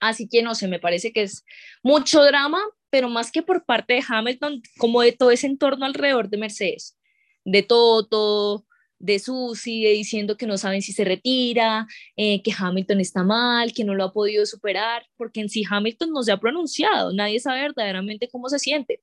Así 0.02 0.28
que 0.28 0.44
no 0.44 0.54
sé, 0.54 0.68
me 0.68 0.82
parece 0.82 1.14
que 1.14 1.22
es 1.22 1.46
mucho 1.82 2.22
drama, 2.26 2.60
pero 2.90 3.08
más 3.08 3.32
que 3.32 3.42
por 3.42 3.64
parte 3.64 3.94
de 3.94 4.04
Hamilton, 4.06 4.62
como 4.78 5.00
de 5.00 5.14
todo 5.14 5.32
ese 5.32 5.48
entorno 5.48 5.86
alrededor 5.86 6.28
de 6.28 6.38
Mercedes, 6.38 6.98
de 7.46 7.64
Toto, 7.64 8.66
de 9.00 9.20
Susi, 9.20 9.86
diciendo 9.86 10.36
que 10.36 10.46
no 10.46 10.58
saben 10.58 10.82
si 10.82 10.92
se 10.92 11.06
retira, 11.06 11.88
eh, 12.18 12.44
que 12.44 12.52
Hamilton 12.52 13.00
está 13.00 13.24
mal, 13.24 13.72
que 13.72 13.86
no 13.86 13.96
lo 13.96 14.04
ha 14.04 14.12
podido 14.12 14.46
superar, 14.46 15.06
porque 15.16 15.40
en 15.40 15.48
sí 15.48 15.64
Hamilton 15.70 16.12
no 16.12 16.22
se 16.22 16.34
ha 16.34 16.38
pronunciado, 16.38 17.14
nadie 17.14 17.40
sabe 17.40 17.62
verdaderamente 17.62 18.28
cómo 18.28 18.50
se 18.50 18.60
siente, 18.60 19.00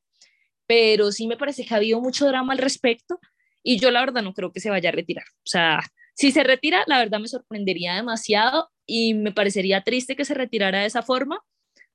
pero 0.67 1.13
sí 1.13 1.27
me 1.27 1.37
parece 1.37 1.65
que 1.65 1.75
ha 1.75 1.79
habido 1.79 2.01
mucho 2.01 2.27
drama 2.27 2.53
al 2.53 2.59
respecto 2.59 3.19
y 3.63 3.79
yo 3.81 3.91
la 3.91 4.01
verdad 4.01 4.23
no 4.23 4.35
creo 4.35 4.53
que 4.53 4.61
se 4.61 4.71
vaya 4.71 4.91
a 4.91 4.93
retirar. 4.93 5.25
O 5.39 5.47
sea, 5.47 5.81
si 6.15 6.31
se 6.33 6.45
retira, 6.45 6.85
la 6.87 6.99
verdad 6.99 7.21
me 7.21 7.29
sorprendería 7.29 7.95
demasiado 7.97 8.71
y 8.87 9.15
me 9.15 9.33
parecería 9.33 9.83
triste 9.83 10.17
que 10.17 10.25
se 10.25 10.35
retirara 10.35 10.81
de 10.81 10.87
esa 10.87 11.03
forma, 11.03 11.41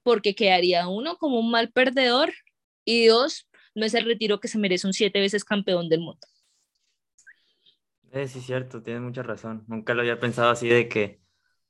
porque 0.03 0.35
quedaría 0.35 0.87
uno 0.87 1.17
como 1.17 1.39
un 1.39 1.51
mal 1.51 1.71
perdedor 1.71 2.33
y 2.85 3.07
dos, 3.07 3.47
no 3.75 3.85
es 3.85 3.93
el 3.93 4.05
retiro 4.05 4.39
que 4.39 4.47
se 4.47 4.57
merece 4.59 4.87
un 4.87 4.93
siete 4.93 5.19
veces 5.19 5.45
campeón 5.45 5.89
del 5.89 6.01
mundo. 6.01 6.27
Eh, 8.11 8.27
sí, 8.27 8.41
cierto, 8.41 8.81
tienes 8.81 9.03
mucha 9.03 9.21
razón. 9.23 9.63
Nunca 9.67 9.93
lo 9.93 10.01
había 10.01 10.19
pensado 10.19 10.49
así 10.49 10.67
de 10.67 10.89
que, 10.89 11.21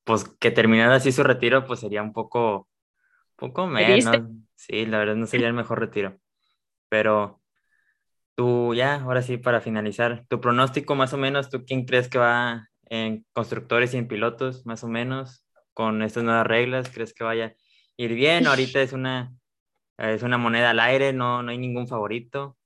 pues, 0.03 0.25
que 0.39 0.51
terminara 0.51 0.95
así 0.95 1.11
su 1.11 1.23
retiro, 1.23 1.65
pues 1.65 1.81
sería 1.81 2.01
un 2.03 2.13
poco, 2.13 2.69
poco 3.37 3.67
menos. 3.67 4.23
Sí, 4.55 4.85
la 4.85 4.99
verdad 4.99 5.15
no 5.15 5.27
sería 5.27 5.47
el 5.47 5.53
mejor 5.53 5.79
retiro. 5.79 6.19
Pero 6.89 7.41
tú, 8.35 8.73
ya, 8.73 8.95
ahora 8.95 9.21
sí, 9.21 9.37
para 9.37 9.61
finalizar, 9.61 10.25
tu 10.27 10.41
pronóstico 10.41 10.95
más 10.95 11.13
o 11.13 11.17
menos, 11.17 11.49
¿tú 11.49 11.65
quién 11.65 11.85
crees 11.85 12.09
que 12.09 12.17
va 12.19 12.69
en 12.85 13.25
constructores 13.33 13.93
y 13.93 13.97
en 13.97 14.07
pilotos, 14.07 14.65
más 14.65 14.83
o 14.83 14.87
menos, 14.87 15.45
con 15.73 16.01
estas 16.01 16.23
nuevas 16.23 16.47
reglas? 16.47 16.89
¿Crees 16.89 17.13
que 17.13 17.23
vaya 17.23 17.55
ir 17.99 18.13
bien. 18.13 18.47
Ahorita 18.47 18.81
es 18.81 18.93
una, 18.93 19.33
es 19.97 20.23
una 20.23 20.37
moneda 20.37 20.69
al 20.69 20.79
aire, 20.79 21.11
no, 21.11 21.43
no 21.43 21.51
hay 21.51 21.57
ningún 21.57 21.87
favorito. 21.87 22.57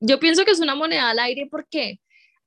Yo 0.00 0.18
pienso 0.18 0.44
que 0.44 0.50
es 0.50 0.60
una 0.60 0.74
moneda 0.74 1.10
al 1.10 1.20
aire 1.20 1.46
porque, 1.48 2.00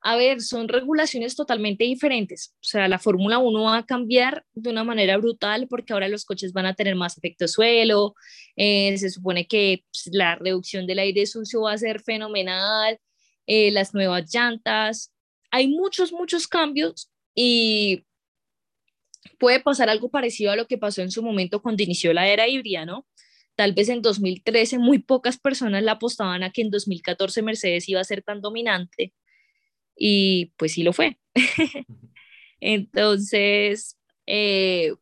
a 0.05 0.17
ver, 0.17 0.41
son 0.41 0.67
regulaciones 0.67 1.33
totalmente 1.33 1.85
diferentes. 1.85 2.53
O 2.55 2.63
sea, 2.63 2.89
la 2.89 2.99
Fórmula 2.99 3.37
1 3.37 3.63
va 3.63 3.77
a 3.77 3.85
cambiar 3.85 4.45
de 4.53 4.69
una 4.69 4.83
manera 4.83 5.15
brutal 5.15 5.67
porque 5.69 5.93
ahora 5.93 6.09
los 6.09 6.25
coches 6.25 6.51
van 6.51 6.65
a 6.65 6.73
tener 6.73 6.95
más 6.95 7.17
efecto 7.17 7.47
suelo. 7.47 8.13
Eh, 8.57 8.97
se 8.97 9.09
supone 9.09 9.47
que 9.47 9.85
pues, 9.89 10.09
la 10.13 10.35
reducción 10.35 10.85
del 10.87 10.99
aire 10.99 11.25
sucio 11.25 11.61
va 11.61 11.71
a 11.71 11.77
ser 11.77 12.01
fenomenal. 12.01 12.99
Eh, 13.47 13.71
las 13.71 13.93
nuevas 13.93 14.29
llantas. 14.33 15.13
Hay 15.51 15.69
muchos, 15.69 16.11
muchos 16.11 16.47
cambios 16.47 17.09
y 17.33 18.03
puede 19.39 19.61
pasar 19.61 19.89
algo 19.89 20.09
parecido 20.09 20.51
a 20.51 20.57
lo 20.57 20.67
que 20.67 20.77
pasó 20.77 21.01
en 21.01 21.11
su 21.11 21.23
momento 21.23 21.61
cuando 21.61 21.81
inició 21.81 22.11
la 22.11 22.27
era 22.27 22.47
híbrida, 22.49 22.85
¿no? 22.85 23.07
Tal 23.55 23.71
vez 23.71 23.87
en 23.87 24.01
2013 24.01 24.79
muy 24.79 24.99
pocas 24.99 25.39
personas 25.39 25.81
la 25.83 25.93
apostaban 25.93 26.43
a 26.43 26.51
que 26.51 26.61
en 26.61 26.71
2014 26.71 27.41
Mercedes 27.41 27.87
iba 27.87 28.01
a 28.01 28.03
ser 28.03 28.21
tan 28.21 28.41
dominante 28.41 29.13
y 29.95 30.47
pues 30.57 30.73
sí 30.73 30.83
lo 30.83 30.93
fue. 30.93 31.17
Entonces, 32.59 33.97
eh, 34.25 34.93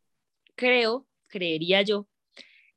creo, 0.55 1.07
creería 1.27 1.81
yo, 1.83 2.07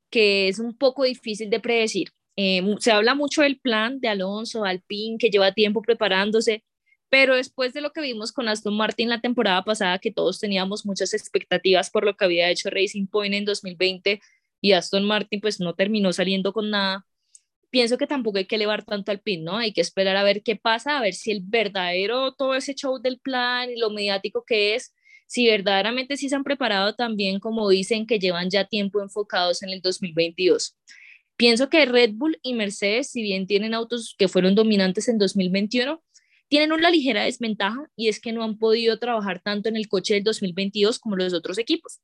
que 0.09 0.47
es 0.47 0.59
un 0.59 0.77
poco 0.77 1.03
difícil 1.03 1.49
de 1.49 1.59
predecir. 1.59 2.09
Eh, 2.37 2.61
se 2.79 2.91
habla 2.91 3.15
mucho 3.15 3.41
del 3.41 3.59
plan 3.59 3.99
de 3.99 4.09
Alonso, 4.09 4.65
Alpine, 4.65 5.17
que 5.17 5.29
lleva 5.29 5.53
tiempo 5.53 5.81
preparándose, 5.81 6.63
pero 7.09 7.35
después 7.35 7.73
de 7.73 7.81
lo 7.81 7.91
que 7.91 8.01
vimos 8.01 8.31
con 8.31 8.49
Aston 8.49 8.75
Martin 8.75 9.09
la 9.09 9.21
temporada 9.21 9.63
pasada, 9.63 9.99
que 9.99 10.11
todos 10.11 10.39
teníamos 10.39 10.85
muchas 10.85 11.13
expectativas 11.13 11.89
por 11.89 12.05
lo 12.05 12.15
que 12.17 12.25
había 12.25 12.49
hecho 12.49 12.69
Racing 12.69 13.07
Point 13.07 13.35
en 13.35 13.45
2020 13.45 14.21
y 14.61 14.71
Aston 14.73 15.05
Martin 15.05 15.39
pues 15.41 15.59
no 15.59 15.75
terminó 15.75 16.11
saliendo 16.13 16.51
con 16.53 16.69
nada, 16.71 17.05
pienso 17.75 17.97
que 17.97 18.07
tampoco 18.07 18.37
hay 18.37 18.45
que 18.45 18.55
elevar 18.55 18.85
tanto 18.85 19.11
al 19.11 19.19
pin, 19.19 19.43
¿no? 19.43 19.57
Hay 19.57 19.73
que 19.73 19.81
esperar 19.81 20.15
a 20.15 20.23
ver 20.23 20.43
qué 20.43 20.55
pasa, 20.55 20.97
a 20.97 21.01
ver 21.01 21.13
si 21.13 21.31
el 21.31 21.41
verdadero, 21.43 22.31
todo 22.31 22.55
ese 22.55 22.73
show 22.73 23.01
del 23.01 23.19
plan 23.19 23.69
y 23.69 23.77
lo 23.77 23.89
mediático 23.89 24.45
que 24.47 24.75
es, 24.75 24.95
si 25.27 25.45
verdaderamente 25.45 26.15
sí 26.15 26.29
se 26.29 26.35
han 26.35 26.45
preparado 26.45 26.95
también, 26.95 27.41
como 27.41 27.67
dicen, 27.67 28.07
que 28.07 28.17
llevan 28.17 28.49
ya 28.49 28.63
tiempo 28.63 29.01
enfocados 29.01 29.61
en 29.61 29.71
el 29.71 29.81
2022. 29.81 30.77
Pienso 31.35 31.69
que 31.69 31.85
Red 31.85 32.11
Bull 32.13 32.39
y 32.43 32.53
Mercedes, 32.53 33.11
si 33.11 33.21
bien 33.21 33.45
tienen 33.45 33.73
autos 33.73 34.15
que 34.17 34.29
fueron 34.29 34.55
dominantes 34.55 35.09
en 35.09 35.17
2021, 35.17 36.01
tienen 36.47 36.71
una 36.71 36.89
ligera 36.89 37.25
desventaja 37.25 37.89
y 37.97 38.07
es 38.07 38.21
que 38.21 38.31
no 38.31 38.45
han 38.45 38.57
podido 38.57 38.99
trabajar 38.99 39.41
tanto 39.41 39.67
en 39.67 39.75
el 39.75 39.89
coche 39.89 40.13
del 40.13 40.23
2022 40.23 40.97
como 40.97 41.17
los 41.17 41.33
otros 41.33 41.57
equipos, 41.57 41.99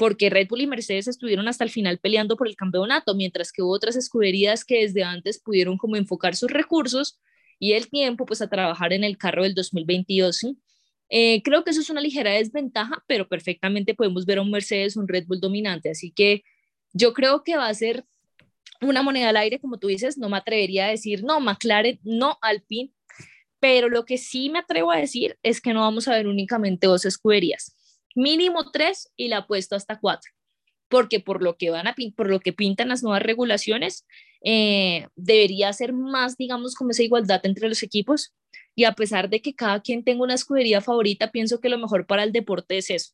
porque 0.00 0.30
Red 0.30 0.48
Bull 0.48 0.62
y 0.62 0.66
Mercedes 0.66 1.08
estuvieron 1.08 1.46
hasta 1.46 1.62
el 1.62 1.68
final 1.68 1.98
peleando 1.98 2.38
por 2.38 2.48
el 2.48 2.56
campeonato, 2.56 3.14
mientras 3.14 3.52
que 3.52 3.60
hubo 3.60 3.72
otras 3.72 3.96
escuderías 3.96 4.64
que 4.64 4.80
desde 4.80 5.04
antes 5.04 5.38
pudieron 5.38 5.76
como 5.76 5.94
enfocar 5.94 6.34
sus 6.34 6.50
recursos 6.50 7.20
y 7.58 7.74
el 7.74 7.90
tiempo 7.90 8.24
pues 8.24 8.40
a 8.40 8.48
trabajar 8.48 8.94
en 8.94 9.04
el 9.04 9.18
carro 9.18 9.42
del 9.42 9.54
2022. 9.54 10.34
¿sí? 10.34 10.58
Eh, 11.10 11.42
creo 11.42 11.64
que 11.64 11.72
eso 11.72 11.82
es 11.82 11.90
una 11.90 12.00
ligera 12.00 12.32
desventaja, 12.32 13.04
pero 13.06 13.28
perfectamente 13.28 13.92
podemos 13.94 14.24
ver 14.24 14.38
a 14.38 14.40
un 14.40 14.50
Mercedes, 14.50 14.96
un 14.96 15.06
Red 15.06 15.26
Bull 15.26 15.38
dominante, 15.38 15.90
así 15.90 16.10
que 16.10 16.44
yo 16.94 17.12
creo 17.12 17.44
que 17.44 17.58
va 17.58 17.68
a 17.68 17.74
ser 17.74 18.06
una 18.80 19.02
moneda 19.02 19.28
al 19.28 19.36
aire, 19.36 19.60
como 19.60 19.78
tú 19.78 19.88
dices, 19.88 20.16
no 20.16 20.30
me 20.30 20.38
atrevería 20.38 20.86
a 20.86 20.90
decir, 20.90 21.24
no, 21.24 21.40
McLaren, 21.40 22.00
no, 22.04 22.38
Alpine, 22.40 22.90
pero 23.58 23.90
lo 23.90 24.06
que 24.06 24.16
sí 24.16 24.48
me 24.48 24.60
atrevo 24.60 24.92
a 24.92 24.96
decir 24.96 25.36
es 25.42 25.60
que 25.60 25.74
no 25.74 25.80
vamos 25.80 26.08
a 26.08 26.14
ver 26.14 26.26
únicamente 26.26 26.86
dos 26.86 27.04
escuderías, 27.04 27.76
mínimo 28.14 28.70
tres 28.70 29.10
y 29.16 29.28
la 29.28 29.38
apuesto 29.38 29.76
hasta 29.76 29.98
cuatro, 29.98 30.30
porque 30.88 31.20
por 31.20 31.42
lo 31.42 31.56
que 31.56 31.70
van 31.70 31.86
a 31.86 31.94
por 32.16 32.28
lo 32.30 32.40
que 32.40 32.52
pintan 32.52 32.88
las 32.88 33.02
nuevas 33.02 33.22
regulaciones, 33.22 34.06
eh, 34.42 35.06
debería 35.16 35.72
ser 35.72 35.92
más, 35.92 36.36
digamos, 36.36 36.74
como 36.74 36.90
esa 36.90 37.02
igualdad 37.02 37.40
entre 37.44 37.68
los 37.68 37.82
equipos. 37.82 38.34
Y 38.74 38.84
a 38.84 38.92
pesar 38.92 39.28
de 39.28 39.42
que 39.42 39.54
cada 39.54 39.80
quien 39.80 40.04
tenga 40.04 40.22
una 40.22 40.34
escudería 40.34 40.80
favorita, 40.80 41.30
pienso 41.30 41.60
que 41.60 41.68
lo 41.68 41.78
mejor 41.78 42.06
para 42.06 42.22
el 42.22 42.32
deporte 42.32 42.78
es 42.78 42.90
eso. 42.90 43.12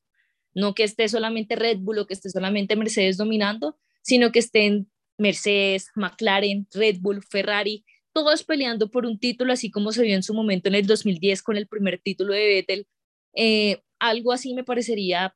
No 0.55 0.74
que 0.74 0.84
esté 0.84 1.09
solamente 1.09 1.57
Red 1.57 1.78
Bull 1.78 1.99
o 1.99 2.07
que 2.07 2.14
esté 2.14 2.30
solamente 2.30 2.76
Mercedes 2.76 3.16
dominando, 3.16 3.78
sino 4.03 4.32
que 4.32 4.38
estén 4.38 4.90
Mercedes, 5.18 5.88
McLaren, 5.94 6.66
Red 6.72 6.99
Bull, 7.01 7.22
Ferrari, 7.22 7.84
todos 8.12 8.44
peleando 8.44 8.90
por 8.90 9.05
un 9.05 9.18
título, 9.18 9.53
así 9.53 9.70
como 9.70 9.92
se 9.92 10.03
vio 10.03 10.14
en 10.14 10.22
su 10.22 10.32
momento 10.32 10.68
en 10.68 10.76
el 10.76 10.86
2010 10.86 11.42
con 11.42 11.57
el 11.57 11.66
primer 11.66 11.99
título 11.99 12.32
de 12.32 12.47
Vettel. 12.47 12.86
Eh, 13.34 13.82
algo 13.99 14.32
así 14.32 14.55
me 14.55 14.64
parecería 14.64 15.34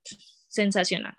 sensacional. 0.48 1.14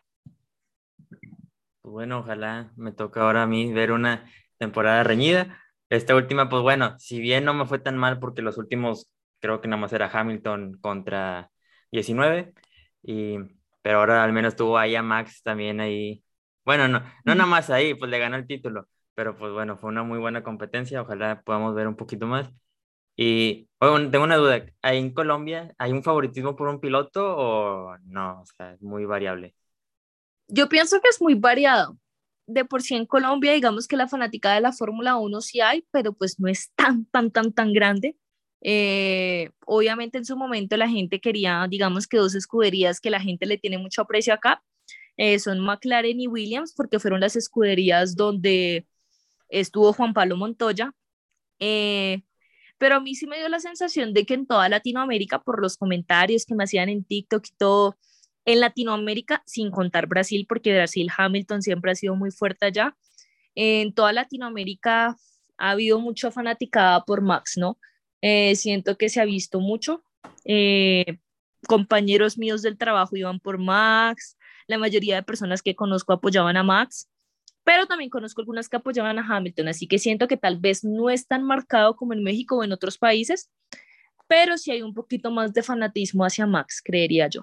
Bueno, 1.83 2.19
ojalá 2.19 2.71
me 2.75 2.91
toque 2.91 3.19
ahora 3.19 3.43
a 3.43 3.47
mí 3.47 3.71
ver 3.73 3.91
una 3.91 4.29
temporada 4.57 5.03
reñida. 5.03 5.61
Esta 5.89 6.15
última, 6.15 6.47
pues 6.49 6.61
bueno, 6.61 6.97
si 6.99 7.19
bien 7.19 7.43
no 7.43 7.53
me 7.53 7.65
fue 7.65 7.79
tan 7.79 7.97
mal 7.97 8.19
porque 8.19 8.41
los 8.41 8.57
últimos 8.57 9.11
creo 9.39 9.61
que 9.61 9.67
nada 9.67 9.81
más 9.81 9.93
era 9.93 10.09
Hamilton 10.11 10.77
contra 10.81 11.51
19, 11.91 12.53
y, 13.03 13.37
pero 13.81 13.99
ahora 13.99 14.23
al 14.23 14.31
menos 14.33 14.55
tuvo 14.55 14.77
ahí 14.77 14.95
a 14.95 15.01
Max 15.03 15.41
también 15.43 15.81
ahí 15.81 16.23
bueno, 16.65 16.87
no, 16.87 16.99
no 17.25 17.35
nada 17.35 17.47
más 17.49 17.69
ahí, 17.69 17.93
pues 17.95 18.11
le 18.11 18.19
ganó 18.19 18.35
el 18.35 18.47
título, 18.47 18.87
pero 19.15 19.35
pues 19.37 19.51
bueno, 19.51 19.77
fue 19.77 19.89
una 19.89 20.03
muy 20.03 20.19
buena 20.19 20.43
competencia, 20.43 21.01
ojalá 21.01 21.41
podamos 21.43 21.73
ver 21.75 21.87
un 21.87 21.95
poquito 21.95 22.27
más. 22.27 22.49
Y 23.15 23.69
bueno, 23.79 24.09
tengo 24.09 24.23
una 24.23 24.37
duda, 24.37 24.65
¿ahí 24.81 24.97
en 24.97 25.13
Colombia 25.13 25.73
hay 25.77 25.91
un 25.91 26.03
favoritismo 26.03 26.55
por 26.55 26.67
un 26.67 26.79
piloto 26.79 27.35
o 27.37 27.97
no? 28.05 28.41
O 28.41 28.45
sea, 28.45 28.73
es 28.73 28.81
muy 28.81 29.05
variable. 29.05 29.55
Yo 30.47 30.69
pienso 30.69 30.99
que 31.01 31.09
es 31.09 31.21
muy 31.21 31.35
variado. 31.35 31.97
De 32.47 32.65
por 32.65 32.81
sí 32.81 32.95
en 32.95 33.05
Colombia, 33.05 33.53
digamos 33.53 33.87
que 33.87 33.95
la 33.95 34.07
fanática 34.07 34.53
de 34.53 34.61
la 34.61 34.73
Fórmula 34.73 35.15
1 35.17 35.41
sí 35.41 35.61
hay, 35.61 35.85
pero 35.91 36.13
pues 36.13 36.39
no 36.39 36.47
es 36.47 36.71
tan, 36.75 37.05
tan, 37.05 37.31
tan, 37.31 37.53
tan 37.53 37.73
grande. 37.73 38.17
Eh, 38.63 39.49
obviamente 39.65 40.17
en 40.17 40.25
su 40.25 40.37
momento 40.37 40.77
la 40.77 40.87
gente 40.87 41.19
quería, 41.19 41.65
digamos 41.69 42.07
que 42.07 42.17
dos 42.17 42.35
escuderías 42.35 42.99
que 42.99 43.09
la 43.09 43.19
gente 43.19 43.45
le 43.47 43.57
tiene 43.57 43.79
mucho 43.79 44.03
aprecio 44.03 44.33
acá, 44.33 44.61
eh, 45.17 45.39
son 45.39 45.59
McLaren 45.59 46.19
y 46.19 46.27
Williams, 46.27 46.73
porque 46.75 46.99
fueron 46.99 47.21
las 47.21 47.35
escuderías 47.35 48.15
donde 48.15 48.87
estuvo 49.49 49.93
Juan 49.93 50.13
Pablo 50.13 50.37
Montoya. 50.37 50.93
Eh, 51.59 52.23
pero 52.81 52.95
a 52.95 52.99
mí 52.99 53.13
sí 53.13 53.27
me 53.27 53.37
dio 53.37 53.47
la 53.47 53.59
sensación 53.59 54.11
de 54.11 54.25
que 54.25 54.33
en 54.33 54.47
toda 54.47 54.67
Latinoamérica, 54.67 55.39
por 55.39 55.61
los 55.61 55.77
comentarios 55.77 56.47
que 56.47 56.55
me 56.55 56.63
hacían 56.63 56.89
en 56.89 57.03
TikTok 57.03 57.45
y 57.45 57.51
todo, 57.55 57.95
en 58.43 58.59
Latinoamérica, 58.59 59.43
sin 59.45 59.69
contar 59.69 60.07
Brasil, 60.07 60.47
porque 60.49 60.73
Brasil 60.73 61.07
Hamilton 61.15 61.61
siempre 61.61 61.91
ha 61.91 61.95
sido 61.95 62.15
muy 62.15 62.31
fuerte 62.31 62.65
allá, 62.65 62.97
en 63.53 63.93
toda 63.93 64.13
Latinoamérica 64.13 65.15
ha 65.59 65.69
habido 65.69 65.99
mucha 65.99 66.31
fanaticada 66.31 67.05
por 67.05 67.21
Max, 67.21 67.53
¿no? 67.55 67.77
Eh, 68.19 68.55
siento 68.55 68.97
que 68.97 69.09
se 69.09 69.21
ha 69.21 69.25
visto 69.25 69.59
mucho. 69.59 70.03
compañeros 71.67 72.39
míos 72.39 72.63
del 72.63 72.79
trabajo 72.79 73.15
iban 73.15 73.39
por 73.39 73.59
Max, 73.59 74.39
la 74.65 74.79
mayoría 74.79 75.17
de 75.17 75.21
personas 75.21 75.61
que 75.61 75.75
conozco 75.75 76.13
apoyaban 76.13 76.57
a 76.57 76.63
Max, 76.63 77.10
pero 77.63 77.85
también 77.85 78.09
conozco 78.09 78.41
algunas 78.41 78.69
que 78.69 78.77
apoyaban 78.77 79.19
a 79.19 79.25
Hamilton, 79.27 79.67
así 79.69 79.87
que 79.87 79.99
siento 79.99 80.27
que 80.27 80.37
tal 80.37 80.59
vez 80.59 80.83
no 80.83 81.09
es 81.09 81.27
tan 81.27 81.43
marcado 81.43 81.95
como 81.95 82.13
en 82.13 82.23
México 82.23 82.57
o 82.57 82.63
en 82.63 82.71
otros 82.71 82.97
países, 82.97 83.51
pero 84.27 84.57
sí 84.57 84.71
hay 84.71 84.81
un 84.81 84.93
poquito 84.93 85.31
más 85.31 85.53
de 85.53 85.63
fanatismo 85.63 86.25
hacia 86.25 86.45
Max, 86.45 86.81
creería 86.83 87.27
yo. 87.27 87.41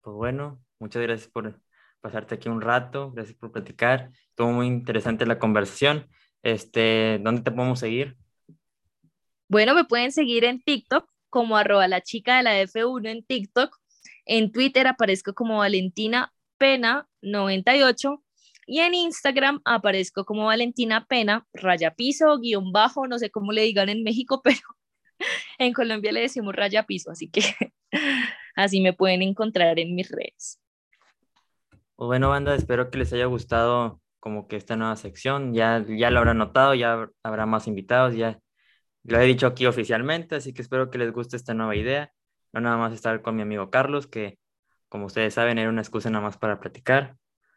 Pues 0.00 0.16
bueno, 0.16 0.60
muchas 0.78 1.02
gracias 1.02 1.28
por 1.28 1.60
pasarte 2.00 2.36
aquí 2.36 2.48
un 2.48 2.60
rato, 2.60 3.12
gracias 3.12 3.36
por 3.36 3.52
platicar, 3.52 4.10
estuvo 4.30 4.52
muy 4.52 4.66
interesante 4.66 5.26
la 5.26 5.38
conversación. 5.38 6.08
Este, 6.42 7.18
¿dónde 7.22 7.42
te 7.42 7.50
podemos 7.50 7.80
seguir? 7.80 8.16
Bueno, 9.48 9.74
me 9.74 9.84
pueden 9.84 10.12
seguir 10.12 10.44
en 10.44 10.62
TikTok 10.62 11.08
como 11.28 11.56
arroba 11.56 11.88
la 11.88 12.00
chica 12.00 12.36
de 12.36 12.42
la 12.44 12.62
F1 12.62 13.08
en 13.08 13.24
TikTok 13.24 13.76
en 14.28 14.52
Twitter 14.52 14.86
aparezco 14.86 15.32
como 15.32 15.58
Valentina 15.58 16.32
Pena 16.58 17.08
98 17.22 18.22
y 18.66 18.80
en 18.80 18.94
Instagram 18.94 19.60
aparezco 19.64 20.24
como 20.24 20.46
Valentina 20.46 21.06
Pena, 21.06 21.46
raya 21.54 21.94
piso, 21.94 22.38
guion 22.38 22.72
bajo, 22.72 23.06
no 23.06 23.18
sé 23.18 23.30
cómo 23.30 23.52
le 23.52 23.62
digan 23.62 23.88
en 23.88 24.02
México, 24.02 24.40
pero 24.44 24.60
en 25.58 25.72
Colombia 25.72 26.12
le 26.12 26.20
decimos 26.20 26.54
raya 26.54 26.84
piso, 26.84 27.10
así 27.10 27.30
que 27.30 27.42
así 28.56 28.80
me 28.80 28.92
pueden 28.92 29.22
encontrar 29.22 29.78
en 29.78 29.94
mis 29.94 30.10
redes. 30.10 30.60
Pues 31.96 32.06
bueno, 32.06 32.28
banda, 32.28 32.54
espero 32.54 32.90
que 32.90 32.98
les 32.98 33.12
haya 33.12 33.24
gustado 33.24 34.00
como 34.20 34.46
que 34.46 34.56
esta 34.56 34.76
nueva 34.76 34.96
sección. 34.96 35.54
Ya, 35.54 35.84
ya 35.88 36.10
lo 36.10 36.18
habrán 36.18 36.38
notado, 36.38 36.74
ya 36.74 37.08
habrá 37.22 37.46
más 37.46 37.66
invitados, 37.66 38.14
ya 38.14 38.38
lo 39.04 39.18
he 39.18 39.24
dicho 39.24 39.46
aquí 39.46 39.66
oficialmente, 39.66 40.36
así 40.36 40.52
que 40.52 40.62
espero 40.62 40.90
que 40.90 40.98
les 40.98 41.12
guste 41.12 41.36
esta 41.36 41.54
nueva 41.54 41.74
idea 41.74 42.12
no 42.52 42.60
nada 42.60 42.76
más 42.76 42.92
estar 42.92 43.22
con 43.22 43.36
mi 43.36 43.42
amigo 43.42 43.70
Carlos, 43.70 44.06
que 44.06 44.38
como 44.88 45.06
ustedes 45.06 45.34
saben 45.34 45.58
era 45.58 45.70
una 45.70 45.82
excusa 45.82 46.10
nada 46.10 46.24
más 46.24 46.36
para 46.36 46.60
platicar, 46.60 47.16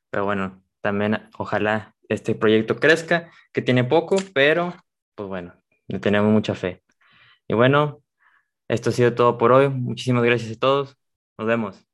pero 0.10 0.26
bueno, 0.26 0.64
también 0.82 1.30
ojalá 1.38 1.96
este 2.10 2.36
proyecto 2.36 2.78
crezca, 2.78 3.32
que 3.54 3.62
tiene 3.62 3.84
poco, 3.84 4.18
pero 4.34 4.74
pues 5.16 5.30
bueno, 5.30 5.54
le 5.88 6.00
tenemos 6.00 6.32
mucha 6.32 6.56
fe. 6.56 6.84
Y 7.48 7.54
bueno, 7.54 8.02
esto 8.68 8.90
ha 8.90 8.94
sido 8.94 9.14
todo 9.14 9.38
por 9.38 9.52
hoy. 9.52 9.70
Muchísimas 9.70 10.24
gracias 10.24 10.56
a 10.58 10.60
todos. 10.60 10.98
Nos 11.38 11.48
vemos. 11.48 11.91